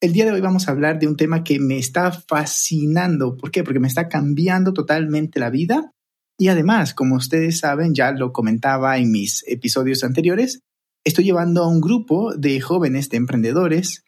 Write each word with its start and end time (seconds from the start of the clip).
El 0.00 0.12
día 0.12 0.26
de 0.26 0.30
hoy 0.30 0.40
vamos 0.40 0.68
a 0.68 0.70
hablar 0.70 1.00
de 1.00 1.08
un 1.08 1.16
tema 1.16 1.42
que 1.42 1.58
me 1.58 1.76
está 1.76 2.12
fascinando. 2.12 3.36
¿Por 3.36 3.50
qué? 3.50 3.64
Porque 3.64 3.80
me 3.80 3.88
está 3.88 4.08
cambiando 4.08 4.72
totalmente 4.72 5.40
la 5.40 5.50
vida. 5.50 5.92
Y 6.38 6.48
además, 6.48 6.94
como 6.94 7.16
ustedes 7.16 7.58
saben, 7.58 7.94
ya 7.94 8.12
lo 8.12 8.32
comentaba 8.32 8.96
en 8.98 9.10
mis 9.10 9.44
episodios 9.48 10.04
anteriores, 10.04 10.60
estoy 11.04 11.24
llevando 11.24 11.64
a 11.64 11.68
un 11.68 11.80
grupo 11.80 12.32
de 12.36 12.60
jóvenes, 12.60 13.10
de 13.10 13.16
emprendedores 13.16 14.04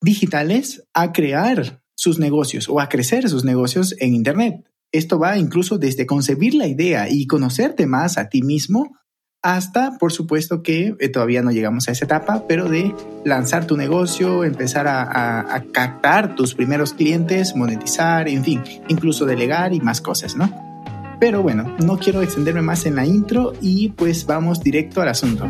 digitales 0.00 0.82
a 0.94 1.12
crear 1.12 1.82
sus 1.94 2.18
negocios 2.18 2.70
o 2.70 2.80
a 2.80 2.88
crecer 2.88 3.28
sus 3.28 3.44
negocios 3.44 3.94
en 3.98 4.14
Internet. 4.14 4.64
Esto 4.92 5.18
va 5.18 5.36
incluso 5.36 5.76
desde 5.76 6.06
concebir 6.06 6.54
la 6.54 6.68
idea 6.68 7.10
y 7.10 7.26
conocerte 7.26 7.86
más 7.86 8.16
a 8.16 8.30
ti 8.30 8.40
mismo 8.40 8.96
hasta, 9.42 9.98
por 9.98 10.12
supuesto, 10.12 10.62
que 10.62 10.94
eh, 10.98 11.08
todavía 11.08 11.42
no 11.42 11.50
llegamos 11.50 11.88
a 11.88 11.92
esa 11.92 12.04
etapa, 12.04 12.44
pero 12.46 12.68
de 12.68 12.94
lanzar 13.24 13.66
tu 13.66 13.76
negocio, 13.76 14.44
empezar 14.44 14.86
a, 14.86 15.54
a, 15.54 15.64
captar 15.72 16.36
tus 16.36 16.54
primeros 16.54 16.94
clientes, 16.94 17.56
monetizar, 17.56 18.28
en 18.28 18.44
fin, 18.44 18.62
incluso 18.88 19.26
delegar 19.26 19.74
y 19.74 19.80
más 19.80 20.00
cosas, 20.00 20.36
¿no? 20.36 20.72
Pero 21.18 21.42
bueno, 21.42 21.76
no 21.84 21.98
quiero 21.98 22.22
extenderme 22.22 22.62
más 22.62 22.86
en 22.86 22.96
la 22.96 23.04
intro 23.04 23.52
y 23.60 23.90
pues 23.90 24.26
vamos 24.26 24.62
directo 24.62 25.02
al 25.02 25.08
asunto. 25.08 25.48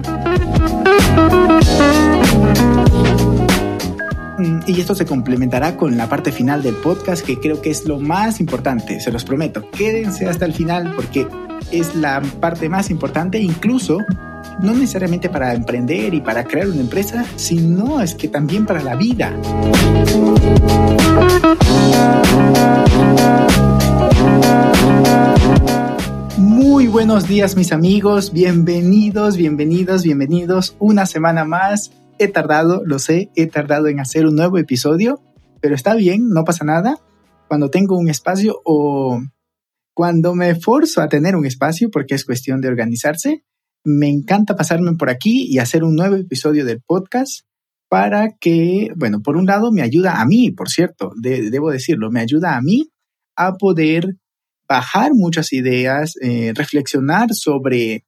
Mm, 4.38 4.60
y 4.66 4.80
esto 4.80 4.94
se 4.94 5.04
complementará 5.04 5.76
con 5.76 5.96
la 5.98 6.08
parte 6.08 6.32
final 6.32 6.62
del 6.62 6.74
podcast 6.76 7.24
que 7.24 7.38
creo 7.38 7.60
que 7.60 7.70
es 7.70 7.86
lo 7.86 8.00
más 8.00 8.40
importante, 8.40 9.00
se 9.00 9.12
los 9.12 9.24
prometo. 9.24 9.70
Quédense 9.70 10.26
hasta 10.26 10.46
el 10.46 10.54
final 10.54 10.94
porque 10.96 11.26
es 11.72 11.94
la 11.94 12.20
parte 12.38 12.68
más 12.68 12.90
importante, 12.90 13.40
incluso 13.40 13.98
no 14.60 14.74
necesariamente 14.74 15.30
para 15.30 15.54
emprender 15.54 16.12
y 16.12 16.20
para 16.20 16.44
crear 16.44 16.68
una 16.68 16.80
empresa, 16.80 17.24
sino 17.36 18.00
es 18.00 18.14
que 18.14 18.28
también 18.28 18.66
para 18.66 18.82
la 18.82 18.94
vida. 18.94 19.32
Muy 26.36 26.86
buenos 26.88 27.26
días 27.26 27.56
mis 27.56 27.72
amigos, 27.72 28.32
bienvenidos, 28.32 29.36
bienvenidos, 29.38 30.02
bienvenidos 30.02 30.76
una 30.78 31.06
semana 31.06 31.44
más. 31.46 31.90
He 32.18 32.28
tardado, 32.28 32.82
lo 32.84 32.98
sé, 32.98 33.30
he 33.34 33.46
tardado 33.46 33.88
en 33.88 33.98
hacer 33.98 34.26
un 34.26 34.36
nuevo 34.36 34.58
episodio, 34.58 35.20
pero 35.60 35.74
está 35.74 35.94
bien, 35.94 36.28
no 36.28 36.44
pasa 36.44 36.64
nada. 36.64 36.98
Cuando 37.48 37.70
tengo 37.70 37.98
un 37.98 38.10
espacio 38.10 38.60
o 38.64 39.22
cuando 39.94 40.34
me 40.34 40.54
forzo 40.54 41.00
a 41.00 41.08
tener 41.08 41.36
un 41.36 41.46
espacio, 41.46 41.90
porque 41.90 42.14
es 42.14 42.24
cuestión 42.24 42.60
de 42.60 42.68
organizarse, 42.68 43.44
me 43.84 44.08
encanta 44.08 44.56
pasarme 44.56 44.94
por 44.94 45.10
aquí 45.10 45.46
y 45.48 45.58
hacer 45.58 45.84
un 45.84 45.96
nuevo 45.96 46.16
episodio 46.16 46.64
del 46.64 46.80
podcast 46.80 47.46
para 47.88 48.30
que, 48.40 48.88
bueno, 48.96 49.20
por 49.20 49.36
un 49.36 49.46
lado 49.46 49.70
me 49.70 49.82
ayuda 49.82 50.20
a 50.20 50.24
mí, 50.24 50.50
por 50.50 50.70
cierto, 50.70 51.12
debo 51.20 51.70
decirlo, 51.70 52.10
me 52.10 52.20
ayuda 52.20 52.56
a 52.56 52.62
mí 52.62 52.88
a 53.36 53.54
poder 53.54 54.16
bajar 54.68 55.10
muchas 55.14 55.52
ideas, 55.52 56.14
eh, 56.22 56.52
reflexionar 56.54 57.34
sobre 57.34 58.04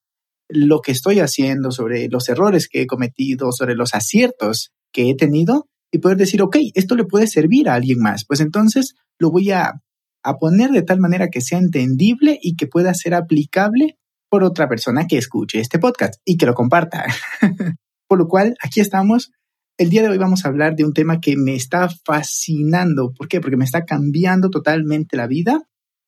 lo 0.48 0.80
que 0.80 0.92
estoy 0.92 1.20
haciendo, 1.20 1.70
sobre 1.70 2.08
los 2.08 2.28
errores 2.28 2.68
que 2.68 2.82
he 2.82 2.86
cometido, 2.86 3.52
sobre 3.52 3.74
los 3.74 3.94
aciertos 3.94 4.72
que 4.92 5.10
he 5.10 5.16
tenido 5.16 5.68
y 5.92 5.98
poder 5.98 6.16
decir, 6.16 6.40
ok, 6.42 6.56
esto 6.74 6.96
le 6.96 7.04
puede 7.04 7.26
servir 7.26 7.68
a 7.68 7.74
alguien 7.74 7.98
más. 7.98 8.24
Pues 8.26 8.40
entonces 8.40 8.94
lo 9.18 9.30
voy 9.30 9.50
a 9.50 9.82
a 10.24 10.38
poner 10.38 10.70
de 10.70 10.82
tal 10.82 10.98
manera 10.98 11.28
que 11.28 11.40
sea 11.40 11.58
entendible 11.58 12.38
y 12.42 12.56
que 12.56 12.66
pueda 12.66 12.94
ser 12.94 13.14
aplicable 13.14 13.98
por 14.30 14.42
otra 14.42 14.68
persona 14.68 15.06
que 15.06 15.18
escuche 15.18 15.60
este 15.60 15.78
podcast 15.78 16.14
y 16.24 16.36
que 16.36 16.46
lo 16.46 16.54
comparta. 16.54 17.04
por 18.08 18.18
lo 18.18 18.26
cual, 18.26 18.56
aquí 18.62 18.80
estamos. 18.80 19.30
El 19.76 19.90
día 19.90 20.02
de 20.02 20.08
hoy 20.08 20.18
vamos 20.18 20.44
a 20.44 20.48
hablar 20.48 20.74
de 20.74 20.84
un 20.84 20.92
tema 20.92 21.20
que 21.20 21.36
me 21.36 21.54
está 21.54 21.88
fascinando. 22.04 23.12
¿Por 23.12 23.28
qué? 23.28 23.40
Porque 23.40 23.56
me 23.56 23.64
está 23.64 23.84
cambiando 23.84 24.50
totalmente 24.50 25.16
la 25.16 25.26
vida. 25.26 25.62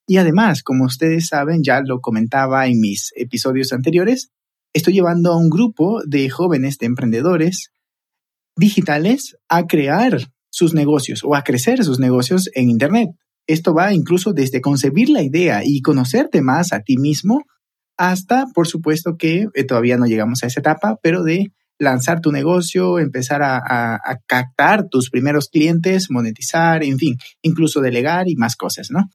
Y 0.09 0.17
además, 0.17 0.63
como 0.63 0.85
ustedes 0.85 1.29
saben, 1.29 1.63
ya 1.63 1.81
lo 1.85 2.01
comentaba 2.01 2.67
en 2.67 2.81
mis 2.81 3.13
episodios 3.17 3.73
anteriores, 3.73 4.31
estoy 4.73 4.95
llevando 4.95 5.33
a 5.33 5.37
un 5.37 5.51
grupo 5.51 6.01
de 6.07 6.31
jóvenes, 6.31 6.79
de 6.79 6.87
emprendedores 6.87 7.71
digitales 8.57 9.37
a 9.49 9.67
crear 9.67 10.33
sus 10.51 10.75
negocios 10.75 11.23
o 11.25 11.35
a 11.35 11.43
crecer 11.43 11.85
sus 11.85 11.99
negocios 11.99 12.49
en 12.55 12.71
Internet. 12.71 13.11
Esto 13.47 13.75
va 13.75 13.93
incluso 13.93 14.33
desde 14.33 14.61
concebir 14.61 15.09
la 15.09 15.23
idea 15.23 15.63
y 15.65 15.81
conocerte 15.81 16.43
más 16.43 16.73
a 16.73 16.81
ti 16.81 16.97
mismo 16.97 17.45
hasta, 17.97 18.47
por 18.55 18.67
supuesto, 18.67 19.17
que 19.17 19.47
eh, 19.55 19.65
todavía 19.65 19.97
no 19.97 20.07
llegamos 20.07 20.43
a 20.43 20.47
esa 20.47 20.61
etapa, 20.61 20.99
pero 21.03 21.23
de 21.23 21.53
lanzar 21.79 22.21
tu 22.21 22.33
negocio, 22.33 22.99
empezar 22.99 23.43
a, 23.43 23.59
a, 23.59 24.19
captar 24.27 24.89
tus 24.89 25.11
primeros 25.11 25.49
clientes, 25.49 26.11
monetizar, 26.11 26.83
en 26.83 26.99
fin, 26.99 27.17
incluso 27.43 27.81
delegar 27.81 28.29
y 28.29 28.37
más 28.37 28.57
cosas, 28.57 28.91
¿no? 28.91 29.11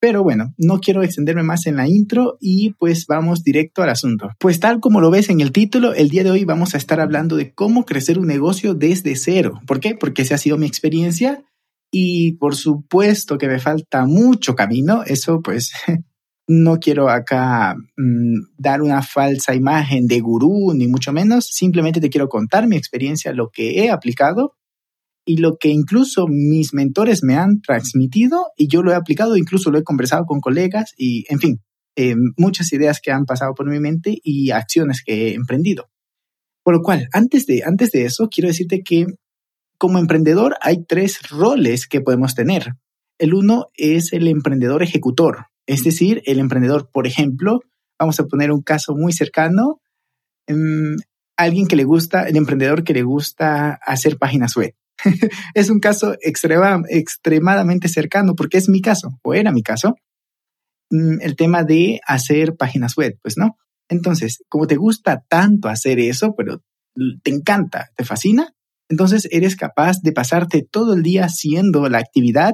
Pero 0.00 0.24
bueno, 0.24 0.52
no 0.58 0.80
quiero 0.80 1.04
extenderme 1.04 1.44
más 1.44 1.64
en 1.66 1.76
la 1.76 1.86
intro 1.86 2.36
y 2.40 2.70
pues 2.72 3.06
vamos 3.06 3.44
directo 3.44 3.84
al 3.84 3.88
asunto. 3.90 4.30
Pues 4.40 4.58
tal 4.58 4.80
como 4.80 5.00
lo 5.00 5.12
ves 5.12 5.30
en 5.30 5.40
el 5.40 5.52
título, 5.52 5.94
el 5.94 6.08
día 6.08 6.24
de 6.24 6.32
hoy 6.32 6.44
vamos 6.44 6.74
a 6.74 6.78
estar 6.78 7.00
hablando 7.00 7.36
de 7.36 7.52
cómo 7.54 7.84
crecer 7.84 8.18
un 8.18 8.26
negocio 8.26 8.74
desde 8.74 9.14
cero. 9.14 9.60
¿Por 9.64 9.78
qué? 9.78 9.94
Porque 9.94 10.22
esa 10.22 10.34
ha 10.34 10.38
sido 10.38 10.58
mi 10.58 10.66
experiencia 10.66 11.44
y 11.94 12.32
por 12.36 12.56
supuesto 12.56 13.36
que 13.36 13.48
me 13.48 13.60
falta 13.60 14.06
mucho 14.06 14.54
camino, 14.54 15.02
eso 15.04 15.42
pues 15.42 15.72
no 16.48 16.78
quiero 16.78 17.10
acá 17.10 17.76
mm, 17.96 18.56
dar 18.56 18.80
una 18.80 19.02
falsa 19.02 19.54
imagen 19.54 20.06
de 20.06 20.20
gurú, 20.20 20.72
ni 20.74 20.88
mucho 20.88 21.12
menos, 21.12 21.46
simplemente 21.46 22.00
te 22.00 22.08
quiero 22.08 22.30
contar 22.30 22.66
mi 22.66 22.76
experiencia, 22.76 23.34
lo 23.34 23.50
que 23.50 23.84
he 23.84 23.90
aplicado 23.90 24.56
y 25.26 25.36
lo 25.36 25.58
que 25.58 25.68
incluso 25.68 26.26
mis 26.28 26.72
mentores 26.72 27.22
me 27.22 27.36
han 27.36 27.60
transmitido 27.60 28.46
y 28.56 28.68
yo 28.68 28.82
lo 28.82 28.90
he 28.90 28.94
aplicado, 28.94 29.36
incluso 29.36 29.70
lo 29.70 29.78
he 29.78 29.84
conversado 29.84 30.24
con 30.24 30.40
colegas 30.40 30.94
y, 30.96 31.26
en 31.28 31.38
fin, 31.40 31.60
eh, 31.94 32.14
muchas 32.38 32.72
ideas 32.72 33.00
que 33.02 33.12
han 33.12 33.26
pasado 33.26 33.52
por 33.54 33.68
mi 33.70 33.78
mente 33.78 34.16
y 34.24 34.50
acciones 34.50 35.02
que 35.04 35.28
he 35.28 35.34
emprendido. 35.34 35.90
Por 36.64 36.74
lo 36.74 36.80
cual, 36.80 37.08
antes 37.12 37.44
de, 37.44 37.62
antes 37.64 37.90
de 37.90 38.06
eso, 38.06 38.28
quiero 38.30 38.48
decirte 38.48 38.82
que 38.82 39.06
como 39.82 39.98
emprendedor 39.98 40.54
hay 40.60 40.84
tres 40.84 41.28
roles 41.28 41.88
que 41.88 42.00
podemos 42.00 42.36
tener. 42.36 42.76
El 43.18 43.34
uno 43.34 43.66
es 43.74 44.12
el 44.12 44.28
emprendedor 44.28 44.80
ejecutor, 44.84 45.46
es 45.66 45.82
decir, 45.82 46.22
el 46.24 46.38
emprendedor, 46.38 46.88
por 46.92 47.08
ejemplo, 47.08 47.62
vamos 47.98 48.20
a 48.20 48.26
poner 48.26 48.52
un 48.52 48.62
caso 48.62 48.94
muy 48.94 49.12
cercano, 49.12 49.80
um, 50.48 50.94
alguien 51.36 51.66
que 51.66 51.74
le 51.74 51.82
gusta, 51.82 52.28
el 52.28 52.36
emprendedor 52.36 52.84
que 52.84 52.92
le 52.92 53.02
gusta 53.02 53.76
hacer 53.84 54.18
páginas 54.18 54.54
web. 54.54 54.72
es 55.54 55.68
un 55.68 55.80
caso 55.80 56.14
extrema, 56.20 56.80
extremadamente 56.88 57.88
cercano 57.88 58.36
porque 58.36 58.58
es 58.58 58.68
mi 58.68 58.82
caso, 58.82 59.18
o 59.24 59.34
era 59.34 59.50
mi 59.50 59.64
caso, 59.64 59.96
um, 60.92 61.18
el 61.20 61.34
tema 61.34 61.64
de 61.64 62.00
hacer 62.06 62.54
páginas 62.54 62.96
web, 62.96 63.18
pues 63.20 63.36
no. 63.36 63.58
Entonces, 63.88 64.44
como 64.48 64.68
te 64.68 64.76
gusta 64.76 65.24
tanto 65.28 65.68
hacer 65.68 65.98
eso, 65.98 66.36
pero 66.36 66.62
te 67.24 67.32
encanta, 67.32 67.90
te 67.96 68.04
fascina, 68.04 68.54
entonces 68.92 69.26
eres 69.30 69.56
capaz 69.56 70.02
de 70.02 70.12
pasarte 70.12 70.68
todo 70.70 70.92
el 70.92 71.02
día 71.02 71.24
haciendo 71.24 71.88
la 71.88 71.96
actividad 71.96 72.52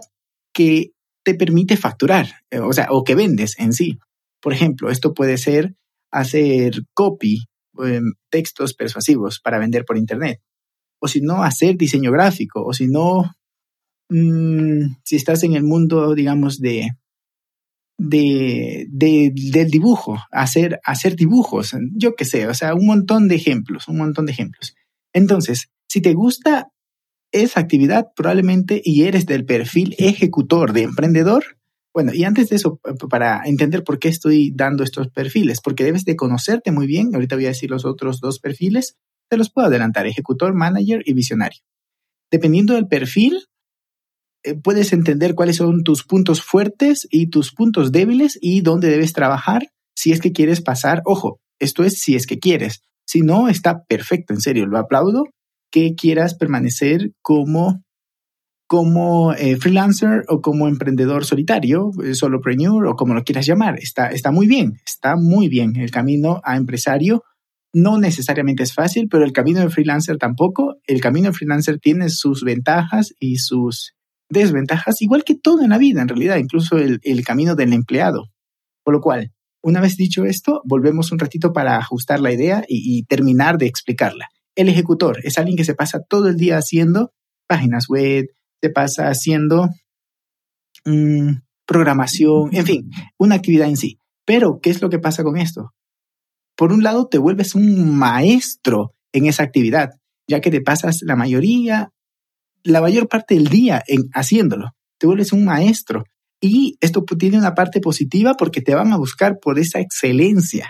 que 0.54 0.92
te 1.24 1.34
permite 1.34 1.76
facturar, 1.76 2.28
eh, 2.52 2.60
o 2.60 2.72
sea, 2.72 2.86
o 2.90 3.02
que 3.02 3.16
vendes 3.16 3.58
en 3.58 3.72
sí. 3.72 3.98
Por 4.40 4.52
ejemplo, 4.52 4.88
esto 4.88 5.14
puede 5.14 5.36
ser 5.36 5.74
hacer 6.12 6.82
copy, 6.94 7.48
em, 7.82 8.12
textos 8.30 8.74
persuasivos 8.74 9.40
para 9.40 9.58
vender 9.58 9.84
por 9.84 9.96
Internet, 9.96 10.38
o 11.00 11.08
si 11.08 11.22
no, 11.22 11.42
hacer 11.42 11.76
diseño 11.76 12.12
gráfico, 12.12 12.64
o 12.64 12.72
si 12.72 12.86
no, 12.86 13.24
mm, 14.08 14.94
si 15.04 15.16
estás 15.16 15.42
en 15.42 15.54
el 15.54 15.64
mundo, 15.64 16.14
digamos, 16.14 16.60
de, 16.60 16.86
de, 17.98 18.86
del 18.88 19.70
dibujo, 19.70 20.18
hacer, 20.30 20.78
hacer 20.84 21.16
dibujos, 21.16 21.72
yo 21.96 22.14
qué 22.14 22.24
sé, 22.24 22.46
o 22.46 22.54
sea, 22.54 22.74
un 22.74 22.86
montón 22.86 23.26
de 23.26 23.34
ejemplos, 23.34 23.88
un 23.88 23.98
montón 23.98 24.26
de 24.26 24.32
ejemplos. 24.32 24.76
Entonces, 25.12 25.68
si 25.88 26.00
te 26.00 26.14
gusta 26.14 26.70
esa 27.32 27.60
actividad, 27.60 28.08
probablemente 28.14 28.80
y 28.84 29.04
eres 29.04 29.26
del 29.26 29.44
perfil 29.44 29.94
ejecutor 29.98 30.72
de 30.72 30.82
emprendedor, 30.82 31.58
bueno, 31.92 32.14
y 32.14 32.24
antes 32.24 32.48
de 32.48 32.56
eso, 32.56 32.80
para 33.10 33.42
entender 33.44 33.82
por 33.82 33.98
qué 33.98 34.08
estoy 34.08 34.52
dando 34.54 34.84
estos 34.84 35.08
perfiles, 35.08 35.60
porque 35.60 35.84
debes 35.84 36.04
de 36.04 36.16
conocerte 36.16 36.70
muy 36.70 36.86
bien, 36.86 37.14
ahorita 37.14 37.34
voy 37.34 37.46
a 37.46 37.48
decir 37.48 37.70
los 37.70 37.84
otros 37.84 38.20
dos 38.20 38.38
perfiles, 38.38 38.96
te 39.28 39.36
los 39.36 39.50
puedo 39.50 39.68
adelantar, 39.68 40.06
ejecutor, 40.06 40.54
manager 40.54 41.02
y 41.04 41.12
visionario. 41.12 41.60
Dependiendo 42.30 42.74
del 42.74 42.86
perfil, 42.86 43.46
eh, 44.44 44.54
puedes 44.54 44.92
entender 44.92 45.34
cuáles 45.34 45.56
son 45.56 45.82
tus 45.82 46.04
puntos 46.04 46.42
fuertes 46.42 47.06
y 47.10 47.30
tus 47.30 47.52
puntos 47.52 47.90
débiles 47.90 48.38
y 48.40 48.60
dónde 48.60 48.88
debes 48.88 49.12
trabajar 49.12 49.68
si 49.96 50.12
es 50.12 50.20
que 50.20 50.32
quieres 50.32 50.60
pasar, 50.60 51.02
ojo, 51.04 51.40
esto 51.58 51.82
es 51.82 52.00
si 52.00 52.14
es 52.14 52.26
que 52.26 52.38
quieres, 52.38 52.82
si 53.04 53.22
no, 53.22 53.48
está 53.48 53.82
perfecto, 53.84 54.32
en 54.32 54.40
serio, 54.40 54.66
lo 54.66 54.78
aplaudo, 54.78 55.24
que 55.70 55.94
quieras 55.94 56.34
permanecer 56.34 57.12
como, 57.22 57.82
como 58.66 59.32
eh, 59.34 59.56
freelancer 59.56 60.24
o 60.28 60.40
como 60.40 60.68
emprendedor 60.68 61.24
solitario, 61.24 61.90
eh, 62.04 62.14
solopreneur 62.14 62.86
o 62.86 62.96
como 62.96 63.14
lo 63.14 63.24
quieras 63.24 63.46
llamar. 63.46 63.78
Está, 63.78 64.08
está 64.08 64.30
muy 64.30 64.46
bien, 64.46 64.78
está 64.86 65.16
muy 65.16 65.48
bien. 65.48 65.76
El 65.76 65.90
camino 65.90 66.40
a 66.44 66.56
empresario 66.56 67.24
No 67.74 67.98
necesariamente 67.98 68.62
es 68.62 68.72
fácil, 68.72 69.08
pero 69.10 69.24
el 69.24 69.32
camino 69.32 69.60
de 69.60 69.68
freelancer 69.68 70.16
tampoco. 70.16 70.76
El 70.86 71.00
camino 71.00 71.28
de 71.28 71.34
freelancer 71.34 71.78
tiene 71.78 72.08
sus 72.08 72.42
ventajas 72.42 73.14
y 73.20 73.36
sus 73.36 73.94
desventajas, 74.30 75.00
igual 75.00 75.24
que 75.24 75.34
todo 75.34 75.62
en 75.62 75.70
la 75.70 75.78
vida, 75.78 76.02
en 76.02 76.08
realidad, 76.08 76.36
incluso 76.36 76.76
el, 76.78 77.24
camino 77.24 77.54
del 77.54 77.72
empleado. 77.72 78.26
Por 78.84 78.94
lo 78.94 79.00
cual, 79.00 79.32
una 79.62 79.80
vez 79.80 79.96
dicho 79.96 80.24
esto, 80.24 80.62
volvemos 80.64 81.12
un 81.12 81.18
ratito 81.18 81.52
para 81.52 81.76
ajustar 81.76 82.20
la 82.20 82.32
idea 82.32 82.64
y, 82.68 83.04
terminar 83.04 83.58
de 83.58 83.66
explicarla. 83.66 84.28
El 84.58 84.68
ejecutor 84.68 85.20
es 85.22 85.38
alguien 85.38 85.56
que 85.56 85.64
se 85.64 85.76
pasa 85.76 86.00
todo 86.00 86.26
el 86.26 86.36
día 86.36 86.56
haciendo 86.56 87.12
páginas 87.46 87.84
web, 87.88 88.26
se 88.60 88.70
pasa 88.70 89.08
haciendo 89.08 89.68
mm, 90.84 91.30
programación, 91.64 92.52
en 92.52 92.66
fin, 92.66 92.90
una 93.18 93.36
actividad 93.36 93.68
en 93.68 93.76
sí. 93.76 94.00
Pero, 94.24 94.58
¿qué 94.60 94.70
es 94.70 94.82
lo 94.82 94.90
que 94.90 94.98
pasa 94.98 95.22
con 95.22 95.36
esto? 95.36 95.74
Por 96.56 96.72
un 96.72 96.82
lado, 96.82 97.06
te 97.06 97.18
vuelves 97.18 97.54
un 97.54 97.96
maestro 97.96 98.94
en 99.12 99.26
esa 99.26 99.44
actividad, 99.44 99.90
ya 100.26 100.40
que 100.40 100.50
te 100.50 100.60
pasas 100.60 101.02
la 101.02 101.14
mayoría, 101.14 101.92
la 102.64 102.80
mayor 102.80 103.06
parte 103.06 103.36
del 103.36 103.46
día 103.46 103.80
en 103.86 104.10
haciéndolo. 104.12 104.72
Te 104.98 105.06
vuelves 105.06 105.32
un 105.32 105.44
maestro. 105.44 106.02
Y 106.40 106.78
esto 106.80 107.04
tiene 107.16 107.38
una 107.38 107.54
parte 107.54 107.80
positiva 107.80 108.34
porque 108.34 108.60
te 108.60 108.74
van 108.74 108.92
a 108.92 108.96
buscar 108.96 109.38
por 109.40 109.60
esa 109.60 109.78
excelencia. 109.78 110.68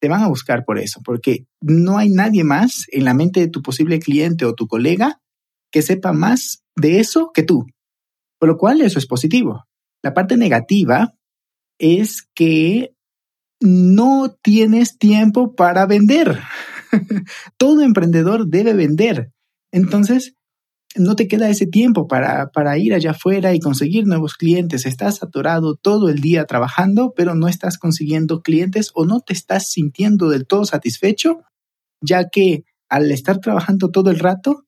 Te 0.00 0.08
van 0.08 0.22
a 0.22 0.28
buscar 0.28 0.64
por 0.64 0.78
eso, 0.78 1.00
porque 1.04 1.46
no 1.60 1.98
hay 1.98 2.10
nadie 2.10 2.44
más 2.44 2.84
en 2.92 3.04
la 3.04 3.14
mente 3.14 3.40
de 3.40 3.48
tu 3.48 3.62
posible 3.62 3.98
cliente 3.98 4.44
o 4.44 4.54
tu 4.54 4.66
colega 4.66 5.20
que 5.72 5.82
sepa 5.82 6.12
más 6.12 6.62
de 6.76 7.00
eso 7.00 7.30
que 7.34 7.42
tú. 7.42 7.66
Por 8.38 8.48
lo 8.48 8.56
cual 8.56 8.82
eso 8.82 8.98
es 8.98 9.06
positivo. 9.06 9.64
La 10.02 10.14
parte 10.14 10.36
negativa 10.36 11.14
es 11.78 12.28
que 12.34 12.94
no 13.60 14.36
tienes 14.42 14.98
tiempo 14.98 15.54
para 15.54 15.86
vender. 15.86 16.40
Todo 17.56 17.82
emprendedor 17.82 18.46
debe 18.46 18.74
vender. 18.74 19.32
Entonces, 19.72 20.35
no 20.98 21.16
te 21.16 21.28
queda 21.28 21.48
ese 21.48 21.66
tiempo 21.66 22.06
para, 22.06 22.50
para, 22.50 22.78
ir 22.78 22.94
allá 22.94 23.12
afuera 23.12 23.54
y 23.54 23.60
conseguir 23.60 24.06
nuevos 24.06 24.34
clientes. 24.34 24.86
Estás 24.86 25.16
saturado 25.16 25.76
todo 25.76 26.08
el 26.08 26.20
día 26.20 26.44
trabajando, 26.44 27.12
pero 27.16 27.34
no 27.34 27.48
estás 27.48 27.78
consiguiendo 27.78 28.42
clientes 28.42 28.90
o 28.94 29.04
no 29.04 29.20
te 29.20 29.32
estás 29.32 29.70
sintiendo 29.70 30.28
del 30.28 30.46
todo 30.46 30.64
satisfecho, 30.64 31.42
ya 32.00 32.28
que 32.28 32.64
al 32.88 33.10
estar 33.10 33.38
trabajando 33.38 33.90
todo 33.90 34.10
el 34.10 34.18
rato, 34.18 34.64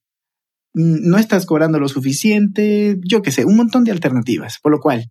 mm, 0.74 1.08
no 1.08 1.18
estás 1.18 1.46
cobrando 1.46 1.78
lo 1.78 1.88
suficiente, 1.88 2.98
yo 3.04 3.22
qué 3.22 3.30
sé, 3.30 3.44
un 3.44 3.56
montón 3.56 3.84
de 3.84 3.92
alternativas. 3.92 4.58
Por 4.62 4.72
lo 4.72 4.80
cual, 4.80 5.10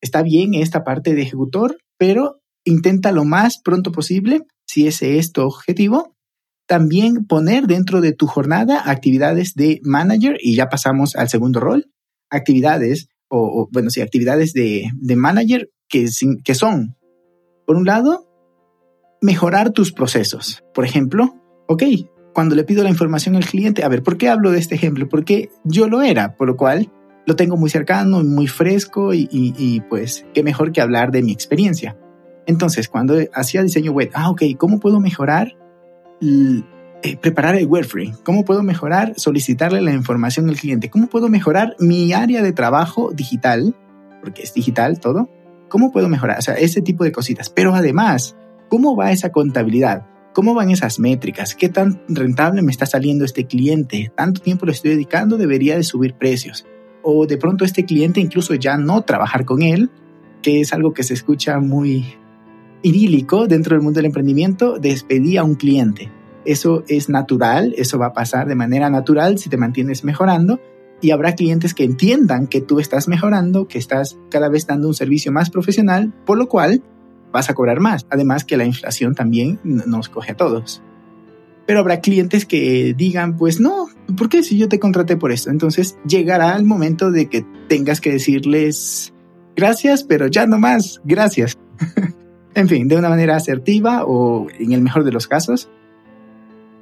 está 0.00 0.22
bien 0.22 0.54
esta 0.54 0.84
parte 0.84 1.14
de 1.14 1.22
ejecutor, 1.22 1.78
pero 1.98 2.40
intenta 2.64 3.12
lo 3.12 3.24
más 3.24 3.60
pronto 3.62 3.92
posible, 3.92 4.42
si 4.66 4.86
ese 4.86 5.18
es 5.18 5.32
tu 5.32 5.42
objetivo, 5.42 6.14
también 6.68 7.24
poner 7.24 7.66
dentro 7.66 8.02
de 8.02 8.12
tu 8.12 8.26
jornada 8.26 8.82
actividades 8.84 9.54
de 9.54 9.80
manager 9.82 10.36
y 10.38 10.54
ya 10.54 10.68
pasamos 10.68 11.16
al 11.16 11.30
segundo 11.30 11.60
rol, 11.60 11.90
actividades 12.30 13.08
o, 13.28 13.68
bueno, 13.72 13.90
sí, 13.90 14.02
actividades 14.02 14.52
de, 14.52 14.90
de 14.94 15.16
manager 15.16 15.70
que, 15.88 16.06
que 16.44 16.54
son, 16.54 16.96
por 17.66 17.76
un 17.76 17.86
lado, 17.86 18.26
mejorar 19.22 19.70
tus 19.70 19.92
procesos. 19.92 20.62
Por 20.74 20.84
ejemplo, 20.84 21.34
ok, 21.68 21.82
cuando 22.34 22.54
le 22.54 22.64
pido 22.64 22.84
la 22.84 22.90
información 22.90 23.34
al 23.34 23.46
cliente, 23.46 23.82
a 23.82 23.88
ver, 23.88 24.02
¿por 24.02 24.18
qué 24.18 24.28
hablo 24.28 24.50
de 24.50 24.58
este 24.58 24.74
ejemplo? 24.74 25.08
Porque 25.08 25.50
yo 25.64 25.88
lo 25.88 26.02
era, 26.02 26.36
por 26.36 26.48
lo 26.48 26.56
cual 26.56 26.92
lo 27.26 27.34
tengo 27.34 27.56
muy 27.56 27.70
cercano, 27.70 28.22
muy 28.22 28.46
fresco 28.46 29.14
y, 29.14 29.26
y 29.30 29.80
pues 29.88 30.26
qué 30.34 30.42
mejor 30.42 30.72
que 30.72 30.82
hablar 30.82 31.12
de 31.12 31.22
mi 31.22 31.32
experiencia. 31.32 31.96
Entonces, 32.46 32.88
cuando 32.88 33.14
hacía 33.32 33.62
diseño 33.62 33.92
web, 33.92 34.10
ah, 34.14 34.30
ok, 34.30 34.42
¿cómo 34.58 34.80
puedo 34.80 35.00
mejorar? 35.00 35.56
Eh, 36.20 37.16
preparar 37.16 37.54
el 37.54 37.66
Wordframe, 37.66 38.14
cómo 38.24 38.44
puedo 38.44 38.64
mejorar 38.64 39.12
solicitarle 39.16 39.80
la 39.80 39.92
información 39.92 40.48
al 40.48 40.56
cliente, 40.56 40.90
cómo 40.90 41.06
puedo 41.06 41.28
mejorar 41.28 41.76
mi 41.78 42.12
área 42.12 42.42
de 42.42 42.52
trabajo 42.52 43.12
digital, 43.12 43.76
porque 44.20 44.42
es 44.42 44.52
digital 44.52 44.98
todo, 44.98 45.30
cómo 45.68 45.92
puedo 45.92 46.08
mejorar, 46.08 46.38
o 46.38 46.42
sea, 46.42 46.54
ese 46.54 46.82
tipo 46.82 47.04
de 47.04 47.12
cositas. 47.12 47.50
Pero 47.50 47.74
además, 47.74 48.36
¿cómo 48.68 48.96
va 48.96 49.12
esa 49.12 49.30
contabilidad? 49.30 50.06
¿Cómo 50.34 50.54
van 50.54 50.70
esas 50.70 50.98
métricas? 50.98 51.54
¿Qué 51.54 51.68
tan 51.68 52.02
rentable 52.08 52.62
me 52.62 52.72
está 52.72 52.84
saliendo 52.84 53.24
este 53.24 53.46
cliente? 53.46 54.10
¿Tanto 54.16 54.40
tiempo 54.40 54.66
le 54.66 54.72
estoy 54.72 54.90
dedicando? 54.92 55.36
Debería 55.36 55.76
de 55.76 55.84
subir 55.84 56.14
precios. 56.14 56.66
O 57.02 57.26
de 57.26 57.38
pronto 57.38 57.64
este 57.64 57.84
cliente 57.84 58.20
incluso 58.20 58.54
ya 58.54 58.76
no 58.76 59.02
trabajar 59.02 59.44
con 59.44 59.62
él, 59.62 59.90
que 60.42 60.60
es 60.60 60.72
algo 60.72 60.92
que 60.92 61.04
se 61.04 61.14
escucha 61.14 61.58
muy, 61.60 62.06
idílico 62.82 63.46
dentro 63.46 63.74
del 63.74 63.82
mundo 63.82 63.98
del 63.98 64.06
emprendimiento, 64.06 64.78
despedí 64.78 65.36
a 65.36 65.44
un 65.44 65.54
cliente. 65.54 66.10
Eso 66.44 66.84
es 66.88 67.08
natural, 67.08 67.74
eso 67.76 67.98
va 67.98 68.06
a 68.06 68.12
pasar 68.12 68.48
de 68.48 68.54
manera 68.54 68.90
natural 68.90 69.38
si 69.38 69.48
te 69.48 69.56
mantienes 69.56 70.04
mejorando 70.04 70.60
y 71.00 71.10
habrá 71.10 71.34
clientes 71.34 71.74
que 71.74 71.84
entiendan 71.84 72.46
que 72.46 72.60
tú 72.60 72.80
estás 72.80 73.08
mejorando, 73.08 73.68
que 73.68 73.78
estás 73.78 74.18
cada 74.30 74.48
vez 74.48 74.66
dando 74.66 74.88
un 74.88 74.94
servicio 74.94 75.30
más 75.32 75.50
profesional, 75.50 76.12
por 76.24 76.38
lo 76.38 76.48
cual 76.48 76.82
vas 77.32 77.50
a 77.50 77.54
cobrar 77.54 77.80
más. 77.80 78.06
Además 78.10 78.44
que 78.44 78.56
la 78.56 78.64
inflación 78.64 79.14
también 79.14 79.60
nos 79.62 80.08
coge 80.08 80.32
a 80.32 80.36
todos. 80.36 80.82
Pero 81.66 81.80
habrá 81.80 82.00
clientes 82.00 82.46
que 82.46 82.94
digan, 82.96 83.36
pues 83.36 83.60
no, 83.60 83.88
¿por 84.16 84.28
qué 84.28 84.42
si 84.42 84.56
yo 84.56 84.68
te 84.68 84.80
contraté 84.80 85.16
por 85.16 85.32
esto? 85.32 85.50
Entonces 85.50 85.98
llegará 86.06 86.56
el 86.56 86.64
momento 86.64 87.10
de 87.10 87.28
que 87.28 87.44
tengas 87.68 88.00
que 88.00 88.10
decirles 88.10 89.12
gracias, 89.54 90.02
pero 90.02 90.28
ya 90.28 90.46
no 90.46 90.58
más, 90.58 91.00
gracias. 91.04 91.58
En 92.58 92.68
fin, 92.68 92.88
de 92.88 92.96
una 92.96 93.08
manera 93.08 93.36
asertiva 93.36 94.04
o 94.04 94.48
en 94.58 94.72
el 94.72 94.82
mejor 94.82 95.04
de 95.04 95.12
los 95.12 95.28
casos, 95.28 95.70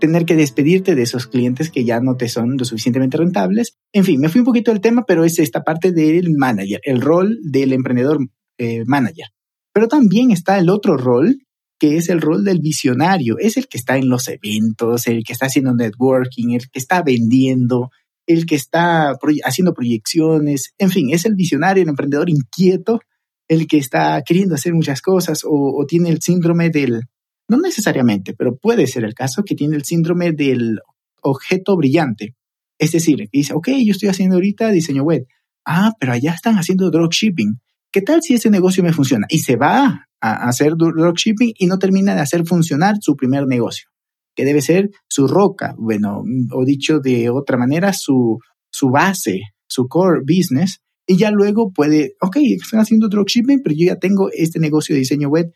tener 0.01 0.25
que 0.25 0.35
despedirte 0.35 0.95
de 0.95 1.03
esos 1.03 1.27
clientes 1.27 1.71
que 1.71 1.85
ya 1.85 2.01
no 2.01 2.17
te 2.17 2.31
son 2.31 2.57
lo 2.57 2.65
suficientemente 2.65 3.19
rentables. 3.19 3.77
En 3.93 4.05
fin, 4.05 4.19
me 4.19 4.31
fui 4.31 4.39
un 4.39 4.47
poquito 4.47 4.71
del 4.71 4.81
tema, 4.81 5.05
pero 5.07 5.23
es 5.23 5.39
esta 5.39 5.65
parte 5.65 5.93
del 5.93 6.35
manager, 6.35 6.81
el 6.83 7.03
rol 7.03 7.39
del 7.43 7.75
emprendedor 7.75 8.21
eh, 8.57 8.85
manager. 8.87 9.27
Pero 9.75 9.87
también 9.87 10.31
está 10.31 10.59
el 10.59 10.71
otro 10.71 10.97
rol, 10.97 11.43
que 11.79 11.99
es 11.99 12.09
el 12.09 12.23
rol 12.23 12.43
del 12.43 12.61
visionario. 12.61 13.37
Es 13.39 13.59
el 13.59 13.69
que 13.69 13.77
está 13.77 13.99
en 13.99 14.09
los 14.09 14.29
eventos, 14.29 15.07
el 15.07 15.25
que 15.25 15.35
está 15.35 15.45
haciendo 15.45 15.75
networking, 15.75 16.55
el 16.55 16.71
que 16.71 16.79
está 16.79 17.03
vendiendo, 17.03 17.91
el 18.27 18.47
que 18.47 18.55
está 18.55 19.15
haciendo 19.45 19.75
proyecciones. 19.75 20.73
En 20.79 20.89
fin, 20.89 21.11
es 21.13 21.27
el 21.27 21.35
visionario, 21.35 21.83
el 21.83 21.91
emprendedor 21.91 22.31
inquieto 22.31 23.01
el 23.49 23.67
que 23.67 23.79
está 23.79 24.23
queriendo 24.27 24.55
hacer 24.55 24.75
muchas 24.75 25.01
cosas 25.01 25.43
o, 25.45 25.85
tiene 25.87 26.11
el 26.11 26.21
síndrome 26.21 26.71
del, 26.71 27.03
no 27.49 27.59
necesariamente, 27.59 28.35
pero 28.35 28.57
puede 28.57 28.87
ser 28.87 29.05
el 29.05 29.15
caso 29.15 29.43
que 29.45 29.55
tiene 29.55 29.77
el 29.77 29.85
síndrome 29.85 30.33
del 30.33 30.81
objeto 31.23 31.77
brillante. 31.77 32.35
Es 32.79 32.93
decir, 32.93 33.29
dice, 33.33 33.55
ok, 33.55 33.69
yo 33.85 33.93
estoy 33.93 34.09
haciendo 34.09 34.37
ahorita 34.37 34.71
diseño 34.71 35.03
web. 35.03 35.27
Ah, 35.65 35.93
pero 35.99 36.13
allá 36.13 36.33
están 36.33 36.57
haciendo 36.57 36.91
dropshipping. 36.91 37.61
¿Qué 37.91 38.03
tal 38.03 38.23
si 38.23 38.35
ese 38.35 38.51
negocio 38.51 38.83
me 38.83 38.93
funciona? 38.93 39.27
Y 39.31 39.39
se 39.39 39.57
va 39.57 40.07
a 40.21 40.49
hacer 40.49 40.75
dropshipping 40.77 41.55
y 41.57 41.67
no 41.67 41.79
termina 41.79 42.15
de 42.15 42.21
hacer 42.21 42.45
funcionar 42.47 42.97
su 43.01 43.17
primer 43.17 43.47
negocio, 43.47 43.89
que 44.35 44.45
debe 44.45 44.61
ser 44.61 44.91
su 45.09 45.29
roca, 45.29 45.75
bueno, 45.79 46.23
o 46.53 46.65
dicho 46.65 46.99
de 46.99 47.31
otra 47.31 47.57
manera, 47.57 47.93
su, 47.93 48.39
su 48.71 48.91
base, 48.91 49.41
su 49.67 49.89
core 49.89 50.21
business, 50.21 50.81
y 51.07 51.17
ya 51.17 51.31
luego 51.31 51.73
puede, 51.73 52.17
ok, 52.21 52.37
están 52.61 52.81
haciendo 52.81 53.09
dropshipping, 53.09 53.63
pero 53.63 53.77
yo 53.77 53.87
ya 53.87 53.97
tengo 53.97 54.31
este 54.33 54.59
negocio 54.59 54.95
de 54.95 55.01
diseño 55.01 55.29
web 55.29 55.53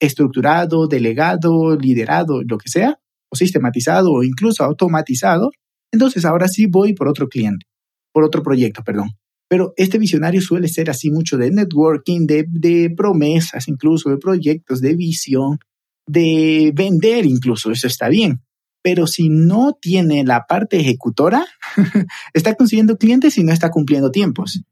estructurado, 0.00 0.86
delegado, 0.88 1.76
liderado, 1.76 2.42
lo 2.42 2.58
que 2.58 2.68
sea, 2.68 2.98
o 3.30 3.36
sistematizado 3.36 4.10
o 4.12 4.22
incluso 4.22 4.64
automatizado. 4.64 5.50
Entonces 5.92 6.24
ahora 6.24 6.48
sí 6.48 6.66
voy 6.66 6.94
por 6.94 7.08
otro 7.08 7.28
cliente, 7.28 7.66
por 8.12 8.24
otro 8.24 8.42
proyecto, 8.42 8.82
perdón. 8.82 9.10
Pero 9.48 9.74
este 9.76 9.98
visionario 9.98 10.40
suele 10.40 10.68
ser 10.68 10.88
así 10.88 11.10
mucho 11.10 11.36
de 11.36 11.50
networking, 11.50 12.26
de, 12.26 12.46
de 12.48 12.90
promesas, 12.96 13.68
incluso 13.68 14.10
de 14.10 14.16
proyectos, 14.16 14.80
de 14.80 14.94
visión, 14.94 15.58
de 16.06 16.72
vender 16.74 17.26
incluso, 17.26 17.70
eso 17.70 17.86
está 17.86 18.08
bien. 18.08 18.40
Pero 18.82 19.06
si 19.06 19.28
no 19.28 19.76
tiene 19.80 20.24
la 20.24 20.44
parte 20.46 20.78
ejecutora, 20.80 21.46
está 22.34 22.54
consiguiendo 22.54 22.96
clientes 22.96 23.36
y 23.38 23.44
no 23.44 23.52
está 23.52 23.70
cumpliendo 23.70 24.10
tiempos. 24.10 24.62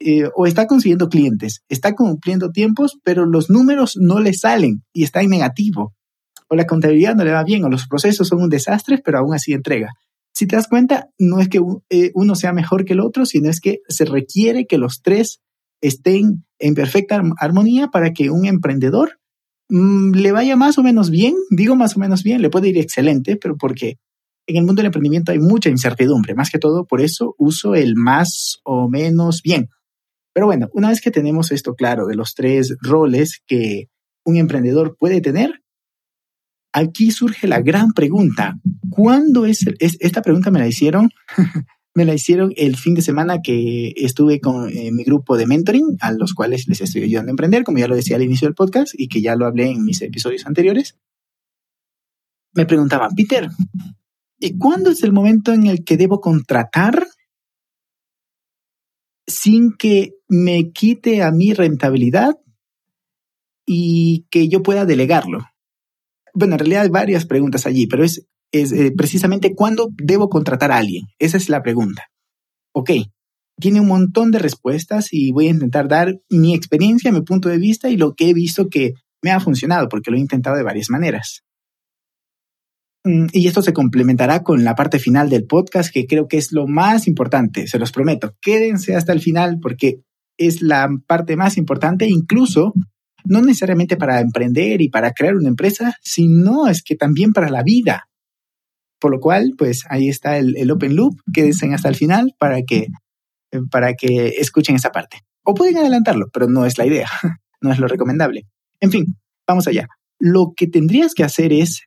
Eh, 0.00 0.28
o 0.36 0.46
está 0.46 0.66
consiguiendo 0.66 1.08
clientes, 1.08 1.62
está 1.68 1.94
cumpliendo 1.94 2.50
tiempos, 2.50 2.98
pero 3.02 3.26
los 3.26 3.50
números 3.50 3.96
no 4.00 4.20
le 4.20 4.32
salen 4.32 4.84
y 4.92 5.02
está 5.02 5.22
en 5.22 5.30
negativo. 5.30 5.94
O 6.48 6.54
la 6.54 6.66
contabilidad 6.66 7.16
no 7.16 7.24
le 7.24 7.32
va 7.32 7.42
bien, 7.42 7.64
o 7.64 7.68
los 7.68 7.88
procesos 7.88 8.28
son 8.28 8.42
un 8.42 8.48
desastre, 8.48 9.00
pero 9.04 9.18
aún 9.18 9.34
así 9.34 9.52
entrega. 9.52 9.90
Si 10.32 10.46
te 10.46 10.54
das 10.54 10.68
cuenta, 10.68 11.08
no 11.18 11.40
es 11.40 11.48
que 11.48 11.60
eh, 11.90 12.12
uno 12.14 12.36
sea 12.36 12.52
mejor 12.52 12.84
que 12.84 12.92
el 12.92 13.00
otro, 13.00 13.26
sino 13.26 13.50
es 13.50 13.60
que 13.60 13.80
se 13.88 14.04
requiere 14.04 14.66
que 14.66 14.78
los 14.78 15.02
tres 15.02 15.40
estén 15.80 16.44
en 16.60 16.74
perfecta 16.74 17.20
armonía 17.38 17.88
para 17.88 18.12
que 18.12 18.30
un 18.30 18.46
emprendedor 18.46 19.18
mm, 19.68 20.12
le 20.12 20.30
vaya 20.32 20.54
más 20.54 20.78
o 20.78 20.84
menos 20.84 21.10
bien, 21.10 21.34
digo 21.50 21.74
más 21.74 21.96
o 21.96 22.00
menos 22.00 22.22
bien, 22.22 22.40
le 22.40 22.50
puede 22.50 22.68
ir 22.68 22.78
excelente, 22.78 23.36
pero 23.36 23.56
porque 23.56 23.96
en 24.46 24.56
el 24.56 24.64
mundo 24.64 24.80
del 24.80 24.86
emprendimiento 24.86 25.32
hay 25.32 25.40
mucha 25.40 25.70
incertidumbre, 25.70 26.34
más 26.34 26.50
que 26.50 26.58
todo 26.58 26.86
por 26.86 27.00
eso 27.00 27.34
uso 27.36 27.74
el 27.74 27.94
más 27.96 28.58
o 28.64 28.88
menos 28.88 29.42
bien. 29.42 29.68
Pero 30.38 30.46
bueno, 30.46 30.68
una 30.72 30.90
vez 30.90 31.00
que 31.00 31.10
tenemos 31.10 31.50
esto 31.50 31.74
claro 31.74 32.06
de 32.06 32.14
los 32.14 32.34
tres 32.36 32.76
roles 32.80 33.42
que 33.44 33.88
un 34.24 34.36
emprendedor 34.36 34.96
puede 34.96 35.20
tener, 35.20 35.64
aquí 36.72 37.10
surge 37.10 37.48
la 37.48 37.60
gran 37.60 37.90
pregunta. 37.90 38.54
¿Cuándo 38.88 39.46
es, 39.46 39.64
esta 39.80 40.22
pregunta 40.22 40.52
me 40.52 40.60
la 40.60 40.68
hicieron? 40.68 41.10
me 41.94 42.04
la 42.04 42.14
hicieron 42.14 42.52
el 42.56 42.76
fin 42.76 42.94
de 42.94 43.02
semana 43.02 43.42
que 43.42 43.92
estuve 43.96 44.38
con 44.38 44.70
eh, 44.70 44.92
mi 44.92 45.02
grupo 45.02 45.36
de 45.36 45.48
mentoring, 45.48 45.96
a 45.98 46.12
los 46.12 46.34
cuales 46.34 46.68
les 46.68 46.82
estoy 46.82 47.02
ayudando 47.02 47.30
a 47.30 47.32
emprender, 47.32 47.64
como 47.64 47.78
ya 47.78 47.88
lo 47.88 47.96
decía 47.96 48.14
al 48.14 48.22
inicio 48.22 48.46
del 48.46 48.54
podcast 48.54 48.94
y 48.96 49.08
que 49.08 49.20
ya 49.20 49.34
lo 49.34 49.44
hablé 49.44 49.72
en 49.72 49.84
mis 49.84 50.00
episodios 50.02 50.46
anteriores. 50.46 50.96
Me 52.52 52.64
preguntaban, 52.64 53.10
Peter, 53.16 53.48
¿y 54.38 54.56
cuándo 54.56 54.90
es 54.90 55.02
el 55.02 55.12
momento 55.12 55.52
en 55.52 55.66
el 55.66 55.82
que 55.82 55.96
debo 55.96 56.20
contratar 56.20 57.08
sin 59.26 59.72
que 59.76 60.17
me 60.28 60.70
quite 60.72 61.22
a 61.22 61.30
mi 61.30 61.54
rentabilidad 61.54 62.36
y 63.66 64.26
que 64.30 64.48
yo 64.48 64.62
pueda 64.62 64.84
delegarlo? 64.84 65.40
Bueno, 66.34 66.54
en 66.54 66.58
realidad 66.60 66.82
hay 66.82 66.90
varias 66.90 67.26
preguntas 67.26 67.66
allí, 67.66 67.86
pero 67.86 68.04
es, 68.04 68.26
eh, 68.52 68.92
precisamente 68.96 69.54
cuándo 69.54 69.88
debo 69.96 70.28
contratar 70.28 70.72
a 70.72 70.78
alguien. 70.78 71.06
Esa 71.18 71.36
es 71.36 71.48
la 71.48 71.62
pregunta. 71.62 72.04
Ok, 72.72 72.90
tiene 73.60 73.80
un 73.80 73.88
montón 73.88 74.30
de 74.30 74.38
respuestas 74.38 75.08
y 75.12 75.32
voy 75.32 75.48
a 75.48 75.50
intentar 75.50 75.88
dar 75.88 76.14
mi 76.30 76.54
experiencia, 76.54 77.12
mi 77.12 77.22
punto 77.22 77.48
de 77.48 77.58
vista 77.58 77.88
y 77.88 77.96
lo 77.96 78.14
que 78.14 78.30
he 78.30 78.34
visto 78.34 78.68
que 78.68 78.94
me 79.22 79.30
ha 79.32 79.40
funcionado, 79.40 79.88
porque 79.88 80.10
lo 80.10 80.16
he 80.16 80.20
intentado 80.20 80.56
de 80.56 80.62
varias 80.62 80.90
maneras. 80.90 81.44
Mm, 83.04 83.26
y 83.32 83.46
esto 83.46 83.62
se 83.62 83.72
complementará 83.72 84.42
con 84.42 84.64
la 84.64 84.74
parte 84.74 84.98
final 84.98 85.28
del 85.28 85.46
podcast, 85.46 85.92
que 85.92 86.06
creo 86.06 86.28
que 86.28 86.36
es 86.36 86.52
lo 86.52 86.66
más 86.66 87.06
importante, 87.06 87.66
se 87.66 87.78
los 87.78 87.92
prometo. 87.92 88.36
Quédense 88.40 88.94
hasta 88.94 89.12
el 89.12 89.20
final 89.20 89.58
porque 89.60 90.02
es 90.38 90.62
la 90.62 90.88
parte 91.06 91.36
más 91.36 91.58
importante, 91.58 92.06
incluso 92.06 92.72
no 93.24 93.42
necesariamente 93.42 93.96
para 93.96 94.20
emprender 94.20 94.80
y 94.80 94.88
para 94.88 95.12
crear 95.12 95.36
una 95.36 95.48
empresa, 95.48 95.96
sino 96.02 96.66
es 96.68 96.82
que 96.82 96.96
también 96.96 97.32
para 97.32 97.50
la 97.50 97.62
vida. 97.62 98.08
Por 99.00 99.12
lo 99.12 99.20
cual, 99.20 99.52
pues 99.56 99.84
ahí 99.90 100.08
está 100.08 100.38
el, 100.38 100.70
open 100.70 100.96
loop, 100.96 101.20
quédense 101.32 101.72
hasta 101.72 101.88
el 101.88 101.96
final 101.96 102.34
para 102.38 102.62
que, 102.62 102.86
para 103.70 103.94
que 103.94 104.28
escuchen 104.38 104.76
esa 104.76 104.90
parte. 104.90 105.18
O 105.44 105.54
pueden 105.54 105.76
adelantarlo, 105.76 106.26
pero 106.32 106.48
no 106.48 106.66
es 106.66 106.78
la 106.78 106.86
idea, 106.86 107.08
no 107.60 107.72
es 107.72 107.78
lo 107.78 107.86
recomendable. 107.86 108.46
En 108.80 108.90
fin, 108.90 109.16
vamos 109.46 109.68
allá. 109.68 109.88
Lo 110.18 110.52
que 110.56 110.66
tendrías 110.66 111.14
que 111.14 111.24
hacer 111.24 111.52
es 111.52 111.82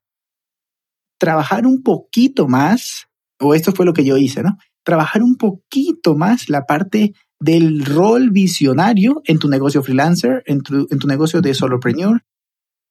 trabajar 1.17 1.65
un 1.65 1.83
poquito 1.83 2.47
más, 2.47 3.07
o 3.39 3.53
esto 3.55 3.71
fue 3.73 3.85
lo 3.85 3.93
que 3.93 4.05
yo 4.05 4.17
hice, 4.17 4.41
¿no? 4.41 4.57
Trabajar 4.83 5.21
un 5.21 5.35
poquito 5.35 6.15
más 6.15 6.49
la 6.49 6.65
parte 6.65 7.13
del 7.41 7.83
rol 7.83 8.29
visionario 8.29 9.21
en 9.25 9.39
tu 9.39 9.49
negocio 9.49 9.81
freelancer, 9.81 10.43
en 10.45 10.61
tu, 10.61 10.87
en 10.89 10.99
tu 10.99 11.07
negocio 11.07 11.41
de 11.41 11.53
solopreneur 11.55 12.21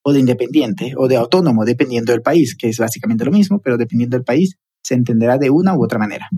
o 0.03 0.13
de 0.13 0.21
independiente 0.21 0.95
o 0.97 1.07
de 1.07 1.17
autónomo, 1.17 1.65
dependiendo 1.65 2.13
del 2.13 2.21
país, 2.21 2.57
que 2.57 2.69
es 2.69 2.79
básicamente 2.79 3.25
lo 3.25 3.31
mismo, 3.31 3.61
pero 3.63 3.79
dependiendo 3.79 4.17
del 4.17 4.25
país, 4.25 4.57
se 4.83 4.95
entenderá 4.95 5.39
de 5.39 5.51
una 5.51 5.77
u 5.77 5.85
otra 5.85 5.99
manera. 5.99 6.29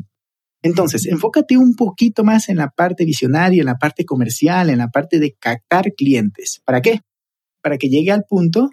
Entonces, 0.63 1.07
enfócate 1.07 1.57
un 1.57 1.75
poquito 1.75 2.23
más 2.23 2.49
en 2.51 2.59
la 2.59 2.69
parte 2.69 3.05
visionaria, 3.05 3.61
en 3.61 3.67
la 3.67 3.79
parte 3.79 4.05
comercial, 4.05 4.69
en 4.69 4.79
la 4.79 4.89
parte 4.89 5.19
de 5.19 5.35
captar 5.41 5.95
clientes. 5.97 6.61
¿Para 6.65 6.83
qué? 6.83 7.01
Para 7.63 7.79
que 7.79 7.89
llegue 7.89 8.13
al 8.13 8.25
punto 8.29 8.71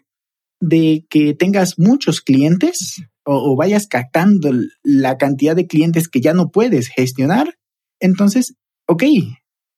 de 0.59 1.05
que 1.09 1.33
tengas 1.33 1.79
muchos 1.79 2.19
clientes 2.21 3.01
o, 3.23 3.55
vayas 3.55 3.87
captando 3.87 4.51
la 4.83 5.17
cantidad 5.17 5.55
de 5.55 5.67
clientes 5.67 6.09
que 6.09 6.19
ya 6.19 6.33
no 6.33 6.49
puedes 6.49 6.89
gestionar, 6.89 7.55
entonces, 7.99 8.55
ok, 8.89 9.03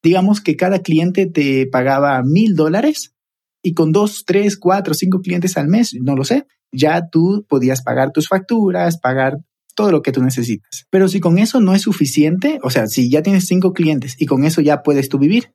digamos 0.01 0.39
que 0.39 0.55
cada 0.55 0.79
cliente 0.79 1.25
te 1.25 1.67
pagaba 1.67 2.23
mil 2.23 2.55
dólares 2.55 3.13
y 3.61 3.73
con 3.73 3.91
dos, 3.91 4.23
tres, 4.25 4.57
cuatro, 4.57 4.93
cinco 4.93 5.19
clientes 5.19 5.57
al 5.57 5.67
mes, 5.67 5.93
no 6.01 6.15
lo 6.15 6.23
sé, 6.23 6.45
ya 6.71 7.09
tú 7.11 7.45
podías 7.49 7.83
pagar 7.83 8.11
tus 8.13 8.29
facturas, 8.29 8.97
pagar 8.99 9.39
todo 9.75 9.91
lo 9.91 10.01
que 10.01 10.13
tú 10.13 10.23
necesitas. 10.23 10.85
Pero 10.89 11.09
si 11.09 11.19
con 11.19 11.37
eso 11.37 11.59
no 11.59 11.75
es 11.75 11.81
suficiente, 11.81 12.59
o 12.63 12.69
sea, 12.69 12.87
si 12.87 13.09
ya 13.09 13.21
tienes 13.21 13.47
cinco 13.47 13.73
clientes 13.73 14.15
y 14.17 14.25
con 14.27 14.45
eso 14.45 14.61
ya 14.61 14.81
puedes 14.81 15.09
tú 15.09 15.19
vivir 15.19 15.53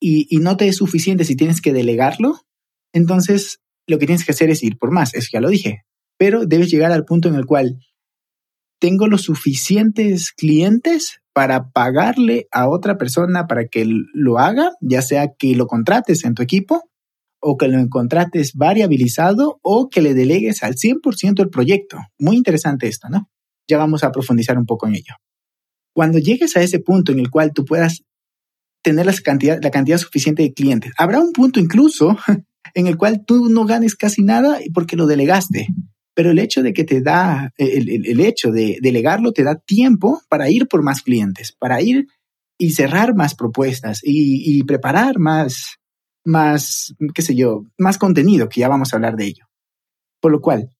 y, 0.00 0.26
y 0.28 0.38
no 0.38 0.56
te 0.56 0.66
es 0.66 0.76
suficiente 0.76 1.24
si 1.24 1.36
tienes 1.36 1.60
que 1.60 1.72
delegarlo, 1.72 2.40
entonces 2.92 3.60
lo 3.86 3.98
que 3.98 4.06
tienes 4.06 4.26
que 4.26 4.32
hacer 4.32 4.50
es 4.50 4.64
ir 4.64 4.78
por 4.78 4.90
más, 4.90 5.14
eso 5.14 5.28
ya 5.32 5.40
lo 5.40 5.48
dije, 5.48 5.84
pero 6.18 6.44
debes 6.44 6.72
llegar 6.72 6.90
al 6.90 7.04
punto 7.04 7.28
en 7.28 7.36
el 7.36 7.46
cual 7.46 7.78
tengo 8.80 9.06
los 9.06 9.22
suficientes 9.22 10.32
clientes 10.32 11.20
para 11.36 11.68
pagarle 11.68 12.48
a 12.50 12.66
otra 12.66 12.96
persona 12.96 13.46
para 13.46 13.66
que 13.66 13.84
lo 13.86 14.38
haga, 14.38 14.70
ya 14.80 15.02
sea 15.02 15.34
que 15.38 15.54
lo 15.54 15.66
contrates 15.66 16.24
en 16.24 16.32
tu 16.32 16.42
equipo 16.42 16.88
o 17.42 17.58
que 17.58 17.68
lo 17.68 17.86
contrates 17.90 18.54
variabilizado 18.54 19.60
o 19.60 19.90
que 19.90 20.00
le 20.00 20.14
delegues 20.14 20.62
al 20.62 20.76
100% 20.76 21.42
el 21.42 21.50
proyecto. 21.50 21.98
Muy 22.18 22.36
interesante 22.36 22.88
esto, 22.88 23.10
¿no? 23.10 23.28
Ya 23.68 23.76
vamos 23.76 24.02
a 24.02 24.12
profundizar 24.12 24.56
un 24.56 24.64
poco 24.64 24.86
en 24.86 24.94
ello. 24.94 25.12
Cuando 25.94 26.18
llegues 26.18 26.56
a 26.56 26.62
ese 26.62 26.78
punto 26.78 27.12
en 27.12 27.18
el 27.18 27.28
cual 27.28 27.52
tú 27.52 27.66
puedas 27.66 28.02
tener 28.82 29.04
la 29.04 29.12
cantidad, 29.22 29.58
la 29.62 29.70
cantidad 29.70 29.98
suficiente 29.98 30.42
de 30.42 30.54
clientes, 30.54 30.92
habrá 30.96 31.20
un 31.20 31.32
punto 31.34 31.60
incluso 31.60 32.16
en 32.74 32.86
el 32.86 32.96
cual 32.96 33.26
tú 33.26 33.50
no 33.50 33.66
ganes 33.66 33.94
casi 33.94 34.22
nada 34.22 34.58
porque 34.72 34.96
lo 34.96 35.06
delegaste. 35.06 35.68
Pero 36.16 36.30
el 36.30 36.38
hecho 36.38 36.62
de 36.62 36.72
que 36.72 36.84
te 36.84 37.02
da, 37.02 37.52
el, 37.58 38.20
hecho 38.20 38.50
de 38.50 38.78
delegarlo 38.80 39.32
te 39.32 39.44
da 39.44 39.56
tiempo 39.56 40.22
para 40.30 40.48
ir 40.48 40.66
por 40.66 40.82
más 40.82 41.02
clientes, 41.02 41.52
para 41.52 41.82
ir 41.82 42.06
y 42.58 42.70
cerrar 42.70 43.14
más 43.14 43.34
propuestas 43.34 44.00
y, 44.02 44.62
preparar 44.64 45.18
más, 45.18 45.76
más, 46.24 46.94
qué 47.14 47.20
sé 47.20 47.34
yo, 47.34 47.66
más 47.76 47.98
contenido, 47.98 48.48
que 48.48 48.60
ya 48.60 48.68
vamos 48.68 48.92
a 48.92 48.96
hablar 48.96 49.14
de 49.16 49.26
ello. 49.26 49.44
Por 50.18 50.32
lo 50.32 50.40
cual, 50.40 50.70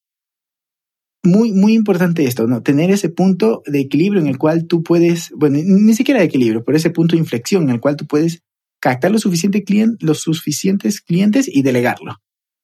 muy, 1.22 1.52
muy 1.52 1.74
importante 1.74 2.24
esto, 2.24 2.46
¿no? 2.46 2.62
Tener 2.62 2.90
ese 2.90 3.10
punto 3.10 3.62
de 3.66 3.80
equilibrio 3.80 4.22
en 4.22 4.28
el 4.28 4.38
cual 4.38 4.66
tú 4.66 4.82
puedes, 4.82 5.32
bueno, 5.36 5.58
ni 5.62 5.92
siquiera 5.92 6.20
de 6.20 6.26
equilibrio, 6.26 6.64
pero 6.64 6.78
ese 6.78 6.88
punto 6.88 7.14
de 7.14 7.20
inflexión 7.20 7.64
en 7.64 7.70
el 7.70 7.80
cual 7.80 7.96
tú 7.96 8.06
puedes 8.06 8.42
captar 8.80 9.10
los, 9.10 9.20
suficiente 9.20 9.62
los 10.00 10.22
suficientes 10.22 11.02
clientes 11.02 11.46
y 11.46 11.60
delegarlo. 11.60 12.16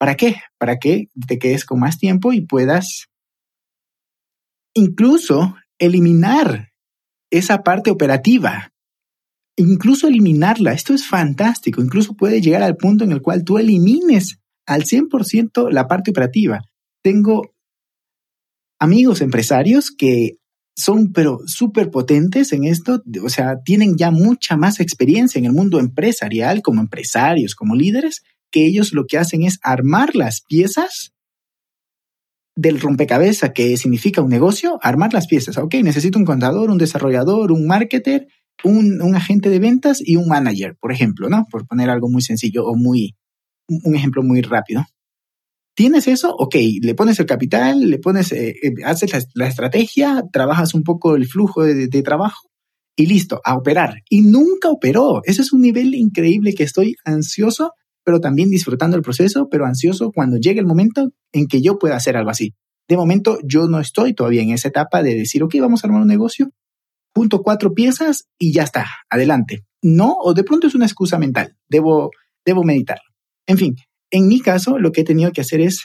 ¿Para 0.03 0.17
qué? 0.17 0.35
Para 0.59 0.79
que 0.79 1.11
te 1.29 1.39
quedes 1.39 1.65
con 1.65 1.79
más 1.79 1.97
tiempo 1.97 2.33
y 2.33 2.41
puedas 2.41 3.07
incluso 4.75 5.55
eliminar 5.79 6.73
esa 7.31 7.63
parte 7.63 7.93
operativa. 7.93 8.73
Incluso 9.55 10.09
eliminarla. 10.09 10.73
Esto 10.73 10.93
es 10.93 11.07
fantástico. 11.07 11.81
Incluso 11.81 12.17
puede 12.17 12.41
llegar 12.41 12.65
al 12.65 12.77
punto 12.77 13.05
en 13.05 13.13
el 13.13 13.23
cual 13.23 13.45
tú 13.45 13.59
elimines 13.59 14.41
al 14.67 14.83
100% 14.83 15.71
la 15.71 15.87
parte 15.87 16.11
operativa. 16.11 16.63
Tengo 17.01 17.55
amigos 18.81 19.21
empresarios 19.21 19.93
que 19.97 20.33
son 20.77 21.13
pero 21.13 21.43
súper 21.47 21.93
potentes 21.93 22.53
en 22.53 22.65
esto, 22.65 23.05
o 23.23 23.29
sea, 23.29 23.63
tienen 23.63 23.97
ya 23.97 24.11
mucha 24.11 24.57
más 24.57 24.81
experiencia 24.81 25.39
en 25.39 25.45
el 25.45 25.53
mundo 25.53 25.79
empresarial 25.79 26.61
como 26.61 26.81
empresarios, 26.81 27.55
como 27.55 27.77
líderes, 27.77 28.23
que 28.53 28.67
ellos 28.67 28.93
lo 28.93 29.07
que 29.07 29.19
hacen 29.19 29.43
es 29.43 29.59
armar 29.63 30.15
las 30.15 30.43
piezas 30.43 31.13
del 32.55 32.81
rompecabezas 32.81 33.53
que 33.55 33.77
significa 33.77 34.23
un 34.23 34.31
negocio, 34.31 34.79
armar 34.83 35.13
las 35.13 35.27
piezas. 35.27 35.57
Ok, 35.59 35.75
necesito 35.83 36.19
un 36.19 36.25
contador, 36.25 36.71
un 36.71 36.79
desarrollador, 36.79 37.51
un 37.51 37.67
marketer, 37.67 38.29
un, 38.65 39.15
agente 39.15 39.51
de 39.51 39.59
ventas 39.59 40.01
y 40.05 40.17
un 40.17 40.29
manager, 40.29 40.77
por 40.81 40.93
ejemplo, 40.93 41.29
¿no? 41.29 41.47
Por 41.51 41.67
poner 41.67 41.91
algo 41.91 42.09
muy 42.09 42.23
sencillo 42.23 42.65
o 42.67 42.77
muy, 42.77 43.17
un 43.69 43.97
ejemplo 43.97 44.23
muy 44.23 44.43
rápido. 44.43 44.85
¿Tienes 45.75 46.07
eso? 46.07 46.35
Ok, 46.39 46.57
le 46.83 46.95
pones 46.95 47.19
el 47.19 47.27
capital, 47.27 47.89
le 47.89 47.99
pones, 47.99 48.31
eh, 48.33 48.55
eh, 48.63 48.73
haces 48.85 49.29
la, 49.35 49.47
estrategia, 49.47 50.23
trabajas 50.31 50.75
un 50.75 50.83
poco 50.83 51.17
el 51.17 51.27
flujo 51.27 51.63
de, 51.65 52.03
trabajo 52.03 52.51
y 52.95 53.07
listo, 53.07 53.41
a 53.43 53.57
operar. 53.57 54.03
Y 54.11 54.21
nunca 54.21 54.69
operó. 54.69 55.23
Ese 55.25 55.41
es 55.41 55.53
un 55.53 55.63
nivel 55.63 55.95
increíble 55.95 56.53
que 56.53 56.65
estoy 56.65 56.97
ansioso, 57.07 57.73
pero 58.05 58.21
también 58.21 58.51
disfrutando 58.51 58.97
el 58.97 59.03
proceso, 59.03 59.49
pero 59.51 59.67
ansioso 59.67 60.11
cuando 60.13 60.37
llegue 60.37 60.61
el 60.61 60.67
momento 60.67 61.11
en 61.33 61.47
que 61.47 61.63
yo 61.63 61.79
pueda 61.79 61.97
hacer 61.97 62.17
algo 62.17 62.31
así. 62.31 62.55
De 62.89 62.97
momento, 62.97 63.39
yo 63.45 63.69
no 63.69 63.81
estoy 63.81 64.15
todavía 64.15 64.43
en 64.43 64.51
esa 64.51 64.69
etapa 64.69 65.03
de 65.03 65.15
decir, 65.15 65.43
ok, 65.43 65.55
vamos 65.61 65.83
a 65.83 65.87
armar 65.87 66.03
un 66.03 66.09
negocio, 66.09 66.51
junto 67.15 67.43
cuatro 67.43 67.75
piezas 67.75 68.29
y 68.39 68.53
ya 68.53 68.63
está, 68.65 68.87
adelante. 69.09 69.65
No, 69.83 70.17
o 70.21 70.35
de 70.35 70.45
pronto 70.45 70.67
es 70.67 70.75
una 70.75 70.87
excusa 70.87 71.19
mental, 71.19 71.57
debo, 71.69 72.11
debo 72.45 72.65
meditarlo. 72.65 73.05
En 73.47 73.59
fin, 73.59 73.77
en 74.11 74.29
mi 74.29 74.41
caso, 74.41 74.79
lo 74.79 74.93
que 74.93 75.03
he 75.03 75.05
tenido 75.05 75.33
que 75.33 75.41
hacer 75.41 75.61
es, 75.61 75.85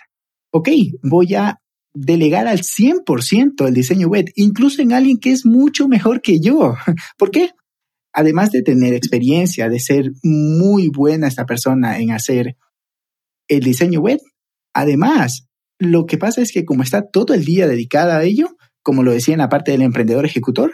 ok, 0.52 0.70
voy 1.04 1.36
a 1.36 1.60
delegar 1.94 2.48
al 2.48 2.60
100% 2.60 3.68
el 3.68 3.74
diseño 3.74 4.08
web, 4.08 4.26
incluso 4.36 4.82
en 4.82 4.94
alguien 4.94 5.18
que 5.18 5.32
es 5.32 5.46
mucho 5.46 5.88
mejor 5.88 6.22
que 6.22 6.40
yo. 6.40 6.76
¿Por 7.18 7.32
qué? 7.32 7.52
Además 8.18 8.50
de 8.50 8.64
tener 8.64 8.96
experiencia, 8.96 9.70
de 9.70 9.80
ser 9.80 10.10
muy 10.24 10.90
buena 10.90 11.28
esta 11.28 11.46
persona 11.46 12.00
en 12.00 12.12
hacer 12.12 12.58
el 13.48 13.60
diseño 13.60 14.00
web, 14.02 14.20
además, 14.74 15.48
lo 15.78 16.08
que 16.08 16.18
pasa 16.18 16.42
es 16.42 16.52
que 16.52 16.66
como 16.66 16.82
está 16.82 17.04
todo 17.08 17.36
el 17.36 17.46
día 17.46 17.68
dedicada 17.68 18.18
a 18.18 18.24
ello, 18.24 18.50
como 18.82 19.04
lo 19.04 19.12
decía 19.12 19.36
en 19.36 19.40
la 19.42 19.50
parte 19.50 19.72
del 19.72 19.84
emprendedor 19.84 20.26
ejecutor, 20.26 20.74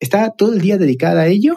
está 0.00 0.34
todo 0.36 0.52
el 0.52 0.60
día 0.60 0.76
dedicada 0.76 1.22
a 1.22 1.28
ello, 1.28 1.56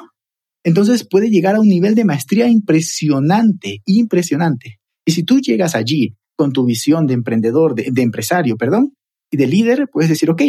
entonces 0.64 1.06
puede 1.06 1.30
llegar 1.30 1.56
a 1.56 1.60
un 1.60 1.68
nivel 1.68 1.96
de 1.96 2.06
maestría 2.06 2.48
impresionante, 2.48 3.82
impresionante. 3.86 4.80
Y 5.06 5.12
si 5.12 5.24
tú 5.24 5.42
llegas 5.42 5.76
allí 5.76 6.16
con 6.38 6.54
tu 6.54 6.66
visión 6.66 7.08
de 7.08 7.14
emprendedor, 7.14 7.76
de, 7.76 8.02
empresario, 8.02 8.56
perdón, 8.56 8.94
y 9.30 9.36
de 9.36 9.48
líder, 9.48 9.90
puedes 9.92 10.10
decir, 10.10 10.30
ok, 10.30 10.44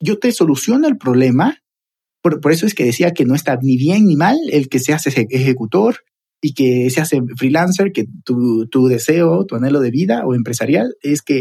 yo 0.00 0.20
te 0.20 0.30
soluciono 0.30 0.86
el 0.86 0.98
problema. 0.98 1.58
Por, 2.22 2.52
eso 2.52 2.66
es 2.66 2.74
que 2.74 2.84
decía 2.84 3.12
que 3.12 3.24
no 3.24 3.34
está 3.34 3.58
ni 3.60 3.76
bien 3.76 4.06
ni 4.06 4.16
mal 4.16 4.36
el 4.52 4.68
que 4.68 4.78
seas 4.78 5.06
ejecutor 5.06 5.96
y 6.42 6.54
que 6.54 6.90
seas 6.90 7.10
freelancer, 7.36 7.92
que 7.92 8.04
tu, 8.24 8.66
tu 8.66 8.86
deseo, 8.86 9.46
tu 9.46 9.56
anhelo 9.56 9.80
de 9.80 9.90
vida 9.90 10.26
o 10.26 10.34
empresarial 10.34 10.94
es 11.02 11.22
que 11.22 11.38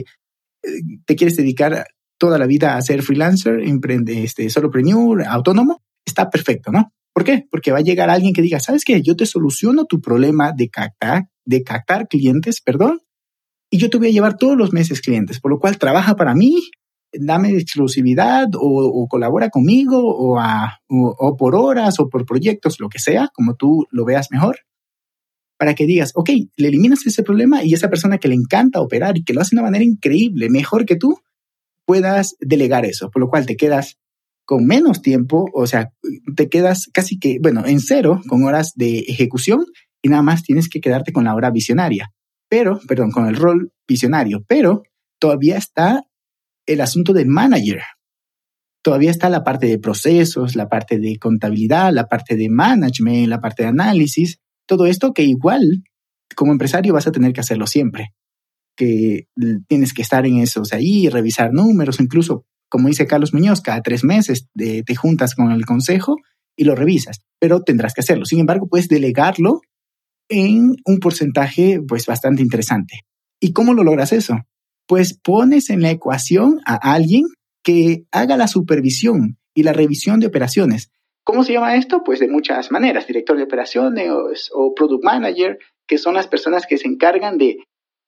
eh, 0.63 0.69
te 1.05 1.15
quieres 1.15 1.37
dedicar 1.37 1.85
toda 2.17 2.37
la 2.37 2.47
vida 2.47 2.75
a 2.75 2.81
ser 2.81 3.01
freelancer, 3.01 3.61
emprende, 3.61 4.23
este, 4.23 4.49
solopreneur, 4.49 5.23
autónomo, 5.23 5.81
está 6.05 6.29
perfecto, 6.29 6.71
¿no? 6.71 6.93
¿Por 7.13 7.23
qué? 7.23 7.45
Porque 7.49 7.71
va 7.71 7.79
a 7.79 7.81
llegar 7.81 8.09
alguien 8.09 8.33
que 8.33 8.41
diga, 8.41 8.59
¿sabes 8.59 8.83
qué? 8.83 9.01
Yo 9.01 9.15
te 9.15 9.25
soluciono 9.25 9.85
tu 9.85 10.01
problema 10.01 10.51
de 10.55 10.69
captar, 10.69 11.23
de 11.45 11.63
captar 11.63 12.07
clientes, 12.07 12.61
perdón, 12.61 12.99
y 13.71 13.77
yo 13.77 13.89
te 13.89 13.97
voy 13.97 14.07
a 14.07 14.11
llevar 14.11 14.37
todos 14.37 14.57
los 14.57 14.73
meses 14.73 15.01
clientes, 15.01 15.39
por 15.39 15.51
lo 15.51 15.59
cual 15.59 15.77
trabaja 15.77 16.15
para 16.15 16.35
mí, 16.35 16.69
dame 17.13 17.51
exclusividad 17.51 18.47
o, 18.55 19.07
colabora 19.09 19.49
conmigo 19.49 19.99
o, 20.01 20.39
o, 20.87 21.37
por 21.37 21.55
horas 21.55 21.99
o 21.99 22.09
por 22.09 22.25
proyectos, 22.25 22.79
lo 22.79 22.89
que 22.89 22.99
sea, 22.99 23.29
como 23.33 23.55
tú 23.55 23.87
lo 23.91 24.05
veas 24.05 24.27
mejor, 24.31 24.59
para 25.57 25.75
que 25.75 25.85
digas, 25.85 26.11
ok, 26.15 26.29
le 26.55 26.67
eliminas 26.67 27.05
ese 27.05 27.23
problema 27.23 27.63
y 27.63 27.73
esa 27.73 27.89
persona 27.89 28.17
que 28.17 28.27
le 28.27 28.35
encanta 28.35 28.81
operar 28.81 29.17
y 29.17 29.23
que 29.23 29.33
lo 29.33 29.41
hace 29.41 29.55
de 29.55 29.61
una 29.61 29.69
manera 29.69 29.83
increíble, 29.83 30.49
mejor 30.49 30.85
que 30.85 30.95
tú, 30.95 31.19
puedas 31.85 32.35
delegar 32.39 32.85
eso, 32.85 33.09
por 33.09 33.19
lo 33.19 33.29
cual 33.29 33.47
te 33.47 33.57
quedas 33.57 33.97
con 34.45 34.65
menos 34.65 35.01
tiempo, 35.01 35.49
o 35.53 35.65
sea, 35.65 35.91
te 36.35 36.47
quedas 36.47 36.87
casi 36.93 37.17
que, 37.17 37.39
bueno, 37.41 37.65
en 37.65 37.79
cero 37.79 38.21
con 38.27 38.43
horas 38.43 38.73
de 38.75 38.99
ejecución 39.07 39.65
y 40.01 40.09
nada 40.09 40.21
más 40.21 40.43
tienes 40.43 40.69
que 40.69 40.81
quedarte 40.81 41.11
con 41.11 41.23
la 41.23 41.33
hora 41.33 41.49
visionaria, 41.49 42.11
pero, 42.47 42.79
perdón, 42.87 43.09
con 43.11 43.27
el 43.27 43.35
rol 43.35 43.71
visionario, 43.87 44.43
pero 44.47 44.83
todavía 45.19 45.57
está 45.57 46.05
el 46.69 46.81
asunto 46.81 47.13
del 47.13 47.27
manager. 47.27 47.81
Todavía 48.83 49.11
está 49.11 49.29
la 49.29 49.43
parte 49.43 49.65
de 49.65 49.79
procesos, 49.79 50.55
la 50.55 50.69
parte 50.69 50.99
de 50.99 51.17
contabilidad, 51.17 51.91
la 51.91 52.07
parte 52.07 52.35
de 52.35 52.47
management, 52.49 53.27
la 53.27 53.41
parte 53.41 53.63
de 53.63 53.69
análisis, 53.69 54.39
todo 54.67 54.85
esto 54.85 55.13
que 55.13 55.23
igual 55.23 55.83
como 56.35 56.51
empresario 56.51 56.93
vas 56.93 57.07
a 57.07 57.11
tener 57.11 57.33
que 57.33 57.41
hacerlo 57.41 57.65
siempre, 57.65 58.13
que 58.77 59.25
tienes 59.67 59.93
que 59.93 60.03
estar 60.03 60.25
en 60.25 60.37
esos 60.37 60.71
ahí, 60.71 61.09
revisar 61.09 61.51
números, 61.51 61.99
incluso 61.99 62.45
como 62.69 62.87
dice 62.87 63.07
Carlos 63.07 63.33
Muñoz, 63.33 63.61
cada 63.61 63.81
tres 63.81 64.03
meses 64.03 64.47
te, 64.55 64.83
te 64.83 64.95
juntas 64.95 65.33
con 65.33 65.51
el 65.51 65.65
consejo 65.65 66.17
y 66.55 66.65
lo 66.65 66.75
revisas, 66.75 67.21
pero 67.39 67.63
tendrás 67.63 67.93
que 67.93 68.01
hacerlo. 68.01 68.25
Sin 68.25 68.39
embargo, 68.39 68.67
puedes 68.69 68.87
delegarlo 68.87 69.61
en 70.29 70.75
un 70.85 70.99
porcentaje 70.99 71.81
pues 71.85 72.05
bastante 72.05 72.43
interesante. 72.43 72.99
¿Y 73.41 73.53
cómo 73.53 73.73
lo 73.73 73.83
logras 73.83 74.13
eso? 74.13 74.37
Pues 74.89 75.13
pones 75.13 75.69
en 75.69 75.83
la 75.83 75.91
ecuación 75.91 76.61
a 76.65 76.73
alguien 76.73 77.25
que 77.63 78.05
haga 78.11 78.37
la 78.37 78.47
supervisión 78.47 79.37
y 79.53 79.61
la 79.61 79.71
revisión 79.71 80.19
de 80.19 80.25
operaciones. 80.25 80.89
¿Cómo 81.23 81.43
se 81.43 81.53
llama 81.53 81.75
esto? 81.75 82.01
Pues 82.03 82.19
de 82.19 82.27
muchas 82.27 82.71
maneras, 82.71 83.05
director 83.05 83.37
de 83.37 83.43
operaciones 83.43 84.09
o, 84.51 84.73
product 84.73 85.03
manager, 85.03 85.59
que 85.87 85.99
son 85.99 86.15
las 86.15 86.27
personas 86.27 86.65
que 86.65 86.79
se 86.79 86.87
encargan 86.87 87.37
de 87.37 87.57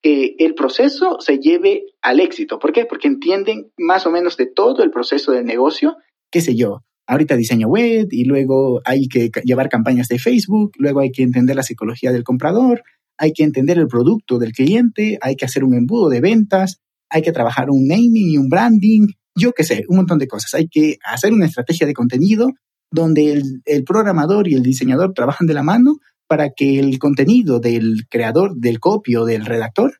que 0.02 0.34
el 0.40 0.56
proceso 0.56 1.18
se 1.20 1.38
lleve 1.38 1.84
al 2.02 2.20
éxito. 2.20 2.58
¿Por 2.58 2.74
qué? 2.74 2.86
Porque 2.86 3.08
entienden 3.08 3.72
más 3.78 4.08
o 4.08 4.12
menos 4.12 4.36
de 4.36 4.48
todo 4.48 4.82
el 4.82 4.90
proceso 4.90 5.32
del 5.34 5.46
negocio, 5.46 5.98
qué 6.32 6.42
sé 6.42 6.56
yo. 6.56 6.80
Ahorita 7.06 7.36
diseño 7.36 7.68
web 7.68 8.08
y 8.10 8.26
luego 8.26 8.82
hay 8.86 9.08
que 9.08 9.30
llevar 9.44 9.70
campañas 9.70 10.08
de 10.08 10.18
Facebook, 10.18 10.72
luego 10.78 11.02
hay 11.02 11.12
que 11.12 11.22
entender 11.22 11.56
la 11.56 11.64
psicología 11.64 12.12
del 12.12 12.24
comprador, 12.24 12.82
hay 13.22 13.34
que 13.34 13.44
entender 13.44 13.78
el 13.78 13.88
producto 13.88 14.40
del 14.40 14.51
cliente, 14.51 15.20
hay 15.22 15.36
que 15.36 15.46
hacer 15.46 15.63
un 15.63 15.75
embudo 15.75 16.10
de 16.10 16.22
ventas, 16.22 16.82
hay 17.08 17.22
que 17.22 17.32
trabajar 17.32 17.70
un 17.70 17.86
naming 17.86 18.32
y 18.32 18.38
un 18.40 18.50
branding, 18.50 19.10
yo 19.36 19.51
qué 19.51 19.63
sé, 19.63 19.84
un 19.90 19.98
montón 19.98 20.18
de 20.18 20.28
cosas. 20.28 20.56
Hay 20.56 20.68
que 20.68 20.98
hacer 21.06 21.32
una 21.32 21.46
estrategia 21.46 21.86
de 21.86 21.94
contenido 21.94 22.50
donde 22.92 23.44
el, 23.63 23.84
programador 23.84 24.48
y 24.48 24.56
el 24.56 24.63
diseñador 24.63 25.13
trabajan 25.13 25.46
de 25.46 25.54
la 25.54 25.62
mano 25.62 25.98
para 26.28 26.50
que 26.50 26.80
el 26.80 26.98
contenido 26.98 27.60
del 27.60 28.08
creador, 28.10 28.56
del 28.56 28.80
copio, 28.80 29.24
del 29.24 29.45
redactor, 29.45 30.00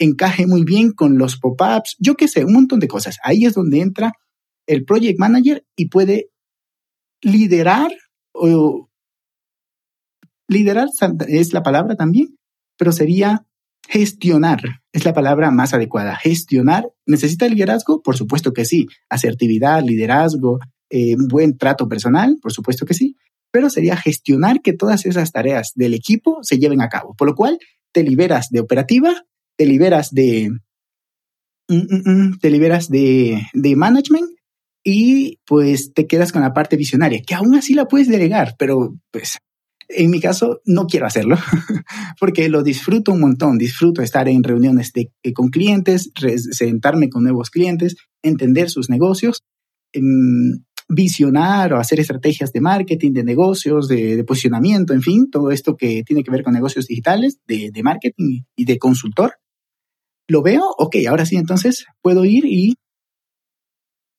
encaje 0.00 0.48
muy 0.48 0.64
bien 0.64 0.90
con 0.90 1.18
los 1.18 1.38
pop-ups, 1.38 1.94
yo 2.00 2.16
qué 2.16 2.26
sé, 2.26 2.44
un 2.44 2.54
montón 2.54 2.80
de 2.80 2.88
cosas. 2.88 3.18
Ahí 3.22 3.44
es 3.44 3.54
donde 3.54 3.80
entra 3.80 4.12
el 4.66 4.84
project 4.84 5.20
manager 5.20 5.64
y 5.76 5.88
puede 5.88 6.30
liderar 7.22 7.92
o 8.32 8.88
liderar 10.48 10.88
es 11.28 11.52
la 11.52 11.62
palabra 11.62 11.94
también, 11.94 12.39
pero 12.80 12.92
sería 12.92 13.46
gestionar, 13.86 14.62
es 14.90 15.04
la 15.04 15.12
palabra 15.12 15.50
más 15.50 15.74
adecuada. 15.74 16.16
Gestionar, 16.16 16.88
¿necesita 17.04 17.46
liderazgo? 17.46 18.02
Por 18.02 18.16
supuesto 18.16 18.54
que 18.54 18.64
sí. 18.64 18.86
Asertividad, 19.10 19.82
liderazgo, 19.84 20.60
eh, 20.88 21.14
buen 21.18 21.58
trato 21.58 21.90
personal, 21.90 22.38
por 22.40 22.54
supuesto 22.54 22.86
que 22.86 22.94
sí. 22.94 23.16
Pero 23.50 23.68
sería 23.68 23.98
gestionar 23.98 24.62
que 24.62 24.72
todas 24.72 25.04
esas 25.04 25.30
tareas 25.30 25.72
del 25.74 25.92
equipo 25.92 26.38
se 26.40 26.58
lleven 26.58 26.80
a 26.80 26.88
cabo. 26.88 27.14
Por 27.14 27.28
lo 27.28 27.34
cual, 27.34 27.58
te 27.92 28.02
liberas 28.02 28.48
de 28.48 28.60
operativa, 28.60 29.26
te 29.56 29.66
liberas 29.66 30.14
de, 30.14 30.48
mm, 31.68 31.74
mm, 31.74 32.10
mm, 32.10 32.38
te 32.38 32.48
liberas 32.48 32.88
de, 32.88 33.42
de 33.52 33.76
management 33.76 34.30
y 34.82 35.38
pues 35.44 35.92
te 35.92 36.06
quedas 36.06 36.32
con 36.32 36.40
la 36.40 36.54
parte 36.54 36.76
visionaria, 36.76 37.20
que 37.20 37.34
aún 37.34 37.54
así 37.54 37.74
la 37.74 37.84
puedes 37.84 38.08
delegar, 38.08 38.54
pero 38.58 38.96
pues 39.10 39.36
en 39.96 40.10
mi 40.10 40.20
caso, 40.20 40.60
no 40.64 40.86
quiero 40.86 41.06
hacerlo 41.06 41.36
porque 42.20 42.48
lo 42.48 42.62
disfruto 42.62 43.12
un 43.12 43.20
montón. 43.20 43.58
Disfruto 43.58 44.02
estar 44.02 44.28
en 44.28 44.42
reuniones 44.42 44.92
de, 44.92 45.10
eh, 45.22 45.32
con 45.32 45.48
clientes, 45.48 46.10
sentarme 46.52 47.08
con 47.10 47.24
nuevos 47.24 47.50
clientes, 47.50 47.96
entender 48.22 48.70
sus 48.70 48.88
negocios, 48.88 49.42
em, 49.92 50.64
visionar 50.88 51.72
o 51.72 51.78
hacer 51.78 52.00
estrategias 52.00 52.52
de 52.52 52.60
marketing, 52.60 53.12
de 53.12 53.24
negocios, 53.24 53.88
de, 53.88 54.24
posicionamiento, 54.24 54.92
en 54.92 55.02
fin, 55.02 55.30
todo 55.30 55.50
esto 55.50 55.76
que 55.76 56.02
tiene 56.04 56.24
que 56.24 56.30
ver 56.30 56.42
con 56.42 56.52
negocios 56.52 56.86
digitales, 56.86 57.38
de, 57.46 57.70
marketing 57.82 58.42
y 58.56 58.64
de 58.64 58.78
consultor. 58.78 59.34
Lo 60.28 60.42
veo, 60.42 60.62
ok, 60.78 60.96
ahora 61.08 61.26
sí, 61.26 61.36
entonces 61.36 61.86
puedo 62.02 62.24
ir 62.24 62.44
y 62.44 62.74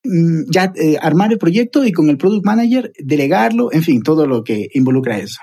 mm, 0.04 0.50
ya 0.50 0.72
eh, 0.76 0.98
armar 1.02 1.32
el 1.32 1.38
proyecto 1.38 1.86
y 1.86 1.92
con 1.92 2.10
el 2.10 2.18
product 2.18 2.46
manager 2.46 2.92
delegarlo, 3.00 3.72
en 3.72 3.84
fin, 3.84 4.02
todo 4.02 4.26
lo 4.26 4.44
que 4.44 4.68
involucra 4.74 5.20
eso. 5.20 5.40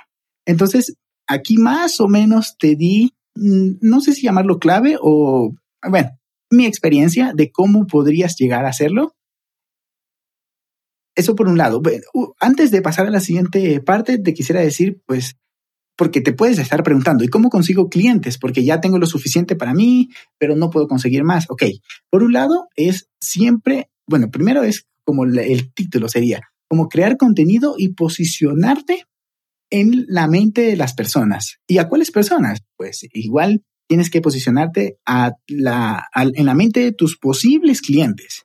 Entonces, 0.49 0.95
aquí 1.27 1.59
más 1.59 2.01
o 2.01 2.09
menos 2.09 2.57
te 2.59 2.75
di, 2.75 3.13
mm, 3.35 3.73
no 3.83 4.01
sé 4.01 4.15
si 4.15 4.23
llamarlo 4.23 4.59
clave 4.59 4.97
o, 4.99 5.53
bueno, 5.87 6.09
mi 6.51 6.65
experiencia 6.65 7.33
de 7.35 7.53
cómo 7.53 7.87
podrías 7.87 8.35
llegar 8.37 8.65
a 8.65 8.71
hacerlo. 8.71 9.15
Eso 11.15 11.35
por 11.35 11.49
un 11.49 11.59
lado. 11.59 11.83
Antes 12.41 12.71
de 12.71 12.81
pasar 12.81 13.07
a 13.07 13.11
la 13.11 13.21
siguiente 13.21 13.79
parte, 13.83 14.19
te 14.19 14.33
quisiera 14.33 14.63
decir, 14.63 15.03
pues, 15.05 15.37
porque 15.97 16.23
te 16.23 16.33
puedes 16.33 16.59
estar 16.59 16.83
preguntando, 16.83 17.25
¿y 17.25 17.29
cómo 17.29 17.51
consigo 17.51 17.91
clientes? 17.91 18.39
Porque 18.39 18.65
ya 18.65 18.81
tengo 18.81 18.99
lo 18.99 19.07
suficiente 19.07 19.55
para 19.55 19.75
mí, 19.75 20.09
pero 20.39 20.57
no 20.57 20.71
puedo 20.71 20.89
conseguir 20.89 21.25
más. 21.25 21.45
Ok, 21.51 21.65
por 22.09 22.23
un 22.23 22.33
lado 22.33 22.69
es 22.75 23.11
siempre, 23.21 23.91
bueno, 24.07 24.31
primero 24.31 24.63
es 24.63 24.87
como 25.05 25.25
el 25.25 25.75
título 25.75 26.09
sería, 26.09 26.41
como 26.69 26.89
crear 26.89 27.19
contenido 27.19 27.75
y 27.77 27.91
posicionarte 27.91 29.05
en 29.71 30.07
la 30.09 30.29
mente 30.29 30.63
de 30.63 30.77
las 30.77 30.95
personas. 30.95 31.59
¿Y 31.67 31.79
a 31.79 31.89
cuáles 31.89 32.11
personas? 32.11 32.61
Pues 32.77 33.07
igual 33.13 33.63
tienes 33.89 34.11
que 34.11 34.21
posicionarte 34.21 34.99
a 35.07 35.33
la, 35.49 36.07
en 36.15 36.47
la 36.47 36.55
mente 36.55 36.81
de 36.81 36.93
tus 36.93 37.19
posibles 37.19 37.81
clientes. 37.81 38.45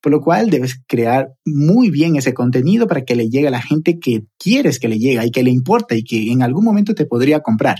Por 0.00 0.12
lo 0.12 0.20
cual 0.20 0.50
debes 0.50 0.82
crear 0.86 1.28
muy 1.44 1.90
bien 1.90 2.16
ese 2.16 2.34
contenido 2.34 2.86
para 2.86 3.04
que 3.04 3.14
le 3.14 3.28
llegue 3.28 3.48
a 3.48 3.52
la 3.52 3.62
gente 3.62 3.98
que 4.00 4.24
quieres 4.38 4.78
que 4.78 4.88
le 4.88 4.98
llegue 4.98 5.24
y 5.24 5.30
que 5.30 5.44
le 5.44 5.50
importa 5.50 5.94
y 5.94 6.02
que 6.02 6.30
en 6.30 6.42
algún 6.42 6.64
momento 6.64 6.94
te 6.94 7.06
podría 7.06 7.40
comprar. 7.40 7.76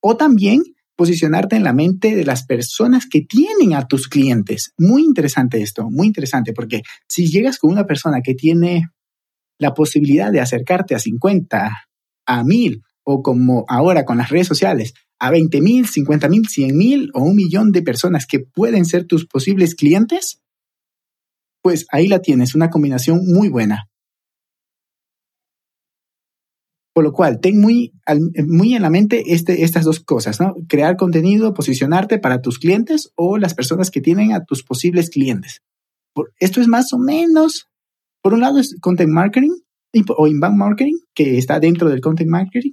O 0.00 0.16
también 0.16 0.62
posicionarte 0.96 1.56
en 1.56 1.64
la 1.64 1.72
mente 1.72 2.14
de 2.14 2.24
las 2.24 2.44
personas 2.44 3.06
que 3.08 3.22
tienen 3.22 3.74
a 3.74 3.86
tus 3.86 4.08
clientes. 4.08 4.72
Muy 4.76 5.02
interesante 5.02 5.62
esto, 5.62 5.88
muy 5.90 6.06
interesante, 6.08 6.52
porque 6.52 6.82
si 7.08 7.30
llegas 7.30 7.58
con 7.58 7.70
una 7.70 7.86
persona 7.86 8.20
que 8.22 8.34
tiene 8.34 8.88
la 9.58 9.72
posibilidad 9.72 10.32
de 10.32 10.40
acercarte 10.40 10.94
a 10.94 10.98
50, 10.98 11.72
a 12.26 12.44
mil 12.44 12.82
o 13.04 13.22
como 13.22 13.64
ahora 13.68 14.04
con 14.04 14.18
las 14.18 14.30
redes 14.30 14.46
sociales, 14.46 14.94
a 15.18 15.30
20 15.30 15.60
mil, 15.60 15.86
50 15.86 16.28
mil, 16.28 16.48
100 16.48 16.76
mil 16.76 17.10
o 17.14 17.22
un 17.22 17.36
millón 17.36 17.72
de 17.72 17.82
personas 17.82 18.26
que 18.26 18.40
pueden 18.40 18.84
ser 18.84 19.06
tus 19.06 19.26
posibles 19.26 19.74
clientes, 19.74 20.40
pues 21.62 21.86
ahí 21.90 22.08
la 22.08 22.20
tienes, 22.20 22.54
una 22.54 22.70
combinación 22.70 23.20
muy 23.24 23.48
buena. 23.48 23.88
Por 26.94 27.04
lo 27.04 27.12
cual, 27.12 27.40
ten 27.40 27.58
muy, 27.58 27.92
muy 28.46 28.74
en 28.74 28.82
la 28.82 28.90
mente 28.90 29.22
este, 29.32 29.62
estas 29.62 29.84
dos 29.84 30.00
cosas, 30.00 30.40
¿no? 30.40 30.54
Crear 30.68 30.96
contenido, 30.96 31.54
posicionarte 31.54 32.18
para 32.18 32.42
tus 32.42 32.58
clientes 32.58 33.12
o 33.14 33.38
las 33.38 33.54
personas 33.54 33.90
que 33.90 34.02
tienen 34.02 34.32
a 34.32 34.44
tus 34.44 34.62
posibles 34.62 35.08
clientes. 35.08 35.62
esto 36.38 36.60
es 36.60 36.68
más 36.68 36.92
o 36.92 36.98
menos, 36.98 37.68
por 38.22 38.34
un 38.34 38.40
lado 38.40 38.58
es 38.58 38.76
content 38.80 39.10
marketing 39.10 39.52
o 40.16 40.26
inbound 40.26 40.56
marketing, 40.56 40.98
que 41.14 41.38
está 41.38 41.60
dentro 41.60 41.88
del 41.88 42.00
content 42.00 42.30
marketing, 42.30 42.72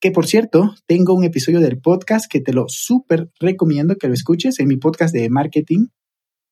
Que 0.00 0.12
por 0.12 0.26
cierto, 0.26 0.74
tengo 0.86 1.14
un 1.14 1.24
episodio 1.24 1.60
del 1.60 1.80
podcast 1.80 2.30
que 2.30 2.40
te 2.40 2.52
lo 2.52 2.66
súper 2.68 3.30
recomiendo 3.40 3.96
que 3.96 4.06
lo 4.06 4.14
escuches 4.14 4.60
en 4.60 4.68
mi 4.68 4.76
podcast 4.76 5.12
de 5.12 5.28
marketing 5.28 5.86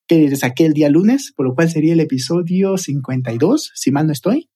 que 0.07 0.35
saqué 0.37 0.67
el 0.67 0.73
día 0.73 0.89
lunes, 0.89 1.33
por 1.37 1.47
lo 1.47 1.55
cual 1.55 1.71
sería 1.71 1.93
el 1.93 2.01
episodio 2.01 2.77
52, 2.77 3.73
si 3.75 3.91
mal 3.91 4.07
no 4.07 4.13
estoy. 4.13 4.49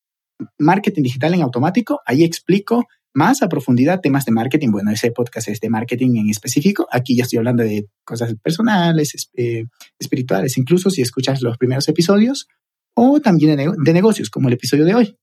Marketing 0.58 1.02
digital 1.02 1.34
en 1.34 1.42
automático. 1.42 2.00
Ahí 2.06 2.24
explico 2.24 2.86
más 3.12 3.42
a 3.42 3.48
profundidad 3.48 4.00
temas 4.00 4.24
de 4.24 4.32
marketing. 4.32 4.70
Bueno, 4.70 4.90
ese 4.90 5.10
podcast 5.10 5.48
es 5.48 5.60
de 5.60 5.68
marketing 5.68 6.16
en 6.16 6.30
específico. 6.30 6.86
Aquí 6.90 7.16
ya 7.16 7.24
estoy 7.24 7.38
hablando 7.38 7.62
de 7.62 7.86
cosas 8.04 8.34
personales, 8.42 9.30
eh, 9.34 9.64
espirituales, 9.98 10.56
incluso 10.56 10.90
si 10.90 11.02
escuchas 11.02 11.42
los 11.42 11.58
primeros 11.58 11.88
episodios, 11.88 12.46
o 12.94 13.20
también 13.20 13.56
de, 13.56 13.72
de, 13.76 13.92
negocios, 13.92 14.30
como 14.30 14.48
el 14.48 14.54
episodio 14.54 14.84
de 14.84 14.94
hoy. 14.94 15.16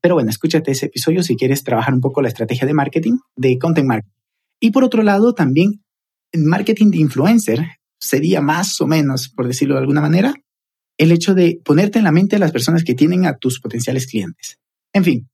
Pero 0.00 0.14
bueno, 0.14 0.30
escúchate 0.30 0.70
ese 0.70 0.86
episodio 0.86 1.22
si 1.22 1.36
quieres 1.36 1.64
trabajar 1.64 1.94
un 1.94 2.00
poco 2.00 2.22
la 2.22 2.28
estrategia 2.28 2.66
de 2.66 2.74
marketing, 2.74 3.18
de 3.36 3.58
content 3.58 3.88
marketing. 3.88 4.14
Y 4.60 4.70
por 4.70 4.84
otro 4.84 5.02
lado, 5.02 5.34
también 5.34 5.82
marketing 6.34 6.90
de 6.90 6.98
influencer 6.98 7.66
sería 8.00 8.40
más 8.40 8.80
o 8.80 8.86
menos, 8.86 9.28
por 9.28 9.46
decirlo 9.46 9.74
de 9.74 9.80
alguna 9.80 10.00
manera, 10.00 10.34
el 10.98 11.12
hecho 11.12 11.34
de 11.34 11.60
ponerte 11.64 11.98
en 11.98 12.04
la 12.04 12.12
mente 12.12 12.36
a 12.36 12.38
las 12.38 12.52
personas 12.52 12.84
que 12.84 12.94
tienen 12.94 13.26
a 13.26 13.36
tus 13.36 13.60
potenciales 13.60 14.06
clientes. 14.06 14.58
En 14.92 15.04
fin, 15.04 15.28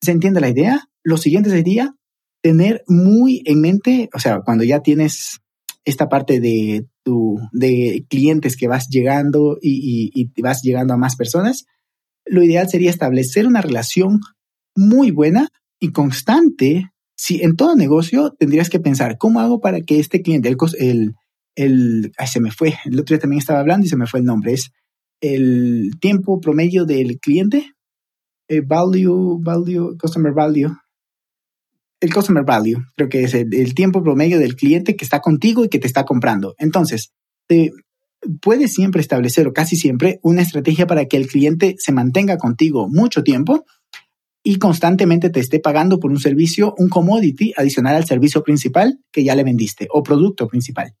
¿se 0.00 0.12
entiende 0.12 0.40
la 0.40 0.48
idea? 0.48 0.88
Lo 1.02 1.16
siguiente 1.16 1.50
sería 1.50 1.94
tener 2.40 2.82
muy 2.86 3.42
en 3.46 3.60
mente, 3.60 4.10
o 4.14 4.20
sea, 4.20 4.40
cuando 4.44 4.64
ya 4.64 4.80
tienes 4.80 5.40
esta 5.84 6.08
parte 6.08 6.40
de 6.40 6.86
tu, 7.02 7.38
de 7.52 8.04
clientes 8.08 8.56
que 8.56 8.68
vas 8.68 8.88
llegando 8.88 9.58
y, 9.60 10.10
y 10.14 10.42
vas 10.42 10.62
llegando 10.62 10.94
a 10.94 10.98
más 10.98 11.16
personas, 11.16 11.66
lo 12.30 12.42
ideal 12.42 12.68
sería 12.68 12.90
establecer 12.90 13.46
una 13.46 13.62
relación 13.62 14.20
muy 14.76 15.10
buena 15.10 15.48
y 15.80 15.92
constante. 15.92 16.90
Si 17.16 17.42
en 17.42 17.56
todo 17.56 17.74
negocio 17.74 18.34
tendrías 18.38 18.70
que 18.70 18.80
pensar, 18.80 19.18
¿cómo 19.18 19.40
hago 19.40 19.60
para 19.60 19.80
que 19.80 19.98
este 19.98 20.22
cliente, 20.22 20.48
el, 20.48 20.56
el, 20.78 21.14
el 21.56 22.12
ay, 22.16 22.26
se 22.26 22.40
me 22.40 22.52
fue, 22.52 22.74
el 22.84 23.00
otro 23.00 23.14
día 23.14 23.20
también 23.20 23.40
estaba 23.40 23.60
hablando 23.60 23.86
y 23.86 23.88
se 23.88 23.96
me 23.96 24.06
fue 24.06 24.20
el 24.20 24.26
nombre, 24.26 24.52
es 24.52 24.70
el 25.20 25.90
tiempo 26.00 26.40
promedio 26.40 26.84
del 26.84 27.18
cliente, 27.18 27.72
el 28.48 28.62
value, 28.62 29.38
value, 29.40 29.96
customer 29.98 30.32
value, 30.32 30.70
el 32.00 32.14
customer 32.14 32.44
value, 32.44 32.78
creo 32.96 33.08
que 33.08 33.24
es 33.24 33.34
el, 33.34 33.74
tiempo 33.74 34.02
promedio 34.02 34.38
del 34.38 34.54
cliente 34.54 34.96
que 34.96 35.04
está 35.04 35.20
contigo 35.20 35.64
y 35.64 35.68
que 35.68 35.80
te 35.80 35.86
está 35.86 36.04
comprando. 36.04 36.54
Entonces, 36.58 37.12
te, 37.48 37.72
puedes 38.40 38.74
siempre 38.74 39.00
establecer 39.00 39.46
o 39.46 39.52
casi 39.52 39.76
siempre 39.76 40.20
una 40.22 40.42
estrategia 40.42 40.86
para 40.86 41.06
que 41.06 41.16
el 41.16 41.26
cliente 41.26 41.76
se 41.78 41.92
mantenga 41.92 42.36
contigo 42.36 42.88
mucho 42.88 43.22
tiempo 43.22 43.64
y 44.42 44.56
constantemente 44.56 45.30
te 45.30 45.40
esté 45.40 45.60
pagando 45.60 45.98
por 45.98 46.10
un 46.10 46.20
servicio, 46.20 46.74
un 46.78 46.88
commodity 46.88 47.52
adicional 47.56 47.96
al 47.96 48.06
servicio 48.06 48.42
principal 48.42 49.00
que 49.12 49.24
ya 49.24 49.34
le 49.34 49.44
vendiste 49.44 49.88
o 49.90 50.02
producto 50.02 50.46
principal. 50.46 50.94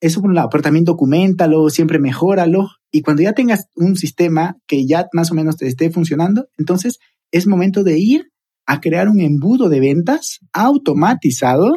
Eso 0.00 0.20
por 0.20 0.30
un 0.30 0.36
lado, 0.36 0.48
pero 0.50 0.62
también 0.62 0.84
documentalo, 0.84 1.68
siempre 1.68 1.98
mejóralo. 1.98 2.68
Y 2.90 3.02
cuando 3.02 3.22
ya 3.22 3.34
tengas 3.34 3.66
un 3.76 3.96
sistema 3.96 4.56
que 4.66 4.86
ya 4.86 5.06
más 5.12 5.30
o 5.30 5.34
menos 5.34 5.56
te 5.56 5.66
esté 5.66 5.90
funcionando, 5.90 6.48
entonces 6.56 6.98
es 7.30 7.46
momento 7.46 7.84
de 7.84 7.98
ir 7.98 8.30
a 8.66 8.80
crear 8.80 9.08
un 9.08 9.20
embudo 9.20 9.68
de 9.68 9.80
ventas 9.80 10.38
automatizado 10.52 11.76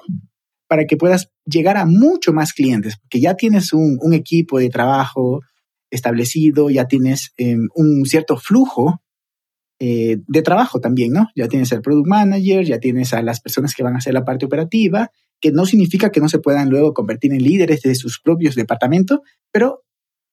para 0.68 0.86
que 0.86 0.98
puedas 0.98 1.33
llegar 1.46 1.78
a 1.78 1.86
mucho 1.86 2.34
más 2.34 2.54
clientes, 2.54 2.98
porque 2.98 3.20
ya 3.20 3.36
tienes 3.36 3.74
un, 3.74 4.14
equipo 4.14 4.60
de 4.60 4.70
trabajo 4.70 5.42
establecido, 5.92 6.70
ya 6.70 6.88
tienes 6.88 7.34
em, 7.38 7.68
un 7.76 8.06
cierto 8.06 8.38
flujo 8.38 9.02
eh, 9.80 10.18
de 10.28 10.42
trabajo 10.42 10.80
también, 10.80 11.12
¿no? 11.12 11.28
Ya 11.36 11.48
tienes 11.48 11.72
el 11.72 11.82
product 11.82 12.08
manager, 12.08 12.66
ya 12.66 12.80
tienes 12.80 13.14
a 13.14 13.22
las 13.22 13.42
personas 13.42 13.74
que 13.76 13.84
van 13.84 13.96
a 13.96 13.98
hacer 13.98 14.14
la 14.14 14.24
parte 14.24 14.46
operativa 14.46 15.12
que 15.44 15.52
no 15.52 15.66
significa 15.66 16.10
que 16.10 16.22
no 16.22 16.30
se 16.30 16.40
puedan 16.40 16.70
luego 16.70 16.94
convertir 16.94 17.34
en 17.34 17.44
líderes 17.44 17.82
de 17.82 17.96
sus 17.96 18.22
propios 18.22 18.56
departamentos, 18.56 19.20
pero 19.52 19.84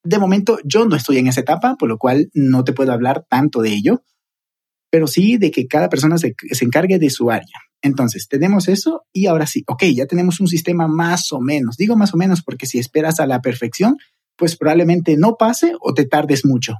de 0.05 0.19
momento 0.19 0.57
yo 0.63 0.85
no 0.85 0.95
estoy 0.95 1.17
en 1.17 1.27
esa 1.27 1.41
etapa, 1.41 1.75
por 1.77 1.89
lo 1.89 1.97
cual 1.97 2.29
no 2.33 2.63
te 2.63 2.71
puedo 2.71 2.93
hablar 2.93 3.25
tanto 3.29 3.61
de 3.61 3.73
ello, 3.73 4.03
pero 4.89 5.07
sí 5.07 5.35
de 5.35 5.51
que 5.51 5.67
cada 5.67 5.89
persona 5.89 6.17
se 6.17 6.33
encargue 6.61 6.97
de 6.97 7.09
su 7.09 7.29
área. 7.29 7.59
Entonces, 7.81 8.27
tenemos 8.27 8.67
eso 8.67 9.05
y 9.11 9.25
ahora 9.25 9.47
sí, 9.47 9.63
ok, 9.67 9.83
ya 9.95 10.05
tenemos 10.05 10.39
un 10.39 10.47
sistema 10.47 10.87
más 10.87 11.31
o 11.31 11.41
menos. 11.41 11.77
Digo 11.77 11.95
más 11.95 12.13
o 12.13 12.17
menos 12.17 12.43
porque 12.43 12.67
si 12.67 12.79
esperas 12.79 13.19
a 13.19 13.25
la 13.25 13.41
perfección, 13.41 13.97
pues 14.35 14.55
probablemente 14.55 15.17
no 15.17 15.35
pase 15.37 15.73
o 15.79 15.93
te 15.93 16.05
tardes 16.05 16.45
mucho. 16.45 16.75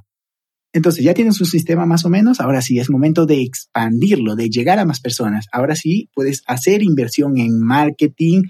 Entonces 0.72 1.04
ya 1.04 1.12
tienes 1.12 1.38
un 1.40 1.46
sistema 1.46 1.84
más 1.84 2.04
o 2.06 2.08
menos, 2.08 2.40
ahora 2.40 2.62
sí 2.62 2.78
es 2.78 2.88
momento 2.88 3.26
de 3.26 3.42
expandirlo, 3.42 4.36
de 4.36 4.48
llegar 4.48 4.78
a 4.78 4.86
más 4.86 5.00
personas. 5.00 5.46
Ahora 5.52 5.76
sí 5.76 6.08
puedes 6.14 6.42
hacer 6.46 6.82
inversión 6.82 7.36
en 7.38 7.60
marketing 7.60 8.44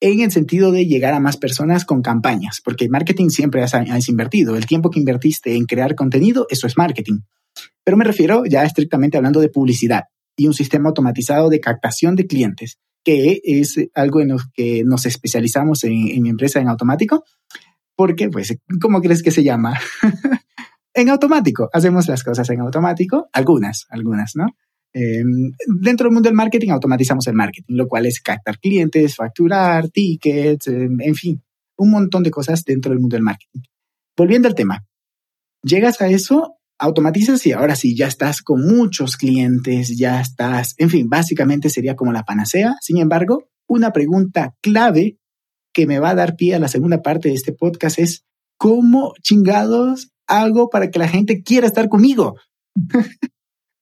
en 0.00 0.20
el 0.20 0.32
sentido 0.32 0.72
de 0.72 0.86
llegar 0.86 1.14
a 1.14 1.20
más 1.20 1.36
personas 1.36 1.84
con 1.84 2.02
campañas, 2.02 2.60
porque 2.64 2.88
marketing 2.88 3.28
siempre 3.28 3.62
has, 3.62 3.74
has 3.74 4.08
invertido. 4.08 4.56
El 4.56 4.66
tiempo 4.66 4.90
que 4.90 4.98
invertiste 4.98 5.54
en 5.54 5.66
crear 5.66 5.94
contenido, 5.94 6.46
eso 6.50 6.66
es 6.66 6.76
marketing. 6.76 7.20
Pero 7.84 7.96
me 7.96 8.04
refiero 8.04 8.44
ya 8.44 8.64
estrictamente 8.64 9.16
hablando 9.16 9.40
de 9.40 9.48
publicidad 9.48 10.04
y 10.38 10.46
un 10.46 10.54
sistema 10.54 10.88
automatizado 10.88 11.50
de 11.50 11.60
captación 11.60 12.16
de 12.16 12.26
clientes, 12.26 12.78
que 13.04 13.40
es 13.44 13.76
algo 13.94 14.20
en 14.20 14.28
lo 14.28 14.38
que 14.54 14.84
nos 14.84 15.04
especializamos 15.04 15.84
en, 15.84 16.08
en 16.08 16.22
mi 16.22 16.30
empresa 16.30 16.60
en 16.60 16.68
automático. 16.68 17.24
Porque, 17.96 18.28
pues, 18.28 18.56
¿cómo 18.80 19.00
crees 19.00 19.22
que 19.22 19.32
se 19.32 19.42
llama? 19.42 19.74
en 20.94 21.08
automático. 21.08 21.68
Hacemos 21.72 22.08
las 22.08 22.22
cosas 22.22 22.48
en 22.50 22.60
automático, 22.60 23.28
algunas, 23.32 23.86
algunas, 23.90 24.36
¿no? 24.36 24.46
Em, 24.92 25.52
dentro 25.80 26.04
del 26.04 26.14
mundo 26.14 26.28
del 26.28 26.36
marketing 26.36 26.70
automatizamos 26.70 27.26
el 27.26 27.34
marketing, 27.34 27.74
lo 27.74 27.86
cual 27.86 28.06
es 28.06 28.20
captar 28.20 28.58
clientes, 28.58 29.16
facturar, 29.16 29.90
tickets, 29.90 30.68
em, 30.68 31.00
en 31.00 31.14
fin, 31.14 31.42
un 31.76 31.90
montón 31.90 32.22
de 32.22 32.30
cosas 32.30 32.64
dentro 32.64 32.90
del 32.90 33.00
mundo 33.00 33.16
del 33.16 33.22
marketing. 33.22 33.60
Volviendo 34.16 34.48
al 34.48 34.54
tema, 34.54 34.84
llegas 35.62 36.00
a 36.00 36.08
eso, 36.08 36.57
automatizas 36.78 37.44
y 37.46 37.52
ahora 37.52 37.74
sí, 37.74 37.96
ya 37.96 38.06
estás 38.06 38.42
con 38.42 38.66
muchos 38.66 39.16
clientes, 39.16 39.96
ya 39.96 40.20
estás, 40.20 40.74
en 40.78 40.90
fin, 40.90 41.08
básicamente 41.08 41.70
sería 41.70 41.96
como 41.96 42.12
la 42.12 42.24
panacea. 42.24 42.76
Sin 42.80 42.98
embargo, 42.98 43.48
una 43.66 43.92
pregunta 43.92 44.54
clave 44.62 45.18
que 45.72 45.86
me 45.86 45.98
va 45.98 46.10
a 46.10 46.14
dar 46.14 46.36
pie 46.36 46.54
a 46.54 46.58
la 46.58 46.68
segunda 46.68 47.02
parte 47.02 47.28
de 47.28 47.34
este 47.34 47.52
podcast 47.52 47.98
es, 47.98 48.24
¿cómo 48.56 49.12
chingados 49.22 50.12
hago 50.26 50.70
para 50.70 50.90
que 50.90 50.98
la 50.98 51.08
gente 51.08 51.42
quiera 51.42 51.66
estar 51.66 51.88
conmigo? 51.88 52.36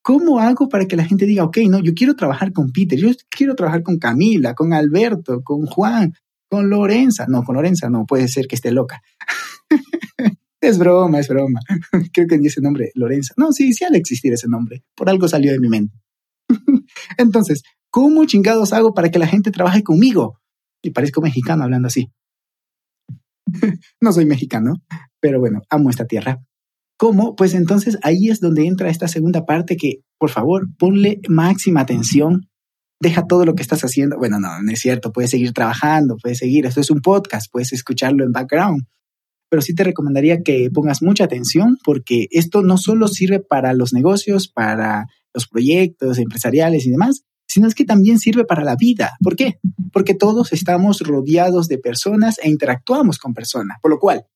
¿Cómo 0.02 0.38
hago 0.38 0.68
para 0.68 0.87
que 0.87 0.96
la 0.96 1.04
gente 1.04 1.26
diga, 1.26 1.44
ok, 1.44 1.59
no, 1.68 1.80
yo 1.80 1.92
quiero 1.92 2.14
trabajar 2.14 2.52
con 2.52 2.70
Peter, 2.70 2.98
yo 2.98 3.11
quiero 3.28 3.56
trabajar 3.56 3.82
con 3.82 3.98
Camila, 3.98 4.54
con 4.54 4.72
Alberto, 4.72 5.42
con 5.42 5.66
Juan, 5.66 6.14
con 6.48 6.70
Lorenza? 6.70 7.26
No, 7.28 7.42
con 7.42 7.56
Lorenza 7.56 7.90
no, 7.90 8.06
puede 8.06 8.28
ser 8.28 8.46
que 8.46 8.54
esté 8.54 8.70
loca. 8.70 9.02
es 10.61 10.79
broma, 10.79 11.21
es 11.21 11.29
broma. 11.29 11.61
Creo 12.12 12.27
que 12.27 12.38
ni 12.38 12.47
ese 12.47 12.61
nombre, 12.61 12.90
Lorenza. 12.95 13.35
No, 13.37 13.53
sí, 13.53 13.73
sí 13.73 13.85
al 13.85 13.95
existir 13.95 14.33
ese 14.33 14.49
nombre. 14.49 14.85
Por 14.95 15.09
algo 15.09 15.29
salió 15.29 15.53
de 15.53 15.61
mi 15.61 15.69
mente. 15.69 15.99
Entonces, 17.19 17.62
¿cómo 17.90 18.25
chingados 18.25 18.73
hago 18.73 18.95
para 18.95 19.11
que 19.11 19.19
la 19.19 19.27
gente 19.27 19.51
trabaje 19.51 19.83
conmigo? 19.83 20.38
Y 20.83 20.90
parezco 20.90 21.21
mexicano 21.21 21.64
hablando 21.64 21.88
así. 21.88 22.11
no 24.01 24.12
soy 24.12 24.25
mexicano, 24.25 24.75
pero 25.21 25.40
bueno, 25.40 25.62
amo 25.71 25.90
esta 25.90 26.07
tierra. 26.07 26.42
¿Cómo? 26.99 27.37
Pues 27.37 27.55
entonces 27.55 27.99
ahí 28.03 28.29
es 28.31 28.40
donde 28.40 28.66
entra 28.66 28.88
esta 28.88 29.07
segunda 29.07 29.45
parte 29.45 29.77
que, 29.77 30.01
por 30.19 30.31
favor, 30.31 30.66
ponle 30.79 31.21
máxima 31.29 31.81
atención. 31.81 32.49
Deja 33.03 33.27
todo 33.27 33.45
lo 33.45 33.55
que 33.55 33.62
estás 33.62 33.85
haciendo. 33.85 34.16
Bueno, 34.16 34.40
no, 34.40 34.62
no 34.62 34.73
es 34.73 34.81
cierto. 34.81 35.12
Puedes 35.12 35.31
seguir 35.31 35.53
trabajando, 35.53 36.16
puedes 36.16 36.38
seguir. 36.38 36.64
Esto 36.64 36.81
es 36.81 36.90
un 36.90 37.01
podcast, 37.01 37.53
puedes 37.53 37.75
escucharlo 37.75 38.25
en 38.25 38.33
background. 38.33 38.87
Pero 39.48 39.62
sí 39.62 39.74
te 39.74 39.85
recomendaría 39.85 40.42
que 40.42 40.68
pongas 40.72 41.02
mucha 41.02 41.24
atención 41.24 41.78
porque 41.85 42.26
esto 42.30 42.62
no 42.62 42.78
solo 42.78 43.09
sirve 43.09 43.40
para 43.40 43.72
los 43.74 43.92
negocios, 43.92 44.48
para 44.48 45.06
los 45.32 45.46
proyectos 45.46 46.18
empresariales 46.18 46.87
y 46.87 46.90
demás, 46.90 47.24
sino 47.46 47.68
es 47.68 47.74
que 47.74 47.85
también 47.85 48.18
sirve 48.18 48.44
para 48.44 48.64
la 48.64 48.76
vida. 48.76 49.12
¿Por 49.22 49.37
qué? 49.37 49.59
Porque 49.92 50.14
todos 50.14 50.52
estamos 50.52 51.00
rodeados 51.00 51.68
de 51.68 51.78
personas 51.78 52.38
e 52.42 52.48
interactuamos 52.48 53.18
con 53.18 53.35
personas. 53.35 53.78
Por 53.80 53.92
lo 53.92 53.98
cual, 53.98 54.26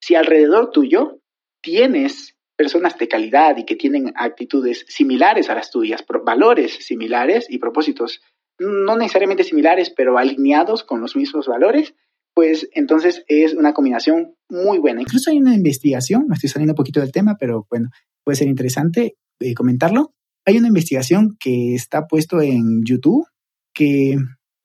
si 0.00 0.14
alrededor 0.14 0.70
tuyo 0.70 1.20
tienes 1.62 2.36
personas 2.56 2.98
de 2.98 3.08
calidad 3.08 3.56
y 3.56 3.64
que 3.64 3.76
tienen 3.76 4.12
actitudes 4.16 4.84
similares 4.88 5.48
a 5.48 5.54
las 5.54 5.70
tuyas, 5.70 6.04
valores 6.24 6.84
similares 6.84 7.46
y 7.48 7.58
propósitos 7.58 8.20
no 8.58 8.96
necesariamente 8.96 9.44
similares, 9.44 9.90
pero 9.90 10.18
alineados 10.18 10.84
con 10.84 11.00
los 11.00 11.16
mismos 11.16 11.46
valores, 11.46 11.94
pues 12.34 12.68
entonces 12.72 13.24
es 13.28 13.54
una 13.54 13.72
combinación 13.72 14.34
muy 14.48 14.78
buena. 14.78 15.02
Incluso 15.02 15.30
hay 15.30 15.38
una 15.38 15.54
investigación, 15.54 16.26
me 16.28 16.34
estoy 16.34 16.48
saliendo 16.48 16.72
un 16.72 16.76
poquito 16.76 17.00
del 17.00 17.12
tema, 17.12 17.36
pero 17.38 17.66
bueno, 17.70 17.90
puede 18.24 18.36
ser 18.36 18.48
interesante 18.48 19.16
eh, 19.40 19.54
comentarlo, 19.54 20.14
hay 20.46 20.58
una 20.58 20.68
investigación 20.68 21.36
que 21.38 21.74
está 21.74 22.06
puesto 22.06 22.40
en 22.40 22.82
YouTube 22.84 23.26
que 23.74 24.16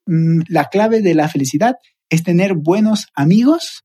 mm, 0.06 0.42
la 0.48 0.66
clave 0.66 1.02
de 1.02 1.14
la 1.14 1.30
felicidad 1.30 1.76
es 2.10 2.24
tener 2.24 2.56
buenos 2.56 3.08
amigos 3.16 3.84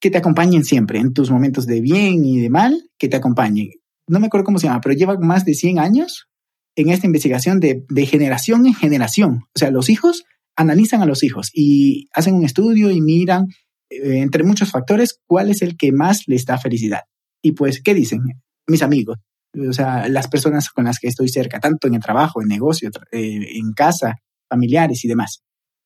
que 0.00 0.10
te 0.10 0.18
acompañen 0.18 0.64
siempre 0.64 0.98
en 0.98 1.12
tus 1.12 1.30
momentos 1.30 1.66
de 1.66 1.80
bien 1.80 2.24
y 2.24 2.40
de 2.40 2.50
mal, 2.50 2.90
que 2.98 3.08
te 3.08 3.16
acompañen. 3.16 3.70
No 4.06 4.20
me 4.20 4.26
acuerdo 4.26 4.44
cómo 4.44 4.58
se 4.58 4.66
llama, 4.66 4.80
pero 4.82 4.94
lleva 4.94 5.18
más 5.18 5.44
de 5.44 5.54
100 5.54 5.78
años 5.78 6.28
en 6.76 6.90
esta 6.90 7.06
investigación 7.06 7.58
de, 7.58 7.84
de 7.88 8.06
generación 8.06 8.66
en 8.66 8.74
generación. 8.74 9.44
O 9.54 9.58
sea, 9.58 9.70
los 9.70 9.88
hijos 9.88 10.24
analizan 10.56 11.02
a 11.02 11.06
los 11.06 11.22
hijos 11.22 11.50
y 11.52 12.08
hacen 12.12 12.34
un 12.34 12.44
estudio 12.44 12.90
y 12.90 13.00
miran, 13.00 13.46
eh, 13.90 14.18
entre 14.18 14.44
muchos 14.44 14.70
factores, 14.70 15.20
cuál 15.26 15.50
es 15.50 15.62
el 15.62 15.76
que 15.76 15.92
más 15.92 16.24
les 16.26 16.44
da 16.44 16.58
felicidad. 16.58 17.00
Y 17.42 17.52
pues, 17.52 17.82
¿qué 17.82 17.94
dicen? 17.94 18.20
Mis 18.66 18.82
amigos, 18.82 19.18
o 19.56 19.72
sea, 19.72 20.08
las 20.08 20.28
personas 20.28 20.70
con 20.70 20.84
las 20.84 20.98
que 20.98 21.08
estoy 21.08 21.28
cerca, 21.28 21.60
tanto 21.60 21.86
en 21.86 21.94
el 21.94 22.00
trabajo, 22.00 22.42
en 22.42 22.48
negocio, 22.48 22.90
eh, 23.12 23.58
en 23.58 23.72
casa, 23.72 24.16
familiares 24.48 25.04
y 25.04 25.08
demás. 25.08 25.42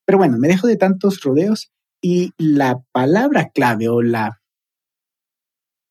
Pero 0.06 0.18
bueno, 0.18 0.38
me 0.38 0.48
dejo 0.48 0.66
de 0.66 0.76
tantos 0.76 1.20
rodeos 1.22 1.70
y 2.00 2.30
la 2.38 2.80
palabra 2.92 3.50
clave 3.52 3.88
o 3.88 4.02
la 4.02 4.40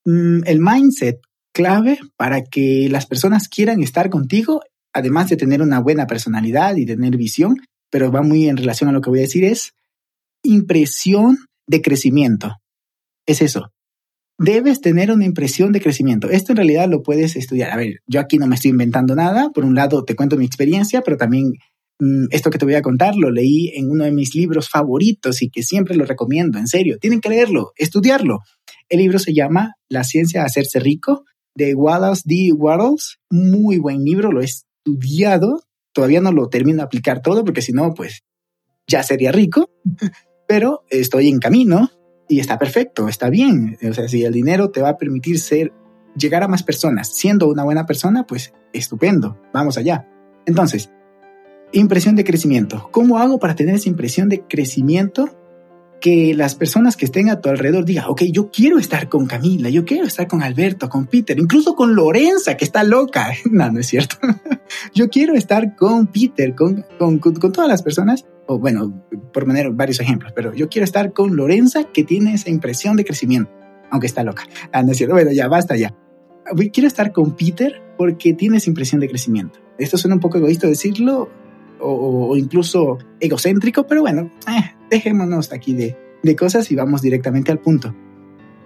mm, 0.05 0.41
el 0.45 0.59
mindset 0.59 1.19
clave 1.53 1.99
para 2.15 2.43
que 2.43 2.87
las 2.89 3.05
personas 3.05 3.47
quieran 3.47 3.81
estar 3.81 4.09
contigo, 4.09 4.61
además 4.93 5.29
de 5.29 5.37
tener 5.37 5.61
una 5.61 5.79
buena 5.79 6.07
personalidad 6.07 6.75
y 6.75 6.85
tener 6.85 7.17
visión, 7.17 7.57
pero 7.89 8.11
va 8.11 8.21
muy 8.21 8.47
en 8.47 8.57
relación 8.57 8.89
a 8.89 8.93
lo 8.93 9.01
que 9.01 9.09
voy 9.09 9.19
a 9.19 9.23
decir, 9.23 9.43
es 9.43 9.73
impresión 10.43 11.37
de 11.67 11.81
crecimiento. 11.81 12.55
Es 13.25 13.41
eso. 13.41 13.71
Debes 14.39 14.81
tener 14.81 15.11
una 15.11 15.25
impresión 15.25 15.71
de 15.71 15.81
crecimiento. 15.81 16.29
Esto 16.29 16.51
en 16.51 16.57
realidad 16.57 16.87
lo 16.87 17.01
puedes 17.01 17.35
estudiar. 17.35 17.71
A 17.71 17.77
ver, 17.77 18.01
yo 18.05 18.19
aquí 18.19 18.37
no 18.37 18.47
me 18.47 18.55
estoy 18.55 18.71
inventando 18.71 19.15
nada. 19.15 19.49
Por 19.49 19.65
un 19.65 19.75
lado, 19.75 20.03
te 20.05 20.15
cuento 20.15 20.37
mi 20.37 20.45
experiencia, 20.45 21.01
pero 21.01 21.17
también 21.17 21.53
mm, 21.99 22.25
esto 22.29 22.51
que 22.51 22.59
te 22.59 22.65
voy 22.65 22.75
a 22.75 22.83
contar 22.83 23.15
lo 23.15 23.31
leí 23.31 23.71
en 23.75 23.89
uno 23.89 24.03
de 24.03 24.11
mis 24.11 24.35
libros 24.35 24.69
favoritos 24.69 25.41
y 25.41 25.49
que 25.49 25.63
siempre 25.63 25.95
lo 25.95 26.05
recomiendo. 26.05 26.59
En 26.59 26.67
serio, 26.67 26.97
tienen 26.99 27.19
que 27.19 27.29
leerlo, 27.29 27.71
estudiarlo. 27.77 28.39
El 28.89 28.99
libro 28.99 29.17
se 29.17 29.33
llama 29.33 29.73
La 29.89 30.03
ciencia 30.03 30.41
de 30.41 30.45
hacerse 30.45 30.79
rico 30.79 31.23
de 31.55 31.73
Wallace 31.73 32.21
D. 32.23 32.53
Wattles. 32.53 33.17
Muy 33.31 33.79
buen 33.79 34.03
libro, 34.03 34.31
lo 34.31 34.41
he 34.41 34.45
estudiado. 34.45 35.63
Todavía 35.97 36.21
no 36.21 36.31
lo 36.31 36.47
termino 36.47 36.77
de 36.77 36.83
aplicar 36.83 37.23
todo 37.23 37.43
porque 37.43 37.63
si 37.63 37.73
no, 37.73 37.95
pues 37.95 38.23
ya 38.85 39.01
sería 39.01 39.31
rico. 39.31 39.71
Pero 40.47 40.83
estoy 40.91 41.27
en 41.27 41.39
camino 41.39 41.89
y 42.29 42.39
está 42.39 42.59
perfecto, 42.59 43.07
está 43.07 43.31
bien. 43.31 43.79
O 43.81 43.93
sea, 43.95 44.07
si 44.07 44.23
el 44.23 44.31
dinero 44.31 44.69
te 44.69 44.79
va 44.79 44.89
a 44.89 44.97
permitir 44.99 45.39
ser, 45.39 45.73
llegar 46.15 46.43
a 46.43 46.47
más 46.47 46.61
personas 46.61 47.09
siendo 47.09 47.47
una 47.49 47.63
buena 47.63 47.87
persona, 47.87 48.27
pues 48.27 48.53
estupendo, 48.73 49.41
vamos 49.55 49.79
allá. 49.79 50.07
Entonces, 50.45 50.91
impresión 51.71 52.15
de 52.15 52.23
crecimiento. 52.23 52.89
¿Cómo 52.91 53.17
hago 53.17 53.39
para 53.39 53.55
tener 53.55 53.73
esa 53.73 53.89
impresión 53.89 54.29
de 54.29 54.41
crecimiento? 54.41 55.35
Que 55.99 56.33
las 56.35 56.55
personas 56.55 56.95
que 56.95 57.05
estén 57.05 57.29
a 57.29 57.41
tu 57.41 57.49
alrededor 57.49 57.83
digan, 57.85 58.05
ok, 58.07 58.23
yo 58.31 58.51
quiero 58.51 58.77
estar 58.77 59.09
con 59.09 59.25
Camila, 59.25 59.69
yo 59.69 59.83
quiero 59.83 60.05
estar 60.05 60.27
con 60.27 60.43
Alberto, 60.43 60.89
con 60.89 61.07
Peter, 61.07 61.37
incluso 61.39 61.75
con 61.75 61.95
Lorenza, 61.95 62.55
que 62.55 62.65
está 62.65 62.83
loca. 62.83 63.29
No, 63.51 63.71
no 63.71 63.79
es 63.79 63.87
cierto. 63.87 64.17
yo 64.93 65.09
quiero 65.09 65.33
estar 65.33 65.75
con 65.75 66.07
Peter, 66.07 66.53
con, 66.53 66.85
con, 66.99 67.17
con 67.19 67.51
todas 67.51 67.67
las 67.67 67.81
personas 67.81 68.25
o 68.47 68.57
bueno, 68.57 69.03
por 69.33 69.45
poner 69.45 69.69
varios 69.71 69.99
ejemplos, 69.99 70.31
pero 70.33 70.53
yo 70.53 70.69
quiero 70.69 70.85
estar 70.85 71.13
con 71.13 71.35
Lorenza 71.35 71.83
que 71.83 72.03
tiene 72.03 72.33
esa 72.33 72.49
impresión 72.49 72.95
de 72.95 73.05
crecimiento, 73.05 73.51
aunque 73.91 74.07
está 74.07 74.23
loca. 74.23 74.43
Ah, 74.71 74.83
no 74.83 74.91
es 74.91 74.97
cierto, 74.97 75.13
bueno, 75.13 75.31
ya, 75.31 75.47
basta 75.47 75.75
ya. 75.75 75.93
Quiero 76.71 76.87
estar 76.87 77.11
con 77.11 77.35
Peter 77.35 77.81
porque 77.97 78.33
tiene 78.33 78.57
esa 78.57 78.69
impresión 78.69 79.01
de 79.01 79.09
crecimiento. 79.09 79.59
Esto 79.77 79.97
suena 79.97 80.15
un 80.15 80.21
poco 80.21 80.37
egoísta 80.37 80.67
decirlo 80.67 81.29
o, 81.79 82.35
incluso 82.37 82.97
egocéntrico, 83.19 83.85
pero 83.87 84.01
bueno, 84.01 84.31
eh, 84.47 84.75
dejémonos 84.89 85.51
aquí 85.51 85.73
de, 85.73 85.97
de 86.23 86.35
cosas 86.35 86.71
y 86.71 86.75
vamos 86.75 87.01
directamente 87.01 87.51
al 87.51 87.59
punto. 87.59 87.95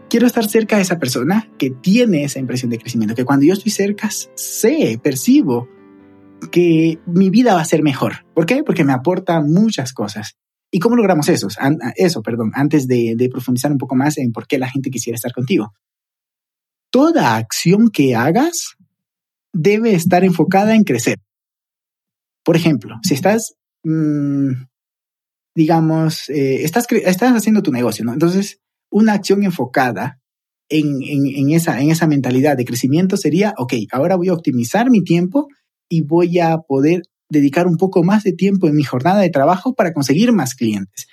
Quiero 0.09 0.27
estar 0.27 0.45
cerca 0.45 0.75
de 0.75 0.81
esa 0.81 0.99
persona 0.99 1.49
que 1.57 1.69
tiene 1.69 2.23
esa 2.23 2.39
impresión 2.39 2.69
de 2.69 2.77
crecimiento, 2.77 3.15
que 3.15 3.23
cuando 3.23 3.45
yo 3.45 3.53
estoy 3.53 3.71
cerca 3.71 4.09
sé, 4.09 4.99
percibo 5.01 5.69
que 6.51 6.99
mi 7.05 7.29
vida 7.29 7.53
va 7.53 7.61
a 7.61 7.65
ser 7.65 7.83
mejor. 7.83 8.25
¿Por 8.33 8.45
qué? 8.45 8.63
Porque 8.63 8.83
me 8.83 8.93
aporta 8.93 9.41
muchas 9.41 9.93
cosas. 9.93 10.35
¿Y 10.71 10.79
cómo 10.79 10.95
logramos 10.95 11.27
eso? 11.27 11.47
Eso, 11.95 12.21
perdón, 12.21 12.51
antes 12.55 12.87
de, 12.87 13.29
profundizar 13.31 13.71
un 13.71 13.77
poco 13.77 13.95
más 13.95 14.17
en 14.17 14.31
por 14.31 14.47
qué 14.47 14.57
la 14.57 14.69
gente 14.69 14.89
quisiera 14.89 15.15
estar 15.15 15.33
contigo. 15.33 15.73
Toda 16.89 17.35
acción 17.35 17.89
que 17.89 18.15
hagas 18.15 18.75
debe 19.53 19.93
estar 19.93 20.23
enfocada 20.23 20.75
en 20.75 20.83
crecer. 20.83 21.19
Por 22.43 22.55
ejemplo, 22.55 22.97
si 23.03 23.13
estás, 23.13 23.55
mm, 23.83 24.51
digamos, 25.55 26.29
eh, 26.29 26.63
estás, 26.63 26.85
estás 26.91 27.33
haciendo 27.33 27.61
tu 27.61 27.71
negocio, 27.71 28.05
¿no? 28.05 28.13
Entonces, 28.13 28.59
una 28.91 29.13
acción 29.13 29.43
enfocada 29.43 30.19
en, 30.69 31.01
en, 31.03 31.51
esa, 31.51 31.81
en 31.81 31.91
esa 31.91 32.07
mentalidad 32.07 32.55
de 32.55 32.65
crecimiento 32.65 33.17
sería, 33.17 33.53
ok, 33.57 33.73
ahora 33.91 34.15
voy 34.15 34.29
a 34.29 34.33
optimizar 34.33 34.89
mi 34.89 35.03
tiempo 35.03 35.47
y 35.89 36.01
voy 36.01 36.39
a 36.39 36.57
poder 36.59 37.03
dedicar 37.29 37.67
un 37.67 37.77
poco 37.77 38.03
más 38.03 38.23
de 38.23 38.33
tiempo 38.33 38.67
en 38.67 38.75
mi 38.75 38.83
jornada 38.83 39.21
de 39.21 39.29
trabajo 39.29 39.73
para 39.73 39.93
conseguir 39.93 40.31
más 40.31 40.55
clientes. 40.55 41.07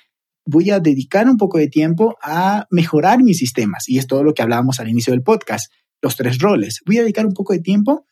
Voy 0.47 0.71
a 0.71 0.81
dedicar 0.81 1.29
un 1.29 1.37
poco 1.37 1.59
de 1.59 1.69
tiempo 1.69 2.17
a 2.23 2.67
mejorar 2.71 3.23
mis 3.23 3.39
sistemas. 3.39 3.89
Y 3.89 3.99
es 3.99 4.07
todo 4.07 4.25
lo 4.25 4.33
que 4.33 4.43
hablábamos 4.43 4.81
al 4.81 4.89
inicio 4.89 5.13
del 5.13 5.23
podcast, 5.23 5.71
los 6.01 6.17
tres 6.17 6.39
roles. 6.39 6.81
Voy 6.87 6.99
a 6.99 7.03
dedicar 7.03 7.27
un 7.27 7.35
poco 7.35 7.53
de 7.53 7.61
tiempo 7.61 8.05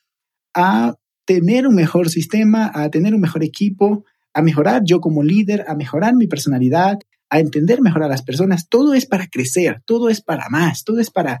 a 0.53 0.95
tener 1.27 1.67
un 1.67 1.75
mejor 1.75 2.09
sistema, 2.09 2.71
a 2.73 2.89
tener 2.89 3.13
un 3.13 3.21
mejor 3.21 3.43
equipo, 3.43 4.05
a 4.33 4.41
mejorar 4.41 4.81
yo 4.85 5.01
como 5.01 5.23
líder, 5.23 5.65
a 5.67 5.75
mejorar 5.75 6.15
mi 6.15 6.25
personalidad, 6.25 6.97
a 7.29 7.39
entender 7.39 7.81
mejor 7.81 8.03
a 8.03 8.07
las 8.07 8.23
personas. 8.23 8.69
Todo 8.69 8.93
es 8.93 9.05
para 9.05 9.27
crecer, 9.27 9.83
todo 9.85 10.09
es 10.09 10.21
para 10.21 10.47
más, 10.49 10.83
todo 10.85 10.99
es 10.99 11.11
para, 11.11 11.39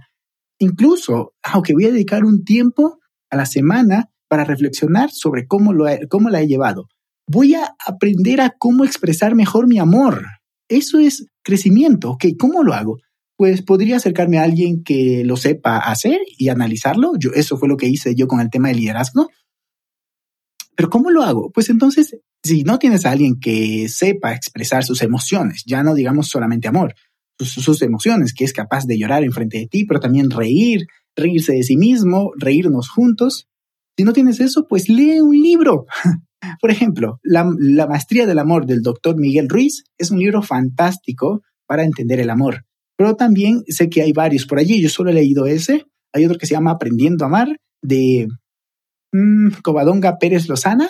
incluso, 0.59 1.33
aunque 1.41 1.73
voy 1.73 1.85
a 1.85 1.91
dedicar 1.91 2.25
un 2.25 2.43
tiempo 2.43 2.99
a 3.31 3.37
la 3.37 3.45
semana 3.45 4.09
para 4.27 4.43
reflexionar 4.43 5.09
sobre 5.11 5.47
cómo, 5.47 5.73
lo 5.73 5.85
cómo 6.09 6.29
la 6.29 6.41
he 6.41 6.47
llevado. 6.47 6.89
Voy 7.29 7.55
a 7.55 7.75
aprender 7.85 8.41
a 8.41 8.53
cómo 8.57 8.83
expresar 8.83 9.35
mejor 9.35 9.67
mi 9.67 9.79
amor. 9.79 10.25
Eso 10.69 10.99
es 10.99 11.27
crecimiento. 11.43 12.11
Ok, 12.11 12.25
¿cómo 12.37 12.61
lo 12.61 12.73
hago? 12.73 12.97
Pues 13.37 13.61
podría 13.61 13.97
acercarme 13.97 14.39
a 14.39 14.43
alguien 14.43 14.83
que 14.83 15.23
lo 15.23 15.37
sepa 15.37 15.77
hacer 15.77 16.19
y 16.37 16.49
analizarlo. 16.49 17.13
Yo, 17.17 17.31
eso 17.33 17.57
fue 17.57 17.69
lo 17.69 17.77
que 17.77 17.87
hice 17.87 18.15
yo 18.15 18.27
con 18.27 18.41
el 18.41 18.49
tema 18.49 18.67
del 18.67 18.77
liderazgo. 18.77 19.29
Pero 20.77 20.89
¿cómo 20.91 21.09
lo 21.09 21.23
hago? 21.23 21.51
Pues 21.51 21.69
entonces, 21.69 22.15
si 22.43 22.63
no 22.63 22.77
tienes 22.77 23.05
a 23.05 23.11
alguien 23.11 23.39
que 23.39 23.89
sepa 23.89 24.35
expresar 24.35 24.85
sus 24.85 25.01
emociones, 25.01 25.63
ya 25.65 25.81
no 25.81 25.95
digamos 25.95 26.29
solamente 26.29 26.67
amor, 26.67 26.93
sus, 27.39 27.81
emociones, 27.81 28.31
que 28.31 28.43
es 28.45 28.53
capaz 28.53 28.85
de 28.85 28.97
llorar 28.97 29.23
enfrente 29.23 29.57
de 29.57 29.67
ti, 29.67 29.85
pero 29.85 29.99
también 29.99 30.29
reír, 30.29 30.85
reírse 31.15 31.53
de 31.53 31.63
sí 31.63 31.77
mismo, 31.77 32.31
reírnos 32.37 32.89
juntos, 32.89 33.47
si 33.97 34.03
no 34.03 34.13
tienes 34.13 34.39
eso, 34.39 34.67
pues 34.67 34.87
lee 34.87 35.19
un 35.19 35.35
libro. 35.35 35.87
Por 36.61 36.69
ejemplo, 36.69 37.19
la, 37.23 37.43
Maestría 37.87 38.27
del 38.27 38.37
Amor 38.37 38.67
del 38.67 38.83
doctor 38.83 39.17
Miguel 39.17 39.49
Ruiz 39.49 39.83
es 39.97 40.11
un 40.11 40.19
libro 40.19 40.43
fantástico 40.43 41.41
para 41.65 41.83
entender 41.83 42.19
el 42.19 42.29
amor. 42.29 42.65
Pero 42.95 43.15
también 43.15 43.63
sé 43.67 43.89
que 43.89 44.03
hay 44.03 44.13
varios 44.13 44.45
por 44.45 44.59
allí. 44.59 44.79
Yo 44.79 44.89
solo 44.89 45.09
he 45.09 45.13
leído 45.13 45.47
ese. 45.47 45.85
Hay 46.13 46.25
otro 46.25 46.37
que 46.37 46.45
se 46.45 46.53
llama 46.53 46.71
Aprendiendo 46.71 47.25
a 47.25 47.27
Amar 47.27 47.57
de 47.81 48.27
mm, 49.17 49.61
Covadonga 49.63 50.17
Pérez 50.17 50.47
Lozana. 50.47 50.89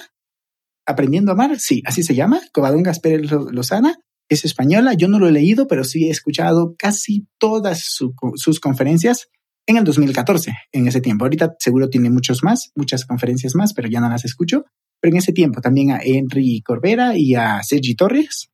Aprendiendo 0.86 1.32
a 1.32 1.34
Amar, 1.34 1.60
sí, 1.60 1.82
así 1.86 2.04
se 2.04 2.16
llama. 2.16 2.42
Covadonga 2.54 2.94
Pérez 3.02 3.32
Lozana. 3.32 3.96
Es 4.30 4.46
española. 4.46 4.94
Yo 4.94 5.08
no 5.08 5.20
lo 5.20 5.28
he 5.28 5.32
leído, 5.32 5.68
pero 5.68 5.84
sí 5.84 6.08
he 6.08 6.10
escuchado 6.10 6.76
casi 6.78 7.28
todas 7.40 8.00
sus 8.36 8.60
conferencias 8.60 9.28
en 9.68 9.78
el 9.78 9.84
2014, 9.84 10.54
en 10.72 10.88
ese 10.88 11.02
tiempo. 11.02 11.26
Ahorita 11.26 11.56
seguro 11.60 11.90
tiene 11.90 12.10
muchos 12.10 12.42
más, 12.42 12.72
muchas 12.76 13.06
conferencias 13.06 13.54
más, 13.54 13.74
pero 13.74 13.90
ya 13.90 14.00
no 14.00 14.10
las 14.10 14.26
escucho. 14.26 14.66
Pero 15.00 15.14
en 15.14 15.18
ese 15.18 15.34
tiempo 15.34 15.62
también 15.62 15.92
a 15.92 16.00
Henry 16.02 16.62
Corbera 16.62 17.18
y 17.18 17.36
a 17.36 17.62
Sergi 17.64 17.96
Torres 17.96 18.50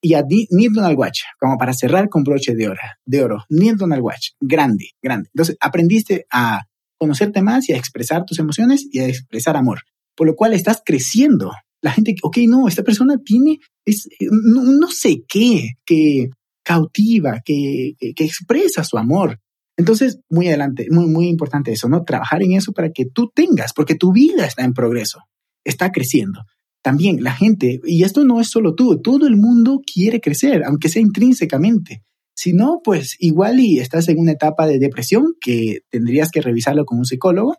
y 0.00 0.14
a 0.14 0.22
Neil 0.22 0.72
Donald 0.72 0.98
Watch, 0.98 1.22
como 1.38 1.56
para 1.56 1.72
cerrar 1.72 2.08
con 2.08 2.24
broche 2.24 2.54
de 2.54 2.68
oro. 2.68 2.80
De 3.06 3.22
oro. 3.22 3.44
Neil 3.48 3.76
Donald 3.76 4.02
Watch, 4.02 4.30
grande, 4.40 4.90
grande. 5.02 5.30
Entonces 5.32 5.56
aprendiste 5.60 6.26
a 6.30 6.62
conocerte 6.98 7.42
más 7.42 7.68
y 7.68 7.72
a 7.72 7.76
expresar 7.76 8.24
tus 8.24 8.38
emociones 8.38 8.86
y 8.90 8.98
a 8.98 9.08
expresar 9.08 9.56
amor, 9.56 9.82
por 10.16 10.26
lo 10.26 10.34
cual 10.34 10.52
estás 10.52 10.82
creciendo. 10.84 11.52
La 11.80 11.92
gente, 11.92 12.16
ok, 12.22 12.38
no, 12.48 12.68
esta 12.68 12.82
persona 12.82 13.16
tiene, 13.24 13.58
es, 13.84 14.08
no, 14.20 14.90
sé 14.90 15.22
qué, 15.28 15.74
que 15.86 16.30
cautiva, 16.64 17.40
que, 17.44 17.92
que 17.98 18.24
expresa 18.24 18.84
su 18.84 18.98
amor, 18.98 19.38
entonces, 19.78 20.18
muy 20.28 20.48
adelante, 20.48 20.88
muy, 20.90 21.06
muy 21.06 21.28
importante 21.28 21.70
eso, 21.70 21.88
¿no? 21.88 22.02
Trabajar 22.02 22.42
en 22.42 22.52
eso 22.52 22.72
para 22.72 22.90
que 22.90 23.06
tú 23.06 23.30
tengas, 23.32 23.72
porque 23.72 23.94
tu 23.94 24.12
vida 24.12 24.44
está 24.44 24.64
en 24.64 24.74
progreso, 24.74 25.20
está 25.64 25.92
creciendo. 25.92 26.42
También 26.82 27.22
la 27.22 27.32
gente, 27.32 27.80
y 27.84 28.02
esto 28.02 28.24
no 28.24 28.40
es 28.40 28.48
solo 28.48 28.74
tú, 28.74 29.00
todo 29.00 29.28
el 29.28 29.36
mundo 29.36 29.80
quiere 29.86 30.20
crecer, 30.20 30.64
aunque 30.64 30.88
sea 30.88 31.00
intrínsecamente. 31.00 32.02
Si 32.38 32.52
no, 32.52 32.82
pues 32.84 33.16
igual 33.18 33.58
y 33.58 33.80
estás 33.80 34.08
en 34.08 34.20
una 34.20 34.30
etapa 34.30 34.68
de 34.68 34.78
depresión 34.78 35.34
que 35.40 35.80
tendrías 35.90 36.30
que 36.30 36.40
revisarlo 36.40 36.84
con 36.84 36.98
un 36.98 37.04
psicólogo 37.04 37.56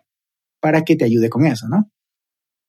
para 0.58 0.84
que 0.84 0.96
te 0.96 1.04
ayude 1.04 1.28
con 1.28 1.44
eso, 1.44 1.68
¿no? 1.68 1.90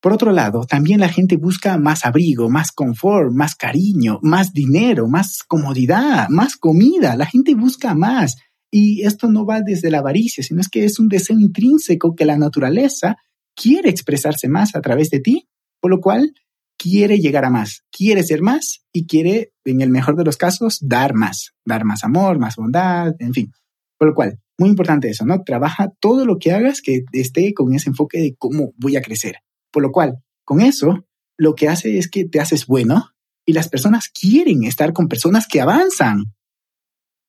Por 0.01 0.11
otro 0.11 0.33
lado, 0.33 0.65
también 0.65 0.99
la 0.99 1.07
gente 1.07 1.37
busca 1.37 1.77
más 1.77 2.03
abrigo, 2.03 2.49
más 2.49 2.73
confort, 2.73 3.31
más 3.31 3.55
cariño, 3.55 4.19
más 4.23 4.51
dinero, 4.51 5.07
más 5.07 5.43
comodidad, 5.47 6.27
más 6.27 6.57
comida. 6.57 7.15
La 7.15 7.27
gente 7.27 7.55
busca 7.55 7.95
más. 7.95 8.35
Y 8.69 9.03
esto 9.03 9.31
no 9.31 9.45
va 9.45 9.61
desde 9.61 9.89
la 9.89 9.99
avaricia, 9.99 10.43
sino 10.43 10.59
es 10.59 10.67
que 10.67 10.83
es 10.83 10.99
un 10.99 11.07
deseo 11.07 11.39
intrínseco 11.39 12.13
que 12.13 12.25
la 12.25 12.37
naturaleza 12.37 13.15
quiere 13.55 13.89
expresarse 13.89 14.49
más 14.49 14.75
a 14.75 14.81
través 14.81 15.11
de 15.11 15.21
ti, 15.21 15.47
por 15.79 15.89
lo 15.89 16.01
cual 16.01 16.33
quiere 16.81 17.19
llegar 17.19 17.45
a 17.45 17.49
más, 17.49 17.83
quiere 17.91 18.23
ser 18.23 18.41
más 18.41 18.83
y 18.91 19.05
quiere, 19.05 19.53
en 19.65 19.81
el 19.81 19.89
mejor 19.89 20.15
de 20.15 20.23
los 20.23 20.37
casos, 20.37 20.79
dar 20.81 21.13
más, 21.13 21.51
dar 21.65 21.85
más 21.85 22.03
amor, 22.03 22.39
más 22.39 22.55
bondad, 22.55 23.13
en 23.19 23.33
fin. 23.33 23.51
Por 23.99 24.09
lo 24.09 24.15
cual, 24.15 24.39
muy 24.57 24.69
importante 24.69 25.09
eso, 25.09 25.25
¿no? 25.25 25.43
Trabaja 25.43 25.91
todo 25.99 26.25
lo 26.25 26.37
que 26.39 26.51
hagas 26.51 26.81
que 26.81 27.03
esté 27.11 27.53
con 27.53 27.73
ese 27.73 27.89
enfoque 27.89 28.19
de 28.19 28.35
cómo 28.35 28.73
voy 28.77 28.95
a 28.95 29.01
crecer. 29.01 29.37
Por 29.71 29.83
lo 29.83 29.91
cual, 29.91 30.23
con 30.43 30.61
eso, 30.61 31.05
lo 31.37 31.53
que 31.53 31.69
hace 31.69 31.97
es 31.97 32.09
que 32.09 32.25
te 32.25 32.39
haces 32.39 32.65
bueno 32.65 33.09
y 33.45 33.53
las 33.53 33.69
personas 33.69 34.09
quieren 34.09 34.63
estar 34.63 34.91
con 34.93 35.07
personas 35.07 35.47
que 35.47 35.61
avanzan. 35.61 36.23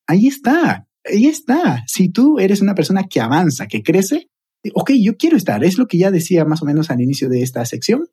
Ahí 0.07 0.29
está, 0.29 0.87
ahí 1.05 1.27
está. 1.27 1.83
Si 1.87 2.09
tú 2.09 2.39
eres 2.39 2.63
una 2.63 2.75
persona 2.75 3.05
que 3.05 3.21
avanza, 3.21 3.67
que 3.67 3.83
crece, 3.83 4.29
ok, 4.75 4.93
yo 5.03 5.17
quiero 5.17 5.37
estar, 5.37 5.63
es 5.63 5.77
lo 5.77 5.87
que 5.87 5.99
ya 5.99 6.11
decía 6.11 6.45
más 6.45 6.63
o 6.63 6.67
menos 6.67 6.91
al 6.91 7.01
inicio 7.03 7.29
de 7.29 7.43
esta 7.43 7.65
sección. 7.67 8.09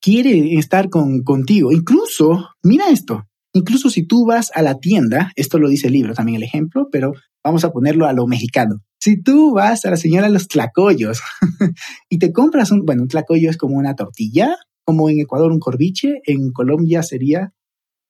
Quiere 0.00 0.54
estar 0.56 0.88
con, 0.88 1.22
contigo. 1.22 1.72
Incluso, 1.72 2.48
mira 2.62 2.88
esto, 2.88 3.26
incluso 3.52 3.90
si 3.90 4.06
tú 4.06 4.26
vas 4.26 4.50
a 4.54 4.62
la 4.62 4.78
tienda, 4.78 5.32
esto 5.36 5.58
lo 5.58 5.68
dice 5.68 5.88
el 5.88 5.94
libro 5.94 6.14
también 6.14 6.36
el 6.36 6.42
ejemplo, 6.42 6.88
pero 6.90 7.12
vamos 7.44 7.64
a 7.64 7.72
ponerlo 7.72 8.06
a 8.06 8.12
lo 8.12 8.26
mexicano. 8.26 8.82
Si 8.98 9.22
tú 9.22 9.52
vas 9.54 9.84
a 9.84 9.90
la 9.90 9.96
señora 9.96 10.26
de 10.26 10.32
los 10.32 10.48
tlacoyos 10.48 11.22
y 12.08 12.18
te 12.18 12.32
compras 12.32 12.70
un, 12.70 12.84
bueno, 12.84 13.02
un 13.02 13.08
tlacoyo 13.08 13.50
es 13.50 13.56
como 13.56 13.76
una 13.76 13.94
tortilla, 13.94 14.56
como 14.84 15.08
en 15.08 15.20
Ecuador 15.20 15.52
un 15.52 15.60
corviche, 15.60 16.20
en 16.24 16.52
Colombia 16.52 17.02
sería, 17.02 17.52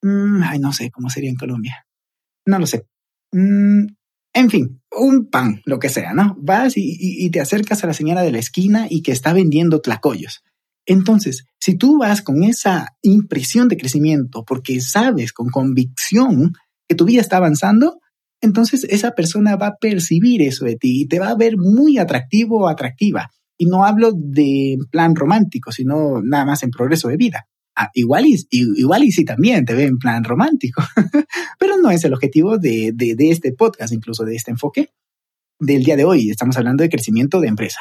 mm, 0.02 0.42
ay, 0.42 0.58
no 0.58 0.72
sé 0.72 0.90
cómo 0.90 1.10
sería 1.10 1.30
en 1.30 1.36
Colombia. 1.36 1.86
No 2.46 2.58
lo 2.58 2.66
sé. 2.66 2.86
Mm, 3.32 3.86
en 4.32 4.50
fin, 4.50 4.80
un 4.96 5.28
pan, 5.28 5.60
lo 5.64 5.78
que 5.78 5.88
sea, 5.88 6.14
¿no? 6.14 6.36
Vas 6.40 6.74
y, 6.76 7.30
te 7.30 7.40
acercas 7.40 7.82
a 7.82 7.86
la 7.86 7.94
señora 7.94 8.22
de 8.22 8.32
la 8.32 8.38
esquina 8.38 8.86
y 8.88 9.02
que 9.02 9.12
está 9.12 9.32
vendiendo 9.32 9.80
tlacoyos. 9.80 10.42
Entonces, 10.90 11.44
si 11.60 11.76
tú 11.76 11.98
vas 11.98 12.20
con 12.20 12.42
esa 12.42 12.96
impresión 13.00 13.68
de 13.68 13.76
crecimiento 13.76 14.44
porque 14.44 14.80
sabes 14.80 15.32
con 15.32 15.48
convicción 15.48 16.54
que 16.88 16.96
tu 16.96 17.04
vida 17.04 17.20
está 17.20 17.36
avanzando, 17.36 18.00
entonces 18.40 18.82
esa 18.90 19.12
persona 19.12 19.54
va 19.54 19.68
a 19.68 19.76
percibir 19.76 20.42
eso 20.42 20.64
de 20.64 20.74
ti 20.74 21.02
y 21.02 21.06
te 21.06 21.20
va 21.20 21.28
a 21.28 21.36
ver 21.36 21.56
muy 21.56 21.98
atractivo 21.98 22.64
o 22.64 22.68
atractiva. 22.68 23.30
Y 23.56 23.66
no 23.66 23.84
hablo 23.84 24.10
de 24.16 24.78
plan 24.90 25.14
romántico, 25.14 25.70
sino 25.70 26.22
nada 26.24 26.44
más 26.44 26.64
en 26.64 26.72
progreso 26.72 27.06
de 27.06 27.16
vida. 27.16 27.46
Ah, 27.76 27.90
igual, 27.94 28.26
y, 28.26 28.44
igual 28.50 29.04
y 29.04 29.12
sí 29.12 29.24
también 29.24 29.64
te 29.64 29.74
ve 29.74 29.84
en 29.84 29.98
plan 29.98 30.24
romántico, 30.24 30.82
pero 31.60 31.76
no 31.76 31.92
es 31.92 32.02
el 32.02 32.14
objetivo 32.14 32.58
de, 32.58 32.90
de, 32.92 33.14
de 33.14 33.30
este 33.30 33.52
podcast, 33.52 33.92
incluso 33.92 34.24
de 34.24 34.34
este 34.34 34.50
enfoque 34.50 34.88
del 35.60 35.84
día 35.84 35.94
de 35.94 36.04
hoy. 36.04 36.30
Estamos 36.30 36.56
hablando 36.56 36.82
de 36.82 36.90
crecimiento 36.90 37.38
de 37.38 37.46
empresa. 37.46 37.78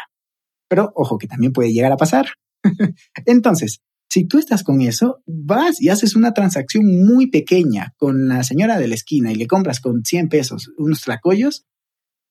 Pero 0.68 0.92
ojo 0.94 1.18
que 1.18 1.26
también 1.26 1.54
puede 1.54 1.74
llegar 1.74 1.92
a 1.92 1.98
pasar. 1.98 2.28
Entonces, 3.26 3.82
si 4.10 4.26
tú 4.26 4.40
estás 4.40 4.64
con 4.64 4.82
eso, 4.82 5.22
vas 5.28 5.82
y 5.82 5.90
haces 5.90 6.16
una 6.16 6.34
transacción 6.34 7.06
muy 7.06 7.28
pequeña 7.28 7.94
con 7.98 8.28
la 8.28 8.44
señora 8.44 8.80
de 8.80 8.88
la 8.88 8.96
esquina 8.96 9.32
y 9.32 9.36
le 9.36 9.48
compras 9.48 9.80
con 9.80 10.04
100 10.04 10.30
pesos 10.30 10.72
unos 10.78 11.02
tlacoyos, 11.02 11.66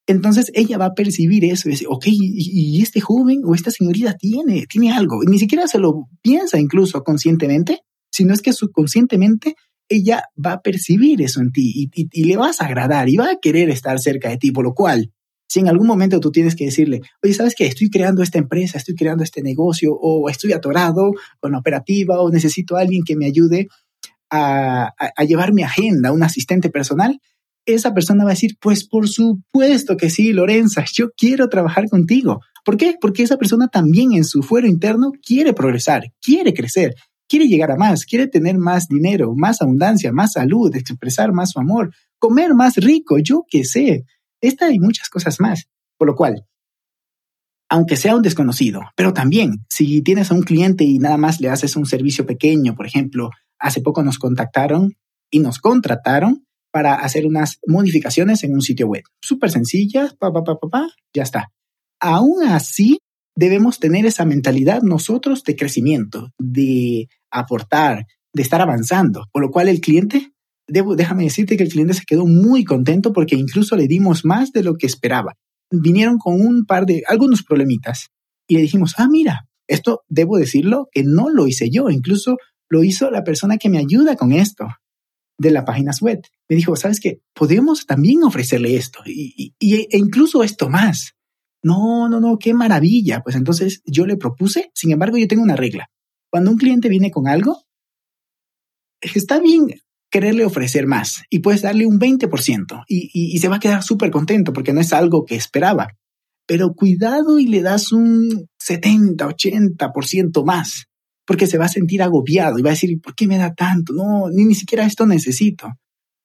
entonces 0.09 0.51
ella 0.55 0.79
va 0.79 0.87
a 0.87 0.95
percibir 0.95 1.45
eso 1.45 1.69
y 1.69 1.73
decir, 1.73 1.87
ok, 1.89 2.07
y, 2.09 2.83
este 2.83 3.01
joven 3.01 3.43
o 3.45 3.55
esta 3.55 3.71
señorita 3.71 4.15
tiene, 4.15 4.65
tiene 4.67 4.91
algo. 4.91 5.23
Y 5.23 5.27
ni 5.27 5.39
siquiera 5.39 5.69
se 5.69 5.79
lo 5.79 6.09
piensa 6.23 6.59
incluso 6.59 7.05
conscientemente, 7.05 7.81
sino 8.11 8.33
es 8.33 8.41
que 8.41 8.55
subconscientemente 8.55 9.55
ella 9.91 10.25
va 10.45 10.53
a 10.53 10.61
percibir 10.63 11.21
eso 11.21 11.41
en 11.41 11.53
ti 11.53 11.91
y, 11.95 12.09
y, 12.11 12.25
le 12.25 12.37
vas 12.39 12.61
a 12.61 12.67
agradar 12.67 13.09
y 13.09 13.17
va 13.17 13.33
a 13.33 13.39
querer 13.41 13.69
estar 13.69 13.99
cerca 14.01 14.31
de 14.31 14.39
ti, 14.39 14.51
por 14.51 14.65
lo 14.65 14.73
cual, 14.73 15.13
si 15.49 15.61
en 15.61 15.69
algún 15.69 15.87
momento 15.87 16.21
tú 16.21 16.31
tienes 16.31 16.55
que 16.55 16.67
decirle, 16.67 17.01
oye, 17.23 17.35
¿sabes 17.35 17.55
qué? 17.57 17.67
Estoy 17.67 17.91
creando 17.91 18.23
esta 18.23 18.39
empresa, 18.39 18.79
estoy 18.79 18.95
creando 18.95 19.25
este 19.25 19.43
negocio, 19.43 19.93
o 19.95 20.29
estoy 20.29 20.53
atorado 20.53 21.13
con 21.41 21.53
la 21.53 21.59
operativa, 21.59 22.21
o 22.21 22.31
necesito 22.31 22.77
a 22.77 22.81
alguien 22.81 23.03
que 23.05 23.17
me 23.17 23.27
ayude 23.27 23.69
a, 24.31 24.85
a, 24.89 25.13
a 25.17 25.25
llevar 25.25 25.53
mi 25.53 25.63
agenda, 25.63 26.13
un 26.13 26.23
asistente 26.23 26.71
personal, 26.71 27.21
esa 27.75 27.93
persona 27.93 28.25
va 28.25 28.31
a 28.31 28.35
decir, 28.35 28.57
pues 28.61 28.87
por 28.87 29.09
supuesto 29.09 29.97
que 29.97 30.11
sí, 30.11 30.33
Lorenza, 30.33 30.85
yo 30.93 31.11
quiero 31.17 31.49
trabajar 31.49 31.89
contigo. 31.89 32.41
¿Por 32.65 32.77
qué? 32.77 32.97
Porque 33.01 33.23
esa 33.23 33.37
persona 33.37 33.69
también 33.69 34.13
en 34.13 34.25
su 34.25 34.43
fuero 34.43 34.67
interno 34.67 35.13
quiere 35.25 35.53
progresar, 35.53 36.13
quiere 36.21 36.55
crecer, 36.55 36.95
quiere 37.29 37.47
llegar 37.47 37.71
a 37.71 37.77
más, 37.77 38.05
quiere 38.05 38.27
tener 38.27 38.59
más 38.59 38.89
dinero, 38.89 39.35
más 39.37 39.61
abundancia, 39.61 40.13
más 40.13 40.33
salud, 40.33 40.75
expresar 40.75 41.33
más 41.33 41.51
su 41.51 41.61
amor, 41.61 41.93
comer 42.19 42.55
más 42.55 42.77
rico, 42.77 43.19
yo 43.19 43.45
qué 43.49 43.65
sé. 43.65 44.05
Esta 44.41 44.73
y 44.73 44.79
muchas 44.79 45.09
cosas 45.09 45.41
más. 45.41 45.69
Por 45.97 46.09
lo 46.09 46.15
cual, 46.15 46.45
aunque 47.69 47.97
sea 47.97 48.17
un 48.17 48.23
desconocido, 48.23 48.83
pero 48.97 49.13
también 49.13 49.65
si 49.69 50.01
tienes 50.03 50.31
a 50.31 50.35
un 50.35 50.43
cliente 50.43 50.85
y 50.85 50.99
nada 50.99 51.17
más 51.17 51.41
le 51.41 51.51
haces 51.51 51.77
un 51.77 51.87
servicio 51.87 52.25
pequeño, 52.25 52.75
por 52.75 52.87
ejemplo, 52.87 53.31
hace 53.59 53.81
poco 53.81 54.03
nos 54.03 54.19
contactaron 54.19 54.95
y 55.31 55.41
nos 55.41 55.59
contrataron 55.59 56.47
para 56.71 56.95
hacer 56.95 57.27
unas 57.27 57.59
modificaciones 57.67 58.45
en 58.45 58.53
un 58.53 58.63
sitio 58.63 58.87
web. 58.87 59.03
Súper 59.21 59.51
sencillas, 59.51 60.15
pa, 60.15 60.33
pa, 60.33 60.43
pa, 60.45 60.57
pa, 60.57 60.89
ya 61.15 61.23
está. 61.23 61.49
Aún 62.01 62.45
así, 62.45 62.99
debemos 63.37 63.79
tener 63.79 64.07
esa 64.07 64.25
mentalidad 64.25 64.83
nosotros 64.83 65.45
de 65.45 65.57
crecimiento, 65.57 66.33
de 66.39 67.09
aportar, 67.31 68.07
de 68.33 68.43
estar 68.43 68.61
avanzando, 68.61 69.27
por 69.33 69.43
lo 69.43 69.51
cual 69.51 69.69
el 69.69 69.81
cliente, 69.81 70.33
debo, 70.69 70.95
déjame 70.95 71.25
decirte 71.25 71.57
que 71.57 71.65
el 71.65 71.71
cliente 71.71 71.95
se 71.95 72.05
quedó 72.07 72.27
muy 72.27 72.65
contento 72.65 73.13
porque 73.13 73.35
incluso 73.35 73.75
le 73.75 73.89
dimos 73.89 74.25
más 74.25 74.53
de 74.53 74.63
lo 74.63 74.75
que 74.75 74.87
esperaba. 74.87 75.35
Vinieron 75.71 76.19
con 76.19 76.41
un 76.41 76.65
par 76.65 76.87
de, 76.87 77.03
algunos 77.07 77.43
problemitas 77.43 78.09
y 78.47 78.55
le 78.55 78.63
dijimos, 78.63 78.95
ah, 78.99 79.09
mira, 79.11 79.49
esto 79.67 80.03
debo 80.09 80.39
decirlo 80.39 80.89
que 80.93 81.03
no 81.05 81.29
lo 81.31 81.47
hice 81.47 81.71
yo, 81.71 81.91
incluso 81.91 82.37
lo 82.71 82.85
hizo 82.85 83.11
la 83.11 83.25
persona 83.25 83.59
que 83.59 83.69
me 83.69 83.79
ayuda 83.79 84.17
con 84.17 84.33
esto 84.33 84.67
de 85.39 85.51
la 85.51 85.65
página 85.65 85.93
web. 86.01 86.21
Me 86.49 86.57
dijo, 86.57 86.77
¿sabes 86.77 87.01
qué? 87.01 87.21
Podemos 87.35 87.87
también 87.87 88.23
ofrecerle 88.23 88.77
esto 88.77 89.01
y, 89.07 89.55
e 89.61 89.99
incluso 89.99 90.43
esto 90.43 90.69
más. 90.69 91.15
No, 91.63 92.09
no, 92.09 92.21
no, 92.21 92.39
qué 92.39 92.55
maravilla. 92.55 93.21
Pues 93.23 93.37
entonces 93.37 93.83
yo 93.85 94.07
le 94.07 94.17
propuse, 94.17 94.71
sin 94.75 94.93
embargo, 94.93 95.17
yo 95.17 95.29
tengo 95.29 95.43
una 95.43 95.57
regla. 95.57 95.91
Cuando 96.31 96.51
un 96.51 96.59
cliente 96.59 96.89
viene 96.89 97.11
con 97.11 97.27
algo, 97.27 97.63
está 99.01 99.41
bien 99.41 99.69
quererle 100.11 100.45
ofrecer 100.45 100.87
más 100.87 101.23
y 101.31 101.41
puedes 101.41 101.63
darle 101.63 101.87
un 101.87 101.99
20% 101.99 102.85
y, 102.89 103.11
y 103.13 103.39
se 103.39 103.49
va 103.49 103.57
a 103.57 103.61
quedar 103.61 103.83
súper 103.83 104.11
contento 104.11 104.53
porque 104.53 104.73
no 104.73 104.81
es 104.81 104.93
algo 104.93 105.25
que 105.25 105.35
esperaba. 105.35 105.89
Pero 106.47 106.73
cuidado 106.75 107.39
y 107.39 107.47
le 107.47 107.61
das 107.61 107.93
un 107.93 108.49
70, 108.59 109.29
80% 109.29 110.45
más 110.45 110.89
porque 111.29 111.47
se 111.47 111.59
va 111.59 111.67
a 111.67 111.69
sentir 111.69 112.03
agobiado 112.03 112.59
y 112.59 112.63
va 112.63 112.71
a 112.71 112.73
decir, 112.73 112.99
¿por 113.03 113.15
qué 113.15 113.27
me 113.27 113.37
da 113.37 113.53
tanto? 113.53 113.93
No, 113.93 114.31
ni, 114.31 114.47
ni 114.47 114.55
siquiera 114.55 114.87
esto 114.87 115.05
necesito. 115.05 115.69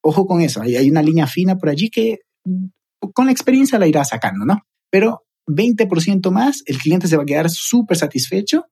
Ojo 0.01 0.25
con 0.25 0.39
eso, 0.39 0.61
hay, 0.61 0.89
una 0.89 1.01
línea 1.01 1.27
fina 1.27 1.57
por 1.57 1.67
allí 1.67 1.89
que 1.89 2.19
con 3.13 3.25
la 3.25 3.33
experiencia 3.33 3.77
la 3.77 3.87
irá 3.87 4.05
sacando, 4.05 4.45
¿no? 4.45 4.59
Pero 4.89 5.23
20% 5.47 6.31
más, 6.31 6.63
el 6.67 6.77
cliente 6.77 7.09
se 7.09 7.17
va 7.17 7.23
a 7.23 7.25
quedar 7.25 7.49
súper 7.49 7.97
satisfecho. 7.97 8.63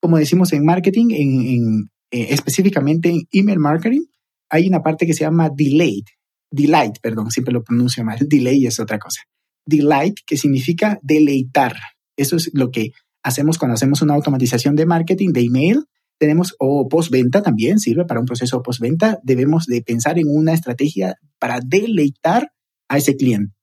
Como 0.00 0.18
decimos 0.18 0.52
en 0.52 0.64
marketing, 0.64 1.10
en, 1.10 1.46
en 1.46 1.90
eh, 2.10 2.26
específicamente 2.30 3.10
en 3.10 3.22
email 3.30 3.60
marketing, 3.60 4.02
hay 4.50 4.68
una 4.68 4.82
parte 4.82 5.06
que 5.06 5.14
se 5.14 5.24
llama 5.24 5.50
delayed. 5.54 6.04
Delight, 6.50 6.98
perdón, 7.02 7.30
siempre 7.30 7.52
lo 7.52 7.62
pronuncio 7.62 8.04
mal. 8.04 8.18
Delay 8.28 8.66
es 8.66 8.80
otra 8.80 8.98
cosa. 8.98 9.22
Delight, 9.66 10.20
que 10.26 10.36
significa 10.36 10.98
deleitar. 11.02 11.76
Eso 12.16 12.36
es 12.36 12.50
lo 12.54 12.70
que 12.70 12.92
hacemos 13.22 13.58
cuando 13.58 13.74
hacemos 13.74 14.02
una 14.02 14.14
automatización 14.14 14.74
de 14.74 14.86
marketing, 14.86 15.32
de 15.32 15.42
email, 15.42 15.84
tenemos, 16.18 16.54
o 16.58 16.88
postventa 16.88 17.42
también 17.42 17.78
sirve 17.78 18.04
para 18.04 18.20
un 18.20 18.26
proceso 18.26 18.62
postventa, 18.62 19.18
debemos 19.22 19.66
de 19.66 19.82
pensar 19.82 20.18
en 20.18 20.26
una 20.28 20.52
estrategia 20.52 21.16
para 21.38 21.60
deleitar 21.64 22.50
a 22.88 22.96
ese 22.96 23.16
cliente. 23.16 23.54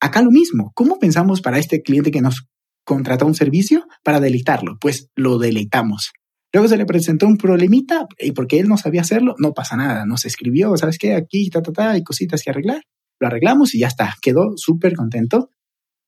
Acá 0.00 0.22
lo 0.22 0.30
mismo, 0.30 0.70
¿cómo 0.74 0.98
pensamos 0.98 1.40
para 1.40 1.58
este 1.58 1.82
cliente 1.82 2.10
que 2.10 2.20
nos 2.20 2.46
contrata 2.84 3.24
un 3.24 3.34
servicio 3.34 3.86
para 4.04 4.20
deleitarlo? 4.20 4.76
Pues 4.80 5.08
lo 5.16 5.38
deleitamos. 5.38 6.12
Luego 6.54 6.68
se 6.68 6.76
le 6.76 6.86
presentó 6.86 7.26
un 7.26 7.36
problemita 7.36 8.06
y 8.16 8.30
porque 8.30 8.60
él 8.60 8.68
no 8.68 8.76
sabía 8.76 9.00
hacerlo, 9.00 9.34
no 9.38 9.52
pasa 9.54 9.76
nada, 9.76 10.06
nos 10.06 10.24
escribió, 10.24 10.76
¿sabes 10.76 10.98
qué? 10.98 11.14
Aquí, 11.14 11.50
ta, 11.50 11.60
ta, 11.60 11.72
ta, 11.72 11.90
hay 11.90 12.04
cositas 12.04 12.42
que 12.44 12.50
arreglar. 12.50 12.80
Lo 13.18 13.26
arreglamos 13.26 13.74
y 13.74 13.80
ya 13.80 13.88
está, 13.88 14.14
quedó 14.22 14.52
súper 14.56 14.94
contento 14.94 15.50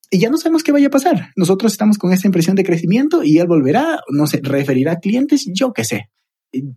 y 0.09 0.19
ya 0.19 0.29
no 0.29 0.37
sabemos 0.37 0.63
qué 0.63 0.71
vaya 0.71 0.87
a 0.87 0.89
pasar. 0.89 1.31
Nosotros 1.35 1.73
estamos 1.73 1.97
con 1.97 2.13
esa 2.13 2.27
impresión 2.27 2.55
de 2.55 2.63
crecimiento 2.63 3.25
y 3.25 3.39
él 3.39 3.47
volverá, 3.47 3.99
no 4.09 4.25
sé, 4.25 4.39
referirá 4.41 4.93
a 4.93 4.99
clientes, 4.99 5.49
yo 5.53 5.73
qué 5.73 5.83
sé. 5.83 6.09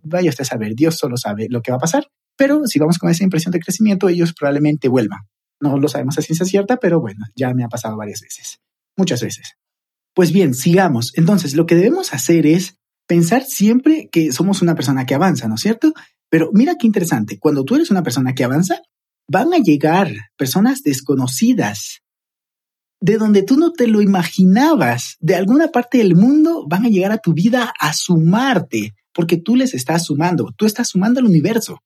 Vaya 0.03 0.31
usted 0.31 0.43
a 0.43 0.47
saber, 0.47 0.75
Dios 0.75 0.97
solo 0.97 1.17
sabe 1.17 1.47
lo 1.49 1.63
que 1.63 1.71
va 1.71 1.77
a 1.77 1.81
pasar. 1.81 2.09
Pero 2.37 2.67
si 2.67 2.81
vamos 2.81 2.99
con 2.99 3.09
esa 3.09 3.23
impresión 3.23 3.53
de 3.53 3.61
crecimiento, 3.61 4.09
ellos 4.09 4.33
probablemente 4.33 4.89
vuelvan. 4.89 5.21
No 5.61 5.79
lo 5.79 5.87
sabemos 5.87 6.19
a 6.19 6.23
ciencia 6.23 6.45
cierta, 6.45 6.79
pero 6.79 7.01
bueno, 7.01 7.25
ya 7.37 7.55
me 7.55 7.63
ha 7.63 7.69
pasado 7.69 7.97
varias 7.97 8.21
veces, 8.21 8.59
muchas 8.97 9.23
veces. 9.23 9.55
Pues 10.13 10.33
bien, 10.33 10.55
sigamos. 10.55 11.13
Entonces, 11.15 11.55
lo 11.55 11.67
que 11.67 11.77
debemos 11.77 12.13
hacer 12.13 12.47
es 12.47 12.80
pensar 13.11 13.43
siempre 13.43 14.09
que 14.13 14.31
somos 14.31 14.63
una 14.63 14.77
persona 14.77 15.05
que 15.05 15.17
avanza, 15.17 15.49
¿no 15.49 15.57
es 15.57 15.63
cierto? 15.63 15.93
Pero 16.29 16.51
mira 16.53 16.77
qué 16.79 16.87
interesante, 16.87 17.41
cuando 17.41 17.65
tú 17.65 17.75
eres 17.75 17.91
una 17.91 18.05
persona 18.05 18.37
que 18.37 18.45
avanza, 18.45 18.83
van 19.29 19.53
a 19.53 19.59
llegar 19.59 20.13
personas 20.37 20.85
desconocidas 20.85 22.03
de 23.01 23.17
donde 23.17 23.43
tú 23.43 23.57
no 23.57 23.73
te 23.73 23.89
lo 23.89 24.01
imaginabas, 24.01 25.17
de 25.19 25.35
alguna 25.35 25.73
parte 25.73 25.99
del 25.99 26.15
mundo, 26.15 26.67
van 26.69 26.87
a 26.87 26.89
llegar 26.89 27.11
a 27.11 27.19
tu 27.19 27.33
vida 27.33 27.75
a 27.81 27.93
sumarte, 27.95 28.95
porque 29.13 29.39
tú 29.39 29.57
les 29.57 29.75
estás 29.75 30.05
sumando, 30.05 30.55
tú 30.57 30.65
estás 30.65 30.91
sumando 30.91 31.19
al 31.19 31.27
universo. 31.27 31.81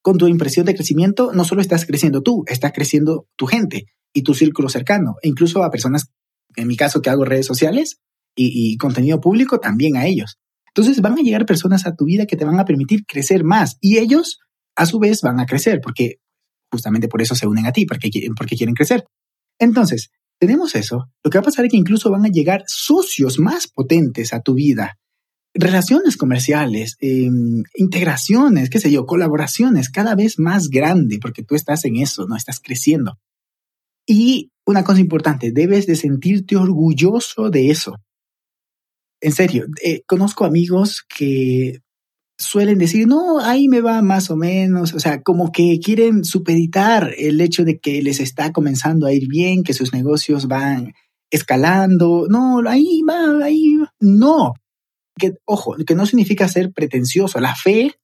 Con 0.00 0.16
tu 0.16 0.26
impresión 0.26 0.64
de 0.64 0.74
crecimiento, 0.74 1.32
no 1.34 1.44
solo 1.44 1.60
estás 1.60 1.84
creciendo 1.84 2.22
tú, 2.22 2.44
está 2.46 2.72
creciendo 2.72 3.26
tu 3.36 3.44
gente 3.44 3.88
y 4.14 4.22
tu 4.22 4.32
círculo 4.32 4.70
cercano, 4.70 5.16
e 5.20 5.28
incluso 5.28 5.64
a 5.64 5.70
personas, 5.70 6.06
en 6.56 6.66
mi 6.66 6.76
caso 6.76 7.02
que 7.02 7.10
hago 7.10 7.26
redes 7.26 7.44
sociales 7.44 8.00
y, 8.34 8.72
y 8.72 8.78
contenido 8.78 9.20
público, 9.20 9.60
también 9.60 9.98
a 9.98 10.06
ellos. 10.06 10.38
Entonces 10.74 11.02
van 11.02 11.18
a 11.18 11.22
llegar 11.22 11.44
personas 11.46 11.86
a 11.86 11.94
tu 11.94 12.06
vida 12.06 12.26
que 12.26 12.36
te 12.36 12.44
van 12.44 12.58
a 12.58 12.64
permitir 12.64 13.04
crecer 13.06 13.44
más 13.44 13.76
y 13.80 13.98
ellos 13.98 14.38
a 14.74 14.86
su 14.86 14.98
vez 14.98 15.20
van 15.20 15.38
a 15.38 15.46
crecer 15.46 15.80
porque 15.82 16.16
justamente 16.70 17.08
por 17.08 17.20
eso 17.20 17.34
se 17.34 17.46
unen 17.46 17.66
a 17.66 17.72
ti, 17.72 17.84
porque, 17.84 18.10
porque 18.36 18.56
quieren 18.56 18.74
crecer. 18.74 19.04
Entonces, 19.58 20.10
tenemos 20.38 20.74
eso. 20.74 21.10
Lo 21.22 21.30
que 21.30 21.38
va 21.38 21.42
a 21.42 21.44
pasar 21.44 21.66
es 21.66 21.70
que 21.70 21.76
incluso 21.76 22.10
van 22.10 22.24
a 22.24 22.30
llegar 22.30 22.64
socios 22.66 23.38
más 23.38 23.68
potentes 23.68 24.32
a 24.32 24.40
tu 24.40 24.54
vida. 24.54 24.98
Relaciones 25.54 26.16
comerciales, 26.16 26.96
em, 27.00 27.62
integraciones, 27.74 28.70
qué 28.70 28.80
sé 28.80 28.90
yo, 28.90 29.04
colaboraciones 29.04 29.90
cada 29.90 30.14
vez 30.14 30.38
más 30.38 30.68
grande 30.68 31.18
porque 31.20 31.42
tú 31.42 31.54
estás 31.54 31.84
en 31.84 31.96
eso, 31.96 32.26
no 32.26 32.34
estás 32.34 32.58
creciendo. 32.58 33.18
Y 34.06 34.50
una 34.66 34.82
cosa 34.82 35.00
importante, 35.00 35.52
debes 35.52 35.86
de 35.86 35.96
sentirte 35.96 36.56
orgulloso 36.56 37.50
de 37.50 37.70
eso. 37.70 37.96
En 39.22 39.30
serio, 39.30 39.66
eh, 39.84 40.02
conozco 40.04 40.44
amigos 40.44 41.04
que 41.08 41.78
suelen 42.36 42.76
decir, 42.78 43.06
no, 43.06 43.38
ahí 43.38 43.68
me 43.68 43.80
va 43.80 44.02
más 44.02 44.30
o 44.30 44.36
menos, 44.36 44.94
o 44.94 44.98
sea, 44.98 45.22
como 45.22 45.52
que 45.52 45.78
quieren 45.78 46.24
supeditar 46.24 47.14
el 47.16 47.40
hecho 47.40 47.64
de 47.64 47.78
que 47.78 48.02
les 48.02 48.18
está 48.18 48.52
comenzando 48.52 49.06
a 49.06 49.12
ir 49.12 49.28
bien, 49.28 49.62
que 49.62 49.74
sus 49.74 49.92
negocios 49.92 50.48
van 50.48 50.92
escalando, 51.30 52.26
no, 52.28 52.60
ahí 52.68 53.02
va, 53.08 53.44
ahí 53.44 53.76
va. 53.76 53.94
no. 54.00 54.54
Que, 55.16 55.34
ojo, 55.44 55.76
que 55.86 55.94
no 55.94 56.04
significa 56.04 56.48
ser 56.48 56.72
pretencioso, 56.72 57.38
la 57.38 57.54
fe 57.54 57.94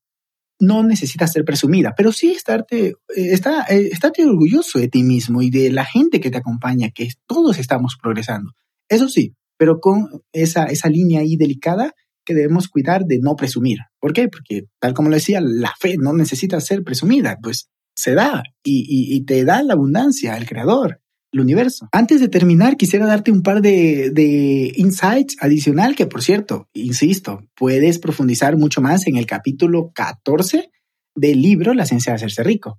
no 0.61 0.85
necesita 0.85 1.27
ser 1.27 1.45
presumida, 1.45 1.95
pero 1.97 2.13
sí 2.13 2.31
estarte, 2.31 2.89
eh, 2.89 2.95
está, 3.33 3.65
eh, 3.69 3.89
estarte 3.91 4.25
orgulloso 4.25 4.79
de 4.79 4.89
ti 4.89 5.03
mismo 5.03 5.43
y 5.43 5.51
de 5.51 5.73
la 5.73 5.85
gente 5.85 6.21
que 6.21 6.31
te 6.31 6.39
acompaña, 6.39 6.91
que 6.91 7.09
todos 7.27 7.59
estamos 7.59 7.97
progresando. 8.01 8.53
Eso 8.89 9.09
sí, 9.09 9.35
pero 9.59 9.81
con 9.81 10.23
esa, 10.33 10.65
esa 10.65 10.89
línea 10.89 11.21
ahí 11.21 11.37
delicada 11.37 11.93
que 12.25 12.35
debemos 12.35 12.69
cuidar 12.69 13.05
de 13.05 13.19
no 13.19 13.37
presumir. 13.37 13.79
¿Por 14.01 14.13
qué? 14.13 14.29
Porque, 14.29 14.65
tal 14.81 14.95
como 14.95 15.09
lo 15.09 15.17
decía, 15.17 15.41
la 15.43 15.73
fe 15.79 15.97
no 15.99 16.13
necesita 16.13 16.61
ser 16.61 16.85
presumida, 16.85 17.37
pues 17.43 17.69
se 17.97 18.15
da 18.15 18.43
y, 18.63 19.25
te 19.25 19.45
da 19.45 19.63
la 19.63 19.73
abundancia, 19.73 20.37
el 20.37 20.47
creador, 20.47 21.01
el 21.33 21.41
universo. 21.41 21.89
Antes 21.91 22.21
de 22.21 22.29
terminar, 22.29 22.77
quisiera 22.77 23.07
darte 23.07 23.33
un 23.33 23.43
par 23.43 23.61
de, 23.61 24.11
de 24.11 24.73
insights 24.77 25.37
adicional 25.41 25.97
que, 25.97 26.07
por 26.07 26.23
cierto, 26.23 26.69
insisto, 26.75 27.41
puedes 27.57 27.99
profundizar 27.99 28.57
mucho 28.57 28.81
más 28.81 29.07
en 29.09 29.17
el 29.17 29.27
capítulo 29.27 29.91
14 29.95 30.71
del 31.17 31.43
libro 31.43 31.75
La 31.75 31.87
ciencia 31.87 32.13
de 32.13 32.17
hacerse 32.17 32.45
rico. 32.45 32.79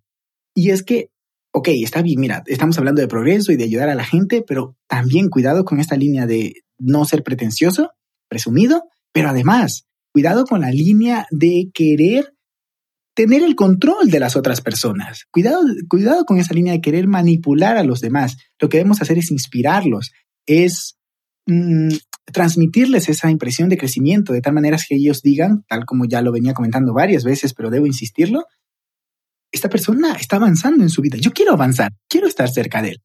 Y 0.56 0.70
es 0.70 0.84
que, 0.84 1.10
ok, 1.52 1.70
está 1.84 2.02
bien, 2.02 2.20
mira, 2.20 2.44
estamos 2.46 2.78
hablando 2.78 3.02
de 3.02 3.08
progreso 3.08 3.52
y 3.52 3.58
de 3.58 3.64
ayudar 3.64 3.90
a 3.90 3.96
la 3.96 4.06
gente, 4.06 4.44
pero 4.46 4.78
también 4.88 5.30
cuidado 5.30 5.66
con 5.66 5.80
esta 5.80 5.96
línea 5.96 6.28
de 6.28 6.54
no 6.78 7.06
ser 7.06 7.24
pretencioso, 7.24 7.92
presumido, 8.28 8.84
pero 9.12 9.30
además, 9.30 9.88
cuidado 10.12 10.46
con 10.46 10.62
la 10.62 10.72
línea 10.72 11.28
de 11.32 11.72
querer 11.74 12.34
tener 13.16 13.44
el 13.44 13.56
control 13.56 14.10
de 14.10 14.20
las 14.20 14.36
otras 14.36 14.62
personas. 14.62 15.26
Cuidado, 15.32 15.60
cuidado 15.90 16.24
con 16.24 16.38
esa 16.38 16.54
línea 16.54 16.74
de 16.74 16.82
querer 16.82 17.08
manipular 17.08 17.78
a 17.78 17.84
los 17.84 18.00
demás. 18.00 18.38
Lo 18.60 18.70
que 18.70 18.78
debemos 18.78 19.02
hacer 19.02 19.18
es 19.18 19.32
inspirarlos, 19.32 20.12
es 20.46 20.98
mm, 21.48 21.90
transmitirles 22.32 23.10
esa 23.10 23.30
impresión 23.30 23.70
de 23.70 23.78
crecimiento 23.78 24.32
de 24.34 24.42
tal 24.42 24.54
manera 24.54 24.78
que 24.88 24.96
ellos 24.96 25.22
digan, 25.22 25.66
tal 25.68 25.86
como 25.86 26.06
ya 26.06 26.22
lo 26.22 26.32
venía 26.32 26.54
comentando 26.54 26.94
varias 26.94 27.24
veces, 27.24 27.54
pero 27.54 27.70
debo 27.70 27.88
insistirlo, 27.88 28.46
esta 29.52 29.70
persona 29.70 30.14
está 30.14 30.36
avanzando 30.38 30.84
en 30.84 30.90
su 30.90 31.02
vida. 31.02 31.18
Yo 31.18 31.32
quiero 31.32 31.54
avanzar, 31.54 31.92
quiero 32.08 32.28
estar 32.28 32.50
cerca 32.50 32.82
de 32.82 32.90
él. 32.90 33.02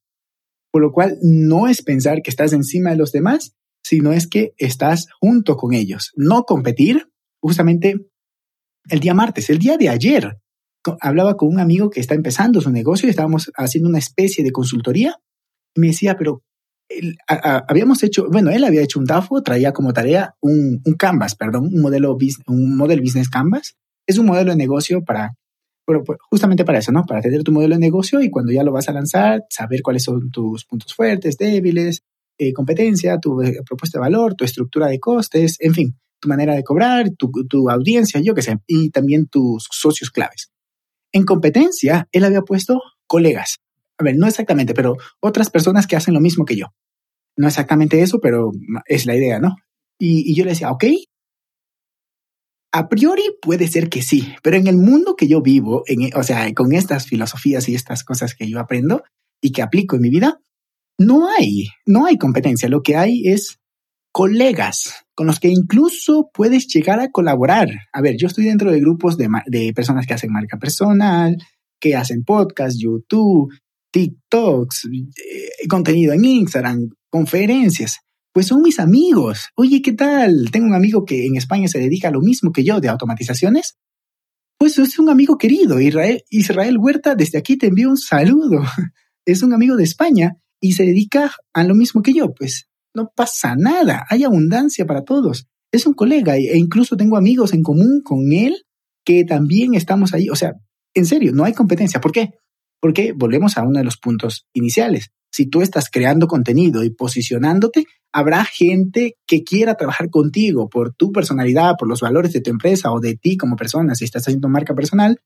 Por 0.70 0.82
lo 0.82 0.92
cual, 0.92 1.18
no 1.22 1.68
es 1.68 1.82
pensar 1.82 2.20
que 2.22 2.30
estás 2.30 2.52
encima 2.52 2.90
de 2.90 2.96
los 2.96 3.12
demás, 3.12 3.54
sino 3.84 4.12
es 4.12 4.26
que 4.26 4.54
estás 4.56 5.06
junto 5.20 5.56
con 5.56 5.72
ellos. 5.72 6.12
No 6.16 6.44
competir, 6.44 7.08
justamente 7.40 7.94
el 8.88 9.00
día 9.00 9.14
martes, 9.14 9.50
el 9.50 9.58
día 9.58 9.76
de 9.76 9.88
ayer, 9.88 10.38
hablaba 11.00 11.36
con 11.36 11.48
un 11.48 11.60
amigo 11.60 11.90
que 11.90 12.00
está 12.00 12.14
empezando 12.14 12.60
su 12.60 12.70
negocio 12.70 13.06
y 13.06 13.10
estábamos 13.10 13.50
haciendo 13.56 13.88
una 13.88 13.98
especie 13.98 14.44
de 14.44 14.52
consultoría. 14.52 15.16
Me 15.76 15.88
decía, 15.88 16.16
pero 16.16 16.42
habíamos 17.26 18.02
hecho, 18.02 18.26
bueno, 18.30 18.50
él 18.50 18.64
había 18.64 18.82
hecho 18.82 18.98
un 18.98 19.06
DAFO, 19.06 19.42
traía 19.42 19.72
como 19.72 19.92
tarea 19.92 20.34
un, 20.40 20.82
un 20.84 20.94
Canvas, 20.94 21.34
perdón, 21.34 21.70
un 21.72 21.80
modelo, 21.80 22.16
un 22.46 22.76
model 22.76 23.00
business 23.00 23.28
Canvas. 23.28 23.76
Es 24.06 24.18
un 24.18 24.26
modelo 24.26 24.50
de 24.50 24.58
negocio 24.58 25.02
para, 25.02 25.34
bueno, 25.86 26.02
pues, 26.04 26.18
justamente 26.30 26.64
para 26.64 26.78
eso, 26.78 26.92
¿no? 26.92 27.04
Para 27.04 27.20
tener 27.20 27.42
tu 27.42 27.52
modelo 27.52 27.74
de 27.74 27.80
negocio 27.80 28.22
y 28.22 28.30
cuando 28.30 28.52
ya 28.52 28.62
lo 28.62 28.72
vas 28.72 28.88
a 28.88 28.92
lanzar, 28.92 29.44
saber 29.50 29.82
cuáles 29.82 30.04
son 30.04 30.30
tus 30.30 30.64
puntos 30.64 30.94
fuertes, 30.94 31.36
débiles, 31.36 32.02
eh, 32.38 32.52
competencia, 32.52 33.18
tu 33.18 33.42
eh, 33.42 33.60
propuesta 33.66 33.98
de 33.98 34.02
valor, 34.02 34.34
tu 34.34 34.44
estructura 34.44 34.86
de 34.86 34.98
costes, 34.98 35.56
en 35.60 35.74
fin, 35.74 35.96
tu 36.20 36.28
manera 36.28 36.54
de 36.54 36.64
cobrar, 36.64 37.10
tu, 37.16 37.30
tu 37.48 37.70
audiencia, 37.70 38.20
yo 38.20 38.34
qué 38.34 38.42
sé, 38.42 38.58
y 38.66 38.90
también 38.90 39.26
tus 39.26 39.68
socios 39.70 40.10
claves. 40.10 40.50
En 41.12 41.24
competencia, 41.24 42.08
él 42.12 42.24
había 42.24 42.42
puesto 42.42 42.80
colegas. 43.06 43.58
A 43.98 44.04
ver, 44.04 44.16
no 44.16 44.26
exactamente, 44.26 44.74
pero 44.74 44.96
otras 45.20 45.50
personas 45.50 45.86
que 45.86 45.96
hacen 45.96 46.14
lo 46.14 46.20
mismo 46.20 46.44
que 46.44 46.56
yo. 46.56 46.66
No 47.36 47.46
exactamente 47.46 48.00
eso, 48.00 48.18
pero 48.20 48.50
es 48.86 49.06
la 49.06 49.16
idea, 49.16 49.38
¿no? 49.38 49.54
Y, 49.98 50.30
y 50.30 50.34
yo 50.34 50.44
le 50.44 50.50
decía, 50.50 50.70
ok, 50.70 50.84
a 52.76 52.88
priori 52.88 53.22
puede 53.40 53.68
ser 53.68 53.88
que 53.88 54.02
sí, 54.02 54.34
pero 54.42 54.56
en 54.56 54.66
el 54.66 54.76
mundo 54.76 55.14
que 55.14 55.28
yo 55.28 55.40
vivo, 55.40 55.84
en, 55.86 56.10
o 56.16 56.24
sea, 56.24 56.52
con 56.54 56.72
estas 56.72 57.06
filosofías 57.06 57.68
y 57.68 57.76
estas 57.76 58.02
cosas 58.02 58.34
que 58.34 58.50
yo 58.50 58.58
aprendo 58.58 59.04
y 59.40 59.52
que 59.52 59.62
aplico 59.62 59.94
en 59.94 60.02
mi 60.02 60.10
vida, 60.10 60.40
no 60.98 61.28
hay, 61.30 61.68
no 61.86 62.04
hay 62.04 62.18
competencia. 62.18 62.68
Lo 62.68 62.82
que 62.82 62.96
hay 62.96 63.28
es 63.28 63.60
colegas 64.12 65.04
con 65.14 65.28
los 65.28 65.38
que 65.38 65.50
incluso 65.50 66.30
puedes 66.34 66.66
llegar 66.66 66.98
a 66.98 67.12
colaborar. 67.12 67.68
A 67.92 68.00
ver, 68.00 68.16
yo 68.18 68.26
estoy 68.26 68.46
dentro 68.46 68.72
de 68.72 68.80
grupos 68.80 69.16
de, 69.16 69.28
de 69.46 69.72
personas 69.72 70.04
que 70.04 70.14
hacen 70.14 70.32
marca 70.32 70.58
personal, 70.58 71.36
que 71.80 71.94
hacen 71.94 72.24
podcast, 72.24 72.76
YouTube, 72.76 73.54
TikToks, 73.92 74.86
eh, 74.86 75.68
contenido 75.68 76.12
en 76.12 76.24
Instagram, 76.24 76.90
conferencias. 77.08 78.00
Pues 78.34 78.48
son 78.48 78.62
mis 78.62 78.80
amigos. 78.80 79.50
Oye, 79.54 79.80
¿qué 79.80 79.92
tal? 79.92 80.50
Tengo 80.50 80.66
un 80.66 80.74
amigo 80.74 81.04
que 81.04 81.24
en 81.24 81.36
España 81.36 81.68
se 81.68 81.78
dedica 81.78 82.08
a 82.08 82.10
lo 82.10 82.20
mismo 82.20 82.50
que 82.50 82.64
yo 82.64 82.80
de 82.80 82.88
automatizaciones. 82.88 83.76
Pues 84.58 84.76
es 84.76 84.98
un 84.98 85.08
amigo 85.08 85.38
querido, 85.38 85.80
Israel, 85.80 86.24
Israel 86.30 86.76
Huerta, 86.76 87.14
desde 87.14 87.38
aquí 87.38 87.56
te 87.56 87.68
envío 87.68 87.88
un 87.88 87.96
saludo. 87.96 88.60
Es 89.26 89.42
un 89.42 89.54
amigo 89.54 89.76
de 89.76 89.84
España 89.84 90.36
y 90.60 90.72
se 90.72 90.84
dedica 90.84 91.32
a 91.54 91.64
lo 91.64 91.74
mismo 91.74 92.02
que 92.02 92.12
yo, 92.12 92.34
pues 92.34 92.68
no 92.94 93.10
pasa 93.16 93.54
nada, 93.56 94.04
hay 94.10 94.22
abundancia 94.22 94.84
para 94.84 95.02
todos. 95.02 95.46
Es 95.72 95.86
un 95.86 95.94
colega 95.94 96.36
e 96.36 96.58
incluso 96.58 96.94
tengo 96.98 97.16
amigos 97.16 97.54
en 97.54 97.62
común 97.62 98.02
con 98.04 98.32
él 98.32 98.66
que 99.02 99.24
también 99.24 99.72
estamos 99.72 100.12
ahí. 100.12 100.28
O 100.28 100.36
sea, 100.36 100.52
en 100.92 101.06
serio, 101.06 101.32
no 101.32 101.44
hay 101.44 101.54
competencia. 101.54 102.02
¿Por 102.02 102.12
qué? 102.12 102.32
Porque 102.80 103.14
volvemos 103.16 103.56
a 103.56 103.62
uno 103.62 103.78
de 103.78 103.84
los 103.86 103.96
puntos 103.96 104.46
iniciales. 104.52 105.10
Si 105.34 105.46
tú 105.46 105.62
estás 105.62 105.90
creando 105.90 106.28
contenido 106.28 106.84
y 106.84 106.90
posicionándote, 106.90 107.86
habrá 108.12 108.44
gente 108.44 109.16
que 109.26 109.42
quiera 109.42 109.74
trabajar 109.74 110.08
contigo 110.08 110.68
por 110.68 110.94
tu 110.94 111.10
personalidad, 111.10 111.74
por 111.76 111.88
los 111.88 112.02
valores 112.02 112.32
de 112.32 112.40
tu 112.40 112.50
empresa 112.50 112.92
o 112.92 113.00
de 113.00 113.16
ti 113.16 113.36
como 113.36 113.56
persona, 113.56 113.96
si 113.96 114.04
estás 114.04 114.22
haciendo 114.22 114.48
marca 114.48 114.76
personal, 114.76 115.18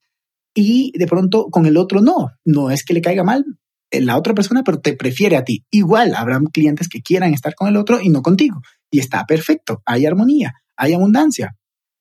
y 0.54 0.92
de 0.96 1.06
pronto 1.06 1.48
con 1.50 1.66
el 1.66 1.76
otro 1.76 2.00
no. 2.00 2.30
No 2.46 2.70
es 2.70 2.84
que 2.84 2.94
le 2.94 3.02
caiga 3.02 3.22
mal, 3.22 3.44
la 3.90 4.16
otra 4.16 4.32
persona, 4.32 4.62
pero 4.64 4.80
te 4.80 4.94
prefiere 4.94 5.36
a 5.36 5.44
ti. 5.44 5.66
Igual 5.70 6.14
habrá 6.14 6.40
clientes 6.54 6.88
que 6.88 7.02
quieran 7.02 7.34
estar 7.34 7.54
con 7.54 7.68
el 7.68 7.76
otro 7.76 8.00
y 8.00 8.08
no 8.08 8.22
contigo. 8.22 8.62
Y 8.90 9.00
está 9.00 9.26
perfecto, 9.26 9.82
hay 9.84 10.06
armonía, 10.06 10.54
hay 10.74 10.94
abundancia. 10.94 11.54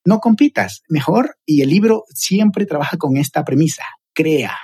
No 0.05 0.19
compitas, 0.19 0.81
mejor. 0.87 1.35
Y 1.45 1.61
el 1.61 1.67
libro 1.67 2.05
siempre 2.07 2.65
trabaja 2.65 2.95
con 2.95 3.17
esta 3.17 3.43
premisa, 3.43 3.83
crea. 4.13 4.55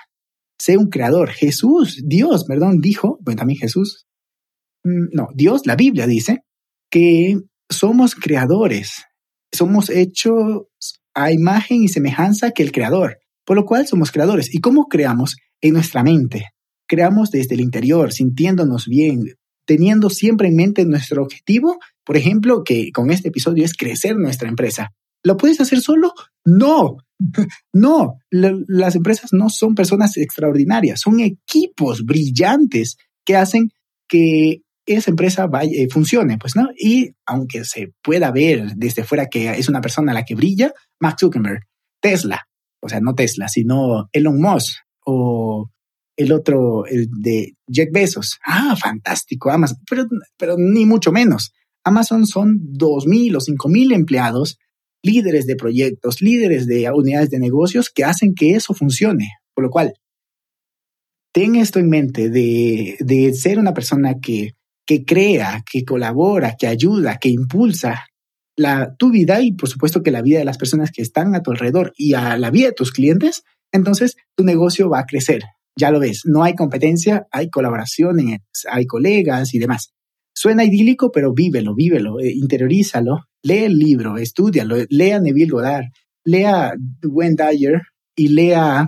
Sé 0.59 0.77
un 0.77 0.89
creador. 0.89 1.29
Jesús, 1.29 2.01
Dios, 2.05 2.45
perdón, 2.45 2.79
dijo, 2.79 3.19
bueno, 3.21 3.39
también 3.39 3.59
Jesús, 3.59 4.05
mm, 4.83 5.07
no, 5.13 5.29
Dios, 5.33 5.65
la 5.65 5.75
Biblia 5.75 6.07
dice 6.07 6.43
que 6.89 7.39
somos 7.69 8.15
creadores, 8.15 9.03
somos 9.51 9.89
hechos 9.89 10.67
a 11.13 11.31
imagen 11.31 11.83
y 11.83 11.87
semejanza 11.87 12.51
que 12.51 12.63
el 12.63 12.71
creador, 12.71 13.19
por 13.45 13.55
lo 13.55 13.65
cual 13.65 13.87
somos 13.87 14.11
creadores. 14.11 14.53
¿Y 14.53 14.59
cómo 14.59 14.87
creamos? 14.87 15.35
En 15.61 15.73
nuestra 15.73 16.03
mente 16.03 16.53
creamos 16.87 17.31
desde 17.31 17.55
el 17.55 17.61
interior, 17.61 18.11
sintiéndonos 18.11 18.87
bien, 18.87 19.23
teniendo 19.65 20.09
siempre 20.09 20.49
en 20.49 20.55
mente 20.55 20.85
nuestro 20.85 21.23
objetivo, 21.23 21.79
por 22.03 22.17
ejemplo, 22.17 22.63
que 22.63 22.91
con 22.91 23.11
este 23.11 23.29
episodio 23.29 23.65
es 23.65 23.73
crecer 23.73 24.15
nuestra 24.17 24.49
empresa. 24.49 24.91
¿Lo 25.23 25.37
puedes 25.37 25.61
hacer 25.61 25.79
solo? 25.81 26.13
No, 26.45 26.97
no, 27.73 28.17
las 28.29 28.95
empresas 28.95 29.31
no 29.33 29.49
son 29.49 29.75
personas 29.75 30.17
extraordinarias, 30.17 31.01
son 31.01 31.19
equipos 31.19 32.05
brillantes 32.05 32.97
que 33.25 33.35
hacen 33.35 33.69
que 34.07 34.61
esa 34.85 35.11
empresa 35.11 35.47
vaya, 35.47 35.71
eh, 35.73 35.87
funcione, 35.89 36.37
pues, 36.37 36.55
¿no? 36.55 36.69
Y 36.77 37.11
aunque 37.25 37.63
se 37.63 37.93
pueda 38.01 38.31
ver 38.31 38.73
desde 38.75 39.03
fuera 39.03 39.27
que 39.27 39.49
es 39.51 39.69
una 39.69 39.81
persona 39.81 40.13
la 40.13 40.25
que 40.25 40.35
brilla, 40.35 40.73
Mark 40.99 41.17
Zuckerberg, 41.19 41.61
Tesla, 42.01 42.47
o 42.81 42.89
sea, 42.89 42.99
no 42.99 43.15
Tesla, 43.15 43.47
sino 43.47 44.09
Elon 44.11 44.41
Musk 44.41 44.75
o 45.05 45.69
el 46.17 46.31
otro, 46.31 46.85
el 46.85 47.07
de 47.09 47.55
Jack 47.67 47.89
Bezos. 47.91 48.39
Ah, 48.45 48.75
fantástico, 48.75 49.49
Amazon, 49.51 49.77
pero, 49.89 50.05
pero 50.37 50.55
ni 50.57 50.85
mucho 50.85 51.11
menos. 51.11 51.53
Amazon 51.85 52.25
son 52.25 52.59
2.000 52.77 53.35
o 53.35 53.39
5.000 53.39 53.93
empleados, 53.93 54.57
líderes 55.03 55.45
de 55.45 55.55
proyectos, 55.55 56.21
líderes 56.21 56.65
de 56.65 56.89
unidades 56.91 57.29
de 57.29 57.39
negocios 57.39 57.89
que 57.89 58.03
hacen 58.03 58.33
que 58.33 58.55
eso 58.55 58.73
funcione. 58.73 59.29
Por 59.53 59.65
lo 59.65 59.69
cual, 59.69 59.93
ten 61.33 61.55
esto 61.55 61.79
en 61.79 61.89
mente 61.89 62.29
de, 62.29 62.95
de 62.99 63.33
ser 63.33 63.59
una 63.59 63.73
persona 63.73 64.15
que, 64.21 64.55
que 64.87 65.05
crea, 65.05 65.63
que 65.69 65.83
colabora, 65.83 66.55
que 66.57 66.67
ayuda, 66.67 67.17
que 67.17 67.29
impulsa 67.29 68.05
la, 68.55 68.95
tu 68.97 69.11
vida 69.11 69.41
y 69.41 69.51
por 69.51 69.69
supuesto 69.69 70.03
que 70.03 70.11
la 70.11 70.21
vida 70.21 70.39
de 70.39 70.45
las 70.45 70.57
personas 70.57 70.91
que 70.91 71.01
están 71.01 71.35
a 71.35 71.41
tu 71.41 71.51
alrededor 71.51 71.93
y 71.97 72.13
a 72.13 72.37
la 72.37 72.51
vida 72.51 72.67
de 72.67 72.73
tus 72.73 72.91
clientes, 72.91 73.43
entonces 73.71 74.15
tu 74.35 74.43
negocio 74.43 74.89
va 74.89 74.99
a 74.99 75.05
crecer. 75.05 75.43
Ya 75.75 75.89
lo 75.89 75.99
ves, 75.99 76.21
no 76.25 76.43
hay 76.43 76.53
competencia, 76.53 77.27
hay 77.31 77.49
colaboraciones, 77.49 78.41
hay 78.69 78.85
colegas 78.85 79.55
y 79.55 79.59
demás. 79.59 79.91
Suena 80.35 80.63
idílico, 80.63 81.11
pero 81.11 81.33
vívelo, 81.33 81.73
vívelo, 81.73 82.19
eh, 82.19 82.31
interiorízalo, 82.31 83.25
lee 83.43 83.65
el 83.65 83.77
libro, 83.77 84.17
estudialo, 84.17 84.77
lea 84.89 85.19
Neville 85.19 85.51
Goddard, 85.51 85.85
lea 86.25 86.73
Wayne 87.03 87.35
Dyer 87.35 87.81
y 88.15 88.29
lea 88.29 88.87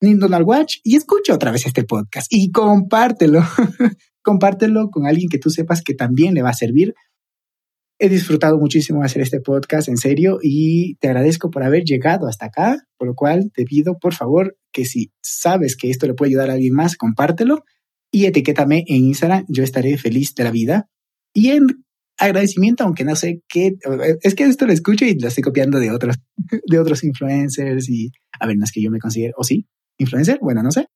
Donald 0.00 0.46
Watch 0.46 0.76
y 0.82 0.96
escucha 0.96 1.34
otra 1.34 1.52
vez 1.52 1.66
este 1.66 1.84
podcast 1.84 2.26
y 2.30 2.50
compártelo. 2.50 3.42
compártelo 4.22 4.90
con 4.90 5.06
alguien 5.06 5.28
que 5.28 5.38
tú 5.38 5.50
sepas 5.50 5.82
que 5.82 5.94
también 5.94 6.34
le 6.34 6.42
va 6.42 6.50
a 6.50 6.54
servir. 6.54 6.94
He 7.98 8.08
disfrutado 8.08 8.58
muchísimo 8.58 9.02
hacer 9.02 9.20
este 9.20 9.40
podcast, 9.40 9.88
en 9.88 9.98
serio, 9.98 10.38
y 10.42 10.96
te 10.96 11.08
agradezco 11.08 11.50
por 11.50 11.62
haber 11.62 11.84
llegado 11.84 12.28
hasta 12.28 12.46
acá, 12.46 12.78
por 12.96 13.08
lo 13.08 13.14
cual 13.14 13.50
te 13.54 13.64
pido, 13.64 13.98
por 13.98 14.14
favor, 14.14 14.56
que 14.72 14.86
si 14.86 15.12
sabes 15.22 15.76
que 15.76 15.90
esto 15.90 16.06
le 16.06 16.14
puede 16.14 16.30
ayudar 16.30 16.50
a 16.50 16.54
alguien 16.54 16.74
más, 16.74 16.96
compártelo 16.96 17.62
y 18.10 18.24
etiquétame 18.24 18.84
en 18.86 19.04
Instagram, 19.04 19.44
yo 19.48 19.62
estaré 19.62 19.98
feliz 19.98 20.34
de 20.34 20.44
la 20.44 20.50
vida. 20.50 20.88
Y 21.34 21.50
en 21.50 21.66
agradecimiento, 22.20 22.84
aunque 22.84 23.04
no 23.04 23.16
sé 23.16 23.42
qué, 23.48 23.76
es 24.22 24.34
que 24.34 24.44
esto 24.44 24.66
lo 24.66 24.72
escucho 24.72 25.04
y 25.04 25.18
lo 25.18 25.28
estoy 25.28 25.42
copiando 25.42 25.80
de 25.80 25.90
otros, 25.90 26.16
de 26.66 26.78
otros 26.78 27.02
influencers 27.02 27.88
y, 27.88 28.12
a 28.38 28.46
ver, 28.46 28.56
no 28.56 28.64
es 28.64 28.72
que 28.72 28.82
yo 28.82 28.90
me 28.90 28.98
considere, 28.98 29.32
o 29.36 29.42
sí, 29.42 29.66
influencer, 29.98 30.38
bueno, 30.40 30.62
no 30.62 30.70
sé, 30.70 30.86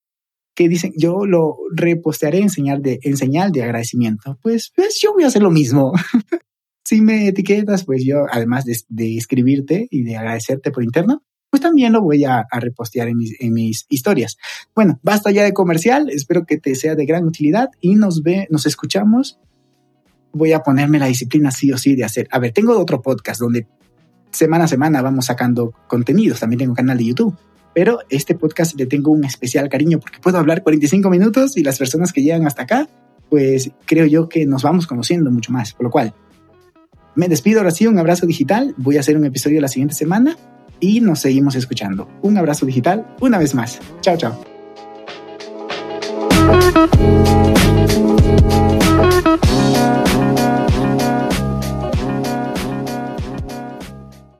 que 0.54 0.68
dicen, 0.68 0.92
yo 0.96 1.26
lo 1.26 1.56
repostearé 1.74 2.38
en 2.38 2.50
señal 2.50 2.80
de, 2.80 3.00
en 3.02 3.16
señal 3.16 3.50
de 3.50 3.64
agradecimiento. 3.64 4.38
Pues, 4.40 4.72
pues 4.74 4.98
yo 5.02 5.12
voy 5.12 5.24
a 5.24 5.26
hacer 5.26 5.42
lo 5.42 5.50
mismo. 5.50 5.92
si 6.84 7.00
me 7.00 7.26
etiquetas, 7.26 7.84
pues 7.84 8.04
yo, 8.04 8.26
además 8.30 8.64
de, 8.64 8.76
de, 8.88 9.16
escribirte 9.16 9.88
y 9.90 10.04
de 10.04 10.16
agradecerte 10.16 10.70
por 10.70 10.84
interno, 10.84 11.24
pues 11.50 11.60
también 11.60 11.92
lo 11.92 12.02
voy 12.02 12.24
a, 12.24 12.44
a 12.50 12.60
repostear 12.60 13.08
en 13.08 13.16
mis, 13.16 13.40
en 13.40 13.52
mis, 13.52 13.86
historias. 13.88 14.36
Bueno, 14.74 15.00
basta 15.02 15.30
ya 15.30 15.44
de 15.44 15.52
comercial, 15.52 16.08
espero 16.10 16.46
que 16.46 16.58
te 16.58 16.74
sea 16.74 16.94
de 16.94 17.06
gran 17.06 17.24
utilidad 17.24 17.68
y 17.80 17.94
nos 17.94 18.22
ve, 18.22 18.46
nos 18.50 18.66
escuchamos. 18.66 19.38
Voy 20.34 20.52
a 20.52 20.60
ponerme 20.60 20.98
la 20.98 21.06
disciplina 21.06 21.50
sí 21.50 21.72
o 21.72 21.78
sí 21.78 21.96
de 21.96 22.04
hacer. 22.04 22.28
A 22.30 22.38
ver, 22.38 22.52
tengo 22.52 22.78
otro 22.78 23.00
podcast 23.00 23.40
donde 23.40 23.66
semana 24.30 24.64
a 24.64 24.68
semana 24.68 25.00
vamos 25.00 25.26
sacando 25.26 25.72
contenidos, 25.88 26.40
también 26.40 26.58
tengo 26.58 26.72
un 26.72 26.76
canal 26.76 26.98
de 26.98 27.06
YouTube 27.06 27.38
pero 27.74 27.98
este 28.08 28.34
podcast 28.34 28.78
le 28.78 28.86
tengo 28.86 29.10
un 29.10 29.24
especial 29.24 29.68
cariño 29.68 29.98
porque 29.98 30.20
puedo 30.20 30.38
hablar 30.38 30.62
45 30.62 31.10
minutos 31.10 31.56
y 31.56 31.64
las 31.64 31.76
personas 31.76 32.12
que 32.12 32.22
llegan 32.22 32.46
hasta 32.46 32.62
acá, 32.62 32.88
pues 33.28 33.72
creo 33.84 34.06
yo 34.06 34.28
que 34.28 34.46
nos 34.46 34.62
vamos 34.62 34.86
conociendo 34.86 35.30
mucho 35.30 35.52
más. 35.52 35.74
Por 35.74 35.84
lo 35.84 35.90
cual, 35.90 36.14
me 37.16 37.28
despido 37.28 37.58
ahora 37.58 37.72
sí, 37.72 37.86
un 37.86 37.98
abrazo 37.98 38.26
digital. 38.26 38.74
Voy 38.78 38.96
a 38.96 39.00
hacer 39.00 39.16
un 39.16 39.24
episodio 39.24 39.60
la 39.60 39.68
siguiente 39.68 39.94
semana 39.94 40.38
y 40.78 41.00
nos 41.00 41.18
seguimos 41.20 41.56
escuchando. 41.56 42.08
Un 42.22 42.38
abrazo 42.38 42.64
digital 42.64 43.16
una 43.20 43.38
vez 43.38 43.54
más. 43.54 43.80
Chao, 44.00 44.16
chao. 44.16 44.40